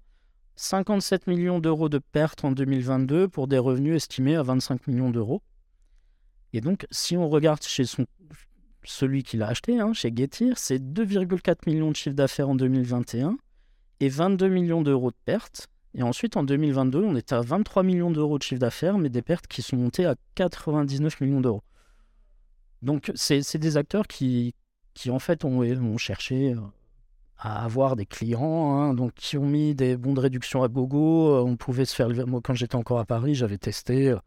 57 0.58 1.28
millions 1.28 1.60
d'euros 1.60 1.88
de 1.88 1.98
pertes 1.98 2.44
en 2.44 2.50
2022 2.50 3.28
pour 3.28 3.46
des 3.46 3.58
revenus 3.58 3.94
estimés 3.94 4.34
à 4.34 4.42
25 4.42 4.88
millions 4.88 5.10
d'euros. 5.10 5.40
Et 6.52 6.60
donc, 6.60 6.84
si 6.90 7.16
on 7.16 7.28
regarde 7.28 7.62
chez 7.62 7.84
celui 8.82 9.22
qui 9.22 9.36
l'a 9.36 9.46
acheté, 9.46 9.78
hein, 9.78 9.92
chez 9.92 10.12
Getir, 10.14 10.58
c'est 10.58 10.80
2,4 10.80 11.58
millions 11.68 11.92
de 11.92 11.96
chiffre 11.96 12.16
d'affaires 12.16 12.48
en 12.48 12.56
2021 12.56 13.36
et 14.00 14.08
22 14.08 14.48
millions 14.48 14.82
d'euros 14.82 15.12
de 15.12 15.16
pertes. 15.24 15.68
Et 15.94 16.02
ensuite, 16.02 16.36
en 16.36 16.42
2022, 16.42 17.04
on 17.04 17.14
était 17.14 17.36
à 17.36 17.40
23 17.40 17.84
millions 17.84 18.10
d'euros 18.10 18.38
de 18.38 18.42
chiffre 18.42 18.60
d'affaires, 18.60 18.98
mais 18.98 19.10
des 19.10 19.22
pertes 19.22 19.46
qui 19.46 19.62
sont 19.62 19.76
montées 19.76 20.06
à 20.06 20.16
99 20.34 21.20
millions 21.20 21.40
d'euros. 21.40 21.62
Donc, 22.82 23.12
c'est 23.14 23.58
des 23.58 23.76
acteurs 23.76 24.08
qui, 24.08 24.56
qui, 24.94 25.10
en 25.10 25.20
fait, 25.20 25.44
ont, 25.44 25.60
ont 25.60 25.98
cherché 25.98 26.54
euh, 26.54 26.60
à 27.38 27.64
avoir 27.64 27.96
des 27.96 28.06
clients, 28.06 28.72
hein, 28.72 28.94
donc 28.94 29.14
qui 29.14 29.38
ont 29.38 29.46
mis 29.46 29.74
des 29.74 29.96
bons 29.96 30.14
de 30.14 30.20
réduction 30.20 30.62
à 30.62 30.68
gogo. 30.68 31.36
Euh, 31.36 31.42
on 31.42 31.56
pouvait 31.56 31.84
se 31.84 31.94
faire. 31.94 32.08
Moi, 32.26 32.40
quand 32.42 32.54
j'étais 32.54 32.76
encore 32.76 32.98
à 32.98 33.04
Paris, 33.04 33.34
j'avais 33.34 33.58
testé. 33.58 34.10
Euh, 34.10 34.18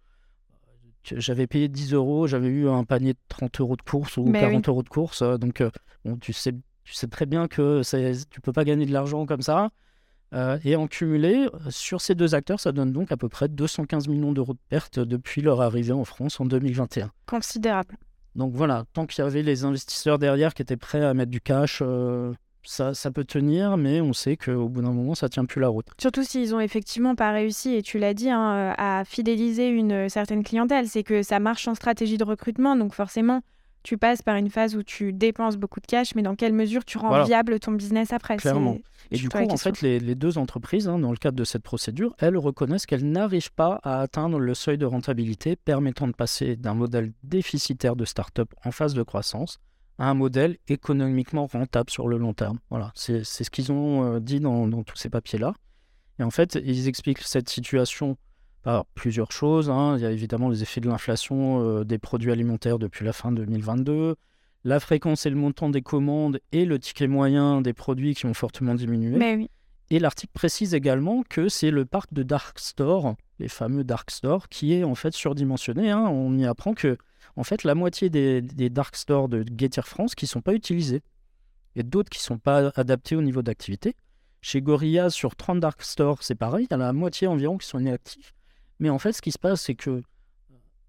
j'avais 1.04 1.47
payé 1.47 1.67
10 1.67 1.93
euros, 1.93 2.28
j'avais 2.28 2.47
eu 2.47 2.69
un 2.69 2.84
panier 2.84 3.13
de 3.13 3.19
30 3.28 3.60
euros 3.60 3.76
de 3.76 3.82
course 3.82 4.17
ou 4.17 4.32
40 4.32 4.67
euros 4.69 4.84
de 4.84 4.89
course. 4.89 5.24
Donc, 5.24 5.63
bon, 6.06 6.17
tu 6.17 6.32
sais 6.32 6.54
tu 6.84 6.93
sais 6.93 7.08
très 7.08 7.26
bien 7.26 7.47
que 7.47 7.82
tu 8.30 8.41
peux 8.41 8.54
pas 8.54 8.65
gagner 8.65 8.86
de 8.86 8.91
l'argent 8.91 9.26
comme 9.26 9.41
ça. 9.41 9.69
Euh, 10.34 10.58
et 10.63 10.76
en 10.76 10.88
cumulé, 10.88 11.47
sur 11.69 12.00
ces 12.00 12.15
deux 12.15 12.36
acteurs, 12.36 12.60
ça 12.60 12.71
donne 12.71 12.91
donc 12.91 13.12
à 13.12 13.17
peu 13.17 13.28
près 13.28 13.50
215 13.50 14.08
millions 14.08 14.32
d'euros 14.32 14.54
de 14.54 14.60
pertes 14.69 15.00
depuis 15.00 15.41
leur 15.41 15.62
arrivée 15.62 15.91
en 15.91 16.06
France 16.06 16.39
en 16.39 16.45
2021. 16.45 17.12
Considérable. 17.26 17.97
Donc 18.36 18.54
voilà, 18.54 18.86
tant 18.93 19.06
qu'il 19.06 19.24
y 19.24 19.28
avait 19.28 19.41
les 19.41 19.65
investisseurs 19.65 20.19
derrière 20.19 20.54
qui 20.54 20.62
étaient 20.62 20.78
prêts 20.78 21.04
à 21.04 21.13
mettre 21.13 21.32
du 21.32 21.41
cash, 21.41 21.80
euh, 21.82 22.34
ça, 22.63 22.93
ça, 22.93 23.12
peut 23.12 23.24
tenir, 23.24 23.78
mais 23.78 24.02
on 24.02 24.13
sait 24.13 24.38
qu'au 24.38 24.69
bout 24.69 24.82
d'un 24.82 24.91
moment, 24.91 25.15
ça 25.15 25.30
tient 25.30 25.45
plus 25.45 25.62
la 25.62 25.67
route. 25.67 25.88
Surtout 26.00 26.24
s'ils 26.24 26.54
ont 26.54 26.60
effectivement 26.60 27.15
pas 27.15 27.32
réussi, 27.32 27.76
et 27.76 27.82
tu 27.82 28.00
l'as 28.00 28.13
dit, 28.13 28.30
hein, 28.30 28.74
à 28.78 29.04
fidéliser 29.06 29.67
une 29.67 30.10
certaine 30.10 30.43
clientèle. 30.43 30.88
C'est 30.88 31.04
que 31.04 31.24
ça 31.24 31.39
marche 31.39 31.67
en 31.67 31.76
stratégie 31.76 32.17
de 32.17 32.24
recrutement, 32.24 32.76
donc 32.76 32.93
forcément, 32.93 33.41
tu 33.84 33.97
passes 33.97 34.21
par 34.21 34.36
une 34.36 34.50
phase 34.50 34.76
où 34.76 34.84
tu 34.84 35.12
dépenses 35.12 35.58
beaucoup 35.58 35.80
de 35.80 35.88
cash, 35.88 36.13
mais 36.15 36.21
dans 36.21 36.36
quelle 36.36 36.54
mesure 36.54 36.86
tu 36.86 36.97
rends 36.97 37.24
viable 37.24 37.60
ton 37.60 37.71
business 37.71 38.13
après? 38.13 38.38
Clairement. 38.38 38.78
Et 39.10 39.17
du 39.17 39.28
coup, 39.28 39.38
en 39.38 39.58
fait, 39.58 39.82
les, 39.82 40.15
deux 40.15 40.38
entreprises, 40.38 40.88
hein, 40.88 41.00
dans 41.00 41.12
le 41.12 41.17
cadre 41.17 41.36
de 41.38 41.43
cette 41.43 41.63
procédure, 41.63 42.15
elles 42.19 42.38
reconnaissent 42.38 42.86
qu'elles 42.86 43.10
n'arrivent 43.10 43.54
pas 43.54 43.80
à 43.84 44.02
atteindre 44.02 44.39
le 44.39 44.54
seuil 44.54 44.78
de 44.78 44.86
rentabilité 44.86 45.56
permettant 45.56 46.08
de 46.08 46.13
passer 46.13 46.56
d'un 46.56 46.76
modèle 46.76 47.12
déficitaire 47.24 47.95
de 47.95 48.06
start-up 48.06 48.54
en 48.63 48.71
phase 48.71 48.93
de 48.93 49.04
croissance 49.04 49.60
à 49.98 50.10
un 50.10 50.14
modèle 50.14 50.58
économiquement 50.68 51.48
rentable 51.48 51.90
sur 51.90 52.08
le 52.08 52.18
long 52.18 52.34
terme. 52.34 52.60
Voilà, 52.70 52.92
c'est 52.96 53.24
ce 53.24 53.50
qu'ils 53.50 53.72
ont 53.72 54.16
euh, 54.16 54.20
dit 54.20 54.40
dans, 54.40 54.68
dans 54.68 54.84
tous 54.84 54.98
ces 54.98 55.10
papiers-là. 55.10 55.54
Et 56.20 56.24
en 56.24 56.32
fait, 56.32 56.60
ils 56.64 56.88
expliquent 56.88 57.22
cette 57.22 57.50
situation 57.50 58.18
par 58.64 58.86
plusieurs 58.86 59.32
choses. 59.32 59.70
Hein. 59.70 59.96
Il 59.98 60.04
y 60.04 60.06
a 60.06 60.12
évidemment 60.12 60.50
les 60.50 60.62
effets 60.64 60.82
de 60.82 60.90
l'inflation 60.90 61.62
euh, 61.62 61.84
des 61.84 61.98
produits 61.98 62.32
alimentaires 62.32 62.80
depuis 62.80 63.06
la 63.06 63.14
fin 63.14 63.32
2022, 63.32 64.16
la 64.64 64.80
fréquence 64.80 65.26
et 65.26 65.30
le 65.30 65.36
montant 65.36 65.70
des 65.70 65.82
commandes 65.82 66.40
et 66.52 66.66
le 66.66 66.78
ticket 66.80 67.08
moyen 67.08 67.62
des 67.62 67.74
produits 67.74 68.14
qui 68.14 68.26
ont 68.26 68.34
fortement 68.34 68.76
diminué. 68.76 69.50
Et 69.90 70.00
l'article 70.00 70.32
précise 70.34 70.74
également 70.74 71.24
que 71.28 71.50
c'est 71.50 71.72
le 71.72 71.86
parc 71.86 72.14
de 72.14 72.24
Dark 72.24 72.60
Store, 72.60 73.16
les 73.40 73.50
fameux 73.50 73.84
Dark 73.84 74.10
Store, 74.10 74.48
qui 74.48 74.74
est 74.74 74.84
en 74.84 74.96
fait 74.96 75.14
surdimensionné. 75.14 75.90
Hein. 75.90 76.08
On 76.08 76.38
y 76.38 76.46
apprend 76.46 76.74
que 76.74 76.98
en 77.36 77.44
fait 77.44 77.63
la 77.63 77.76
moitié 77.76 78.10
des, 78.10 78.41
Dark 78.70 78.96
Store 78.96 79.30
de 79.30 79.46
Getir 79.58 79.88
France 79.88 80.15
qui 80.15 80.26
ne 80.26 80.30
sont 80.30 80.41
pas 80.41 80.54
utilisés 80.54 81.02
et 81.76 81.84
d'autres 81.84 82.10
qui 82.10 82.20
ne 82.20 82.24
sont 82.24 82.39
pas 82.39 82.72
adaptés 82.76 83.15
au 83.15 83.22
niveau 83.22 83.41
d'activité. 83.41 83.96
Chez 84.41 84.62
Gorilla, 84.62 85.10
sur 85.10 85.36
30 85.36 85.60
Dark 85.60 85.82
Store, 85.84 86.22
c'est 86.24 86.36
pareil, 86.36 86.67
il 86.70 86.74
y 86.74 86.76
en 86.76 86.82
a 86.82 86.86
la 86.86 86.94
moitié 86.94 87.28
environ 87.28 87.58
qui 87.58 87.67
sont 87.67 87.80
inactifs. 87.80 88.34
Mais 88.80 88.89
en 88.89 88.98
fait, 88.98 89.13
ce 89.13 89.22
qui 89.22 89.32
se 89.32 89.38
passe, 89.38 89.62
c'est 89.62 89.76
que 89.76 90.02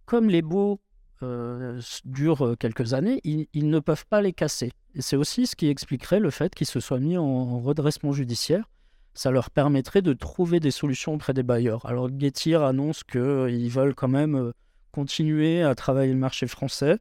comme 0.07 0.29
les 0.29 0.43
baux 0.43 0.81
euh, 1.23 1.81
durent 2.05 2.47
euh, 2.47 2.57
quelques 2.57 2.95
années, 2.95 3.21
ils, 3.25 3.69
ne 3.69 3.79
peuvent 3.79 4.07
pas 4.07 4.21
les 4.21 4.33
casser. 4.33 4.73
Et 4.95 5.03
c'est 5.03 5.17
aussi 5.17 5.47
ce 5.47 5.55
qui 5.55 5.69
expliquerait 5.69 6.19
le 6.19 6.31
fait 6.31 6.55
qu'ils 6.55 6.67
se 6.67 6.81
soient 6.81 6.99
mis 6.99 7.17
en, 7.17 7.61
redressement 7.61 8.13
judiciaire. 8.13 8.69
Ça 9.15 9.31
leur 9.31 9.51
permettrait 9.51 10.03
de 10.03 10.15
trouver 10.15 10.59
des 10.59 10.71
solutions 10.71 11.15
auprès 11.15 11.35
des 11.35 11.43
bailleurs. 11.43 11.87
Alors 11.87 12.09
Getir 12.19 12.63
annonce 12.63 13.05
qu'ils 13.05 13.71
veulent 13.71 13.95
quand 13.95 14.09
même 14.09 14.35
euh, 14.35 14.53
continuer 14.93 15.63
à 15.63 15.75
travailler 15.75 16.13
le 16.13 16.19
marché 16.19 16.47
français. 16.47 16.99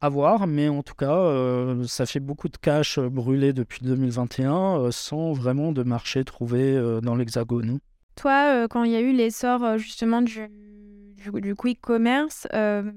À 0.00 0.08
voir, 0.08 0.46
mais 0.46 0.68
en 0.68 0.82
tout 0.82 0.94
cas, 0.94 1.74
ça 1.86 2.04
fait 2.04 2.20
beaucoup 2.20 2.48
de 2.48 2.56
cash 2.58 2.98
brûlé 2.98 3.52
depuis 3.52 3.80
2021 3.82 4.90
sans 4.92 5.32
vraiment 5.32 5.72
de 5.72 5.82
marché 5.82 6.22
trouvé 6.22 6.78
dans 7.02 7.16
l'Hexagone. 7.16 7.80
Toi, 8.16 8.54
euh, 8.54 8.68
quand 8.68 8.82
il 8.84 8.92
y 8.92 8.96
a 8.96 9.00
eu 9.00 9.12
l'essor 9.12 9.62
euh, 9.62 9.78
justement 9.78 10.22
du, 10.22 10.48
du, 11.34 11.54
quick 11.54 11.80
commerce, 11.80 12.48
euh, 12.54 12.90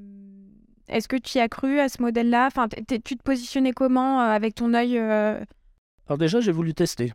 est-ce 0.87 1.07
que 1.09 1.17
tu 1.17 1.37
y 1.37 1.41
as 1.41 1.49
cru 1.49 1.79
à 1.79 1.89
ce 1.89 2.01
modèle-là? 2.01 2.47
Enfin, 2.47 2.67
Tu 2.69 3.01
te 3.17 3.23
positionnais 3.23 3.73
comment 3.73 4.21
avec 4.21 4.55
ton 4.55 4.73
œil 4.73 4.97
Alors 4.97 6.17
déjà, 6.17 6.39
j'ai 6.39 6.53
voulu 6.53 6.73
tester. 6.73 7.13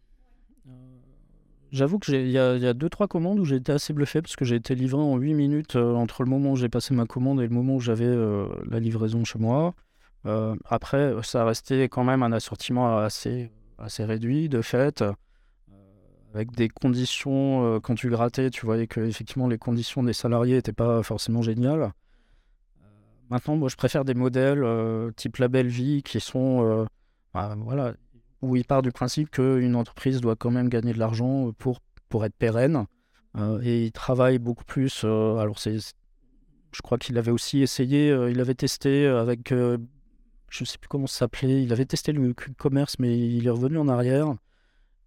J'avoue 1.75 1.99
qu'il 1.99 2.31
y, 2.31 2.39
a, 2.39 2.57
y 2.57 2.67
a 2.67 2.73
deux, 2.73 2.89
trois 2.89 3.09
commandes 3.09 3.41
où 3.41 3.45
j'ai 3.45 3.57
été 3.57 3.73
assez 3.73 3.93
bluffé 3.93 4.23
parce 4.23 4.37
que 4.37 4.45
j'ai 4.45 4.57
été 4.57 4.75
livré 4.75 5.03
en 5.03 5.17
8 5.17 5.35
minutes 5.35 5.77
entre 5.77 6.23
le 6.23 6.31
moment 6.31 6.53
où 6.53 6.57
j'ai 6.57 6.69
passé 6.69 6.95
ma 6.95 7.05
commande 7.05 7.41
et 7.41 7.47
le 7.47 7.55
moment 7.55 7.75
où 7.75 7.81
j'avais 7.81 8.15
la 8.71 8.79
livraison 8.79 9.25
chez 9.25 9.39
moi. 9.39 9.75
après, 10.69 11.13
ça 11.23 11.45
resté 11.45 11.89
quand 11.89 12.05
même 12.05 12.23
un 12.23 12.33
assortiment 12.33 12.99
assez, 12.99 13.51
assez 13.79 14.05
réduit 14.05 14.49
de 14.49 14.63
fait 14.63 15.05
avec 16.35 16.51
des 16.53 16.69
conditions, 16.69 17.65
euh, 17.65 17.81
quand 17.81 17.95
tu 17.95 18.11
grattais, 18.11 18.51
tu 18.51 18.67
voyais 18.67 18.89
que 18.89 19.01
effectivement 19.01 19.47
les 19.47 19.59
conditions 19.59 20.03
des 20.03 20.13
salariés 20.13 20.57
n'étaient 20.57 20.73
pas 20.73 21.03
forcément 21.03 21.43
géniales. 21.43 21.93
Euh, 22.83 22.89
maintenant, 23.31 23.57
moi, 23.57 23.69
je 23.69 23.77
préfère 23.77 24.05
des 24.05 24.15
modèles 24.15 24.65
euh, 24.65 25.13
type 25.13 25.37
Label 25.37 25.69
Vie 25.69 26.03
qui 26.03 26.19
sont, 26.19 26.87
bah, 27.33 27.55
voilà, 27.59 27.95
où 28.45 28.57
il 28.57 28.65
part 28.65 28.83
du 28.83 28.93
principe 28.93 29.31
qu'une 29.31 29.75
entreprise 29.77 30.21
doit 30.21 30.37
quand 30.37 30.51
même 30.51 30.69
gagner 30.69 30.93
de 30.93 30.99
l'argent 30.99 31.53
pour, 31.59 31.81
pour 32.09 32.25
être 32.25 32.37
pérenne. 32.37 32.87
et 33.63 33.85
il 33.87 33.93
travaille 33.93 34.39
beaucoup 34.39 34.65
plus. 34.65 35.05
alors, 35.05 35.59
c'est, 35.59 35.79
je 35.79 36.83
crois 36.83 36.99
qu'il 36.99 37.19
avait 37.19 37.33
aussi 37.33 37.63
essayé, 37.63 38.09
il 38.31 38.41
avait 38.41 38.55
testé 38.55 39.07
avec, 39.07 39.51
je 39.51 40.63
ne 40.63 40.67
sais 40.67 40.79
plus 40.79 40.89
comment 40.89 41.07
ça 41.07 41.21
s'appelait, 41.21 41.63
il 41.63 41.73
avait 41.73 41.87
testé 41.87 42.13
le 42.13 42.35
commerce, 42.59 42.97
mais 42.99 43.19
il 43.19 43.47
est 43.47 43.51
revenu 43.51 43.79
en 43.79 43.89
arrière. 43.89 44.35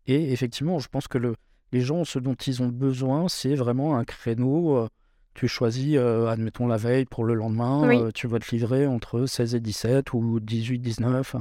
Et 0.07 0.31
effectivement, 0.31 0.79
je 0.79 0.87
pense 0.87 1.07
que 1.07 1.17
le, 1.17 1.35
les 1.71 1.81
gens, 1.81 2.03
ce 2.05 2.19
dont 2.19 2.35
ils 2.35 2.63
ont 2.63 2.69
besoin, 2.69 3.27
c'est 3.27 3.55
vraiment 3.55 3.97
un 3.97 4.05
créneau. 4.05 4.77
Euh, 4.77 4.87
tu 5.33 5.47
choisis, 5.47 5.95
euh, 5.97 6.27
admettons, 6.27 6.67
la 6.67 6.77
veille 6.77 7.05
pour 7.05 7.23
le 7.23 7.35
lendemain, 7.35 7.87
euh, 7.89 8.11
tu 8.11 8.27
vas 8.27 8.39
te 8.39 8.49
livrer 8.55 8.87
entre 8.87 9.25
16 9.25 9.55
et 9.55 9.59
17 9.59 10.13
ou 10.13 10.39
18, 10.39 10.79
19. 10.79 11.35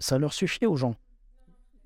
Ça 0.00 0.18
leur 0.18 0.32
suffit 0.32 0.66
aux 0.66 0.76
gens. 0.76 0.94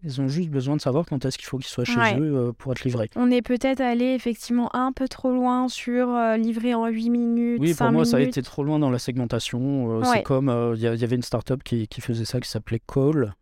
Ils 0.05 0.21
ont 0.21 0.27
juste 0.27 0.51
besoin 0.51 0.75
de 0.75 0.81
savoir 0.81 1.07
quand 1.07 1.25
est-ce 1.25 1.39
qu'il 1.39 1.47
faut 1.47 1.59
qu'ils 1.59 1.69
soient 1.69 1.85
chez 1.85 2.19
eux 2.19 2.37
euh, 2.37 2.53
pour 2.53 2.73
être 2.73 2.83
livrés. 2.83 3.09
On 3.15 3.31
est 3.31 3.43
peut-être 3.43 3.81
allé 3.81 4.07
effectivement 4.07 4.75
un 4.75 4.91
peu 4.93 5.07
trop 5.07 5.31
loin 5.31 5.69
sur 5.69 6.09
euh, 6.09 6.37
livrer 6.37 6.75
en 6.75 6.89
8 6.89 7.11
minutes. 7.11 7.61
Oui, 7.61 7.73
pour 7.75 7.93
moi, 7.93 8.05
ça 8.05 8.17
a 8.17 8.21
été 8.21 8.43
trop 8.43 8.65
loin 8.65 8.81
dans 8.81 8.91
la 8.91 8.99
segmentation. 8.99 10.01
Euh, 10.01 10.05
c'est 10.05 10.25
comme 10.25 10.73
il 10.75 10.81
y, 10.81 10.87
avait 10.87 11.17
une 11.17 11.23
startup 11.23 11.63
qui, 11.63 11.87
qui 11.87 12.01
faisait 12.01 12.25
ça 12.25 12.41
qui 12.41 12.49
s'appelait 12.49 12.81
Call. 12.81 13.35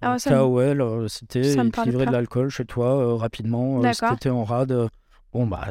Ah, 0.00 0.16
KOL, 0.24 1.10
c'était 1.10 1.42
livrer 1.84 2.06
de 2.06 2.12
l'alcool 2.12 2.48
chez 2.50 2.64
toi 2.64 3.18
rapidement. 3.18 3.82
si 3.92 4.00
t'étais 4.00 4.30
en 4.30 4.44
rade, 4.44 4.88
bon, 5.32 5.46
bah, 5.46 5.66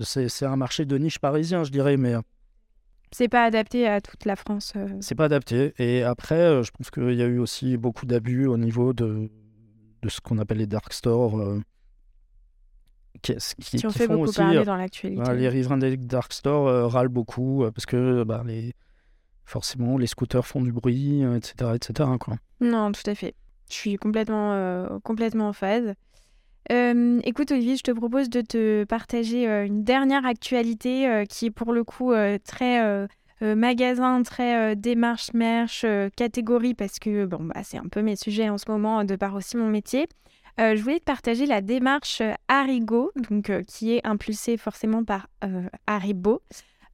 c'est 0.00 0.46
un 0.46 0.56
marché 0.56 0.84
de 0.84 0.98
niche 0.98 1.18
parisien, 1.18 1.64
je 1.64 1.70
dirais, 1.70 1.96
mais. 1.96 2.14
C'est 3.10 3.28
pas 3.28 3.44
adapté 3.44 3.86
à 3.86 4.00
toute 4.00 4.24
la 4.24 4.36
France. 4.36 4.72
Euh. 4.76 4.88
C'est 5.00 5.14
pas 5.14 5.24
adapté. 5.24 5.72
Et 5.78 6.02
après, 6.02 6.40
euh, 6.40 6.62
je 6.62 6.70
pense 6.70 6.90
qu'il 6.90 7.14
y 7.14 7.22
a 7.22 7.26
eu 7.26 7.38
aussi 7.38 7.76
beaucoup 7.76 8.06
d'abus 8.06 8.46
au 8.46 8.56
niveau 8.56 8.92
de, 8.92 9.30
de 10.02 10.08
ce 10.08 10.20
qu'on 10.20 10.38
appelle 10.38 10.58
les 10.58 10.66
dark 10.66 10.92
stores. 10.92 11.38
Euh, 11.38 11.60
qui, 13.22 13.34
qui, 13.60 13.78
fait 13.78 14.06
beaucoup 14.06 14.24
aussi, 14.24 14.36
parler 14.36 14.64
dans 14.64 14.76
l'actualité. 14.76 15.34
les 15.34 15.48
riverains 15.48 15.78
des 15.78 15.96
dark 15.96 16.32
stores 16.32 16.92
râlent 16.92 17.08
beaucoup 17.08 17.64
parce 17.74 17.84
que 17.84 18.22
bah, 18.22 18.44
les, 18.46 18.74
forcément, 19.44 19.98
les 19.98 20.06
scooters 20.06 20.46
font 20.46 20.60
du 20.60 20.72
bruit, 20.72 21.22
etc. 21.22 21.72
etc. 21.74 22.10
Quoi. 22.20 22.36
Non, 22.60 22.92
tout 22.92 23.10
à 23.10 23.16
fait. 23.16 23.34
Je 23.70 23.74
suis 23.74 23.96
complètement, 23.96 25.00
complètement 25.02 25.48
en 25.48 25.52
phase. 25.52 25.94
Euh, 26.70 27.20
écoute 27.24 27.50
Olivier, 27.50 27.76
je 27.76 27.82
te 27.82 27.90
propose 27.90 28.28
de 28.28 28.42
te 28.42 28.84
partager 28.84 29.48
euh, 29.48 29.64
une 29.64 29.84
dernière 29.84 30.26
actualité 30.26 31.08
euh, 31.08 31.24
qui 31.24 31.46
est 31.46 31.50
pour 31.50 31.72
le 31.72 31.82
coup 31.82 32.12
très 32.44 33.08
magasin, 33.40 34.22
très 34.22 34.74
démarche, 34.74 35.32
merch, 35.32 35.86
catégorie 36.16 36.74
parce 36.74 36.98
que 36.98 37.24
bon, 37.24 37.44
bah, 37.44 37.62
c'est 37.62 37.78
un 37.78 37.88
peu 37.90 38.02
mes 38.02 38.16
sujets 38.16 38.48
en 38.48 38.58
ce 38.58 38.68
moment 38.68 39.04
de 39.04 39.16
par 39.16 39.34
aussi 39.34 39.56
mon 39.56 39.68
métier. 39.68 40.08
je 40.58 40.80
voulais 40.82 40.98
te 40.98 41.04
partager 41.04 41.46
la 41.46 41.60
démarche 41.60 42.20
Harigo, 42.48 43.12
donc, 43.30 43.52
qui 43.66 43.94
est 43.94 44.04
impulsée 44.04 44.56
forcément 44.56 45.04
par 45.04 45.28
Haribo. 45.86 46.42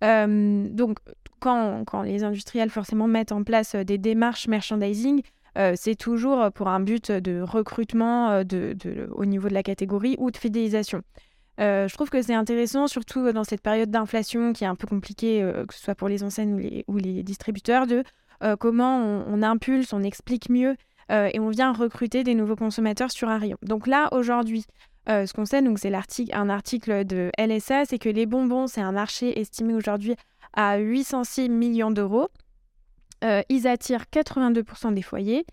donc 0.02 0.98
quand, 1.40 2.02
les 2.02 2.24
industriels 2.24 2.70
forcément 2.70 3.06
mettent 3.06 3.32
en 3.32 3.42
place 3.42 3.74
des 3.74 3.96
démarches 3.98 4.46
merchandising, 4.46 5.22
euh, 5.22 5.43
c'est 5.76 5.94
toujours 5.94 6.50
pour 6.52 6.68
un 6.68 6.80
but 6.80 7.12
de 7.12 7.40
recrutement 7.40 8.30
euh, 8.30 9.06
au 9.12 9.24
niveau 9.24 9.48
de 9.48 9.54
la 9.54 9.62
catégorie 9.62 10.16
ou 10.18 10.30
de 10.30 10.36
fidélisation. 10.36 11.02
Euh, 11.60 11.86
je 11.86 11.94
trouve 11.94 12.10
que 12.10 12.20
c'est 12.20 12.34
intéressant, 12.34 12.88
surtout 12.88 13.30
dans 13.32 13.44
cette 13.44 13.60
période 13.60 13.90
d'inflation 13.90 14.52
qui 14.52 14.64
est 14.64 14.66
un 14.66 14.74
peu 14.74 14.88
compliquée, 14.88 15.48
que 15.68 15.74
ce 15.74 15.80
soit 15.80 15.94
pour 15.94 16.08
les 16.08 16.24
enseignes 16.24 16.82
ou 16.88 16.96
les, 16.96 17.22
distributeurs, 17.22 17.86
de 17.86 18.02
comment 18.58 19.24
on, 19.28 19.42
impulse, 19.42 19.92
on 19.92 20.02
explique 20.02 20.50
mieux 20.50 20.76
et 21.10 21.38
on 21.38 21.48
vient 21.48 21.72
recruter 21.72 22.24
des 22.24 22.34
nouveaux 22.34 22.56
consommateurs 22.56 23.12
sur 23.12 23.28
un 23.28 23.38
rayon. 23.38 23.56
Donc 23.62 23.86
là, 23.86 24.08
aujourd'hui, 24.12 24.64
ce 25.06 25.32
qu'on 25.32 25.44
sait, 25.44 25.62
donc 25.62 25.78
c'est 25.78 25.92
un 26.32 26.48
article 26.50 27.04
de 27.04 27.30
LSA, 27.38 27.84
c'est 27.84 27.98
que 27.98 28.08
les 28.08 28.26
bonbons, 28.26 28.66
c'est 28.66 28.80
un 28.80 28.92
marché 28.92 29.38
estimé 29.38 29.74
aujourd'hui 29.74 30.16
à 30.54 30.78
806 30.78 31.48
millions 31.48 31.90
d'euros. 31.90 32.28
Euh, 33.24 33.42
ils 33.48 33.66
attirent 33.66 34.04
82% 34.12 34.92
des 34.92 35.02
foyers. 35.02 35.46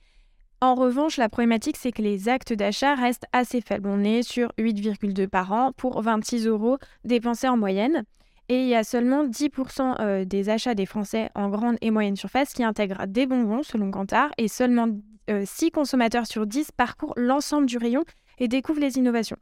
En 0.60 0.76
revanche, 0.76 1.18
la 1.18 1.30
problématique, 1.30 1.78
c'est 1.78 1.92
que 1.92 2.02
les 2.02 2.30
actes 2.30 2.54
d'achat 2.54 2.94
restent 2.96 3.26
assez 3.34 3.62
faibles. 3.62 3.90
On 3.90 4.04
est 4.04 4.22
sur 4.22 4.52
8,2 4.60 5.28
par 5.28 5.52
an 5.52 5.72
pour 5.72 6.02
26 6.02 6.48
euros 6.48 6.78
dépensés 7.04 7.48
en 7.48 7.58
moyenne. 7.58 8.04
Et 8.50 8.64
il 8.64 8.68
y 8.68 8.76
a 8.76 8.84
seulement 8.84 9.26
10% 9.26 9.96
euh, 10.02 10.26
des 10.26 10.50
achats 10.50 10.76
des 10.76 10.86
Français 10.86 11.30
en 11.36 11.50
grande 11.50 11.78
et 11.82 11.90
moyenne 11.90 12.18
surface 12.18 12.54
qui 12.54 12.64
intègrent 12.64 13.08
des 13.08 13.26
bonbons, 13.26 13.64
selon 13.64 13.90
Kantar, 13.90 14.32
et 14.38 14.50
seulement 14.50 14.88
6 15.30 15.66
euh, 15.66 15.70
consommateurs 15.74 16.28
sur 16.28 16.46
10 16.46 16.72
parcourent 16.72 17.14
l'ensemble 17.16 17.66
du 17.66 17.78
rayon 17.78 18.04
et 18.38 18.48
découvrent 18.48 18.82
les 18.82 18.98
innovations. 18.98 19.38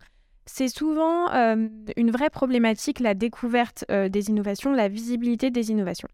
C'est 0.45 0.67
souvent 0.67 1.27
une 1.95 2.09
vraie 2.09 2.32
problématique, 2.32 2.99
la 2.99 3.13
découverte 3.13 3.86
des 3.88 4.30
innovations, 4.30 4.73
la 4.73 4.88
visibilité 4.88 5.51
des 5.51 5.69
innovations. 5.69 6.07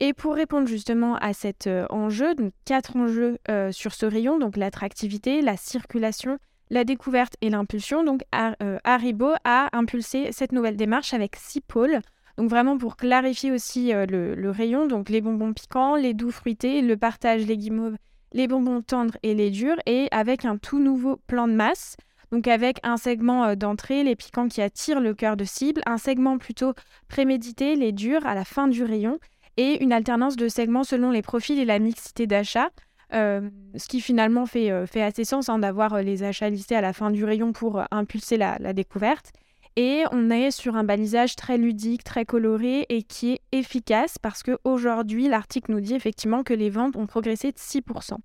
Et 0.00 0.14
pour 0.14 0.34
répondre 0.34 0.66
justement 0.66 1.16
à 1.16 1.32
cet 1.32 1.66
euh, 1.66 1.86
enjeu, 1.90 2.34
donc 2.34 2.52
quatre 2.64 2.96
enjeux 2.96 3.38
euh, 3.48 3.70
sur 3.70 3.94
ce 3.94 4.06
rayon, 4.06 4.38
donc 4.38 4.56
l'attractivité, 4.56 5.42
la 5.42 5.56
circulation, 5.56 6.38
la 6.70 6.84
découverte 6.84 7.36
et 7.40 7.50
l'impulsion, 7.50 8.02
donc 8.02 8.22
euh, 8.34 8.78
Haribo 8.82 9.32
a 9.44 9.68
impulsé 9.72 10.32
cette 10.32 10.52
nouvelle 10.52 10.76
démarche 10.76 11.14
avec 11.14 11.36
six 11.36 11.60
pôles. 11.60 12.00
Donc 12.38 12.48
vraiment 12.48 12.78
pour 12.78 12.96
clarifier 12.96 13.52
aussi 13.52 13.92
le, 13.92 14.50
rayon, 14.50 14.86
donc 14.86 15.10
les 15.10 15.20
bonbons 15.20 15.52
piquants, 15.52 15.96
les 15.96 16.14
doux 16.14 16.30
fruités, 16.30 16.80
le 16.80 16.96
partage, 16.96 17.46
les 17.46 17.58
guimauves, 17.58 17.96
les 18.32 18.48
bonbons 18.48 18.80
tendres 18.80 19.18
et 19.22 19.34
les 19.34 19.50
durs, 19.50 19.76
et 19.84 20.08
avec 20.12 20.46
un 20.46 20.56
tout 20.56 20.78
nouveau 20.78 21.18
plan 21.26 21.46
de 21.46 21.52
masse. 21.52 21.96
Donc 22.30 22.48
avec 22.48 22.78
un 22.84 22.96
segment 22.96 23.54
d'entrée, 23.54 24.02
les 24.02 24.16
piquants 24.16 24.48
qui 24.48 24.62
attirent 24.62 25.00
le 25.00 25.12
cœur 25.12 25.36
de 25.36 25.44
cible, 25.44 25.82
un 25.84 25.98
segment 25.98 26.38
plutôt 26.38 26.72
prémédité, 27.06 27.76
les 27.76 27.92
durs 27.92 28.26
à 28.26 28.34
la 28.34 28.46
fin 28.46 28.66
du 28.66 28.82
rayon, 28.82 29.18
et 29.56 29.82
une 29.82 29.92
alternance 29.92 30.36
de 30.36 30.48
segments 30.48 30.84
selon 30.84 31.10
les 31.10 31.22
profils 31.22 31.58
et 31.58 31.64
la 31.64 31.78
mixité 31.78 32.26
d'achat. 32.26 32.70
Euh, 33.12 33.50
ce 33.76 33.88
qui 33.88 34.00
finalement 34.00 34.46
fait, 34.46 34.70
euh, 34.70 34.86
assez 34.94 35.24
sens 35.24 35.50
hein, 35.50 35.58
d'avoir 35.58 35.94
euh, 35.94 36.02
les 36.02 36.22
achats 36.22 36.48
listés 36.48 36.76
à 36.76 36.80
la 36.80 36.94
fin 36.94 37.10
du 37.10 37.24
rayon 37.24 37.52
pour 37.52 37.82
impulser 37.90 38.38
la, 38.38 38.72
découverte. 38.72 39.32
Et 39.76 40.04
on 40.12 40.30
est 40.30 40.50
sur 40.50 40.76
un 40.76 40.84
balisage 40.84 41.36
très 41.36 41.58
ludique, 41.58 42.04
très 42.04 42.24
coloré 42.24 42.86
et 42.88 43.02
qui 43.02 43.32
est 43.32 43.40
efficace 43.52 44.18
parce 44.18 44.42
qu'aujourd'hui, 44.42 45.28
l'article 45.28 45.72
nous 45.72 45.80
dit 45.80 45.94
effectivement 45.94 46.42
que 46.42 46.54
les 46.54 46.70
ventes 46.70 46.96
ont 46.96 47.06
progressé 47.06 47.52
de 47.52 47.58
6%. 47.58 48.16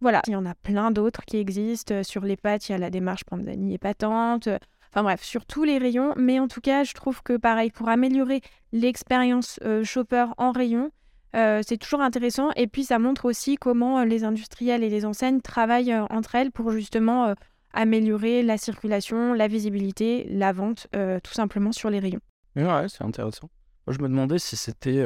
Voilà, 0.00 0.22
il 0.26 0.32
y 0.32 0.36
en 0.36 0.46
a 0.46 0.54
plein 0.54 0.90
d'autres 0.90 1.24
qui 1.24 1.36
existent. 1.36 2.02
Sur 2.02 2.24
les 2.24 2.36
pâtes, 2.36 2.68
il 2.68 2.72
y 2.72 2.74
a 2.74 2.78
la 2.78 2.90
démarche 2.90 3.24
Panzani 3.24 3.74
épatante. 3.74 4.48
Enfin 4.92 5.04
bref, 5.04 5.22
sur 5.22 5.46
tous 5.46 5.64
les 5.64 5.78
rayons. 5.78 6.14
Mais 6.16 6.40
en 6.40 6.48
tout 6.48 6.60
cas, 6.60 6.84
je 6.84 6.94
trouve 6.94 7.22
que 7.22 7.36
pareil, 7.36 7.70
pour 7.70 7.88
améliorer 7.88 8.40
l'expérience 8.72 9.60
euh, 9.64 9.84
shopper 9.84 10.26
en 10.36 10.50
rayon, 10.50 10.90
euh, 11.36 11.62
c'est 11.64 11.76
toujours 11.76 12.00
intéressant. 12.00 12.50
Et 12.56 12.66
puis, 12.66 12.84
ça 12.84 12.98
montre 12.98 13.26
aussi 13.26 13.56
comment 13.56 14.00
euh, 14.00 14.04
les 14.04 14.24
industriels 14.24 14.82
et 14.82 14.88
les 14.88 15.06
enseignes 15.06 15.40
travaillent 15.40 15.94
entre 16.10 16.34
elles 16.34 16.50
pour 16.50 16.72
justement 16.72 17.34
améliorer 17.72 18.42
la 18.42 18.58
circulation, 18.58 19.32
la 19.32 19.46
visibilité, 19.46 20.26
la 20.28 20.52
vente, 20.52 20.88
tout 21.22 21.32
simplement 21.32 21.70
sur 21.70 21.88
les 21.88 22.00
rayons. 22.00 22.20
Ouais, 22.56 22.88
c'est 22.88 23.04
intéressant. 23.04 23.48
Moi, 23.86 23.94
je 23.96 24.02
me 24.02 24.08
demandais 24.08 24.40
si 24.40 24.56
c'était 24.56 25.04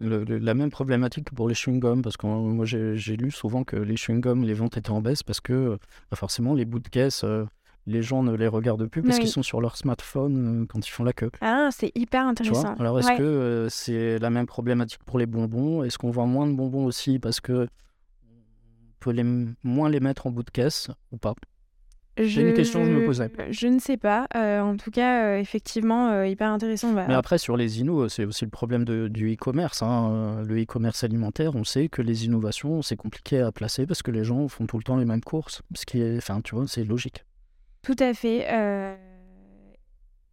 la 0.00 0.54
même 0.54 0.70
problématique 0.70 1.30
que 1.30 1.34
pour 1.34 1.48
les 1.48 1.54
chewing-gums, 1.54 2.02
parce 2.02 2.18
que 2.18 2.26
moi, 2.26 2.66
j'ai 2.66 3.16
lu 3.16 3.30
souvent 3.30 3.64
que 3.64 3.76
les 3.76 3.94
chewing-gums, 3.94 4.44
les 4.44 4.52
ventes 4.52 4.76
étaient 4.76 4.90
en 4.90 5.00
baisse 5.00 5.22
parce 5.22 5.40
que 5.40 5.78
bah, 6.10 6.16
forcément, 6.18 6.52
les 6.52 6.66
bouts 6.66 6.80
de 6.80 6.88
caisse 6.88 7.24
les 7.88 8.02
gens 8.02 8.22
ne 8.22 8.34
les 8.34 8.46
regardent 8.46 8.86
plus 8.86 9.02
parce 9.02 9.18
qu'ils 9.18 9.28
sont 9.28 9.42
sur 9.42 9.60
leur 9.60 9.76
smartphone 9.76 10.62
euh, 10.62 10.66
quand 10.66 10.86
ils 10.86 10.90
font 10.90 11.04
la 11.04 11.12
queue. 11.12 11.30
Ah, 11.40 11.70
c'est 11.72 11.90
hyper 11.94 12.26
intéressant. 12.26 12.74
Alors, 12.78 12.98
est-ce 12.98 13.16
que 13.16 13.22
euh, 13.22 13.68
c'est 13.68 14.18
la 14.18 14.30
même 14.30 14.46
problématique 14.46 15.00
pour 15.04 15.18
les 15.18 15.26
bonbons? 15.26 15.82
Est-ce 15.82 15.98
qu'on 15.98 16.10
vend 16.10 16.26
moins 16.26 16.46
de 16.46 16.52
bonbons 16.52 16.84
aussi 16.84 17.18
parce 17.18 17.40
que 17.40 17.66
on 18.24 19.00
peut 19.00 19.10
les, 19.10 19.24
moins 19.62 19.88
les 19.88 20.00
mettre 20.00 20.26
en 20.26 20.30
bout 20.30 20.42
de 20.42 20.50
caisse 20.50 20.90
ou 21.12 21.16
pas? 21.16 21.34
C'est 22.18 22.34
une 22.34 22.52
question 22.52 22.80
que 22.80 22.86
je 22.86 22.90
me 22.90 23.06
posais. 23.06 23.30
Je 23.50 23.68
ne 23.68 23.78
sais 23.78 23.96
pas. 23.96 24.26
Euh, 24.34 24.60
en 24.60 24.76
tout 24.76 24.90
cas, 24.90 25.38
effectivement, 25.38 26.24
hyper 26.24 26.50
intéressant. 26.50 26.92
Mais 26.92 27.14
après, 27.14 27.38
sur 27.38 27.56
les 27.56 27.80
innos, 27.80 28.12
c'est 28.12 28.24
aussi 28.24 28.44
le 28.44 28.50
problème 28.50 28.84
du 28.84 29.34
e-commerce. 29.34 29.82
Hein. 29.82 30.42
Le 30.44 30.60
e-commerce 30.60 31.04
alimentaire, 31.04 31.54
on 31.54 31.62
sait 31.62 31.88
que 31.88 32.02
les 32.02 32.24
innovations, 32.26 32.82
c'est 32.82 32.96
compliqué 32.96 33.38
à 33.38 33.52
placer 33.52 33.86
parce 33.86 34.02
que 34.02 34.10
les 34.10 34.24
gens 34.24 34.48
font 34.48 34.66
tout 34.66 34.78
le 34.78 34.82
temps 34.82 34.96
les 34.96 35.04
mêmes 35.04 35.22
courses. 35.22 35.62
Ce 35.76 35.86
qui 35.86 36.00
est, 36.00 36.16
enfin, 36.16 36.40
tu 36.40 36.56
vois, 36.56 36.66
c'est 36.66 36.82
logique. 36.82 37.24
Tout 37.88 37.96
à 38.00 38.12
fait. 38.12 38.46
Euh, 38.50 38.94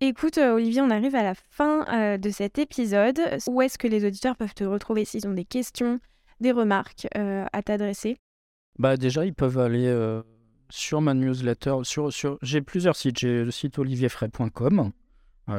écoute, 0.02 0.38
euh, 0.40 0.56
Olivier, 0.56 0.82
on 0.82 0.90
arrive 0.90 1.16
à 1.16 1.24
la 1.24 1.36
fin 1.36 1.86
euh, 1.88 2.18
de 2.18 2.30
cet 2.30 2.60
épisode. 2.60 3.18
Où 3.48 3.62
est-ce 3.62 3.78
que 3.78 3.88
les 3.88 4.06
auditeurs 4.06 4.36
peuvent 4.36 4.54
te 4.54 4.66
retrouver 4.66 5.06
s'ils 5.06 5.26
ont 5.26 5.34
des 5.34 5.46
questions, 5.46 6.02
des 6.42 6.52
remarques 6.52 7.08
à 7.16 7.62
t'adresser? 7.62 8.18
Bah 8.78 8.98
déjà, 8.98 9.26
ils 9.26 9.34
peuvent 9.34 9.58
aller 9.58 9.90
sur 10.70 11.00
ma 11.00 11.14
newsletter. 11.14 11.76
Sur, 11.84 12.12
sur... 12.12 12.38
J'ai 12.42 12.60
plusieurs 12.60 12.98
sites. 12.98 13.20
J'ai 13.20 13.46
le 13.46 13.52
site 13.52 13.80
olivierfray.com, 13.80 14.92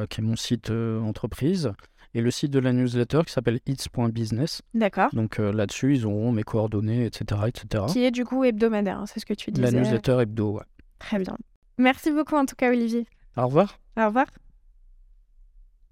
qui 0.07 0.21
est 0.21 0.23
mon 0.23 0.35
site 0.35 0.69
entreprise, 0.69 1.73
et 2.13 2.21
le 2.21 2.29
site 2.29 2.51
de 2.51 2.59
la 2.59 2.73
newsletter 2.73 3.21
qui 3.25 3.33
s'appelle 3.33 3.59
its.business. 3.65 4.61
D'accord. 4.75 5.09
Donc 5.13 5.39
là-dessus, 5.39 5.95
ils 5.95 6.05
auront 6.05 6.31
mes 6.31 6.43
coordonnées, 6.43 7.05
etc., 7.05 7.41
etc. 7.47 7.85
Qui 7.87 8.03
est 8.03 8.11
du 8.11 8.23
coup 8.23 8.43
hebdomadaire, 8.43 8.99
hein, 8.99 9.05
c'est 9.07 9.19
ce 9.19 9.25
que 9.25 9.33
tu 9.33 9.49
disais. 9.49 9.71
La 9.71 9.79
newsletter 9.79 10.19
hebdo, 10.21 10.57
ouais. 10.57 10.63
Très 10.99 11.17
bien. 11.17 11.35
Merci 11.77 12.11
beaucoup 12.11 12.35
en 12.35 12.45
tout 12.45 12.55
cas 12.55 12.69
Olivier. 12.69 13.07
Au 13.35 13.45
revoir. 13.45 13.79
Au 13.97 14.05
revoir. 14.05 14.27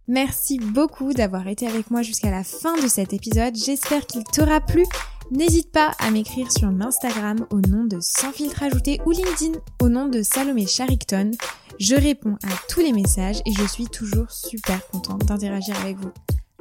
Merci 0.08 0.60
beaucoup 0.60 1.14
d'avoir 1.14 1.48
été 1.48 1.68
avec 1.68 1.90
moi 1.90 2.04
jusqu'à 2.04 2.30
la 2.30 2.44
fin 2.44 2.76
de 2.80 2.88
cet 2.88 3.14
épisode. 3.14 3.56
J'espère 3.56 4.06
qu'il 4.06 4.24
t'aura 4.24 4.62
plu. 4.62 4.86
N'hésite 5.32 5.72
pas 5.72 5.92
à 5.98 6.12
m'écrire 6.12 6.52
sur 6.52 6.68
Instagram 6.68 7.48
au 7.50 7.60
nom 7.60 7.86
de 7.86 7.98
Sans 8.00 8.32
filtre 8.32 8.62
ajouté 8.62 9.02
ou 9.06 9.12
LinkedIn 9.12 9.60
au 9.82 9.90
nom 9.90 10.08
de 10.08 10.22
Salomé 10.22 10.68
Charicton. 10.68 11.32
Je 11.80 11.96
réponds 11.96 12.38
à 12.44 12.56
tous 12.70 12.82
les 12.82 12.94
messages 12.94 13.42
et 13.48 13.54
je 13.54 13.66
suis 13.66 13.88
toujours 13.88 14.30
super 14.30 14.86
contente 14.88 15.26
d'interagir 15.26 15.76
avec 15.82 15.98
vous. 15.98 16.12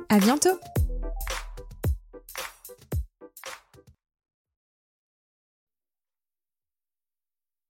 À 0.09 0.19
bientôt! 0.19 0.59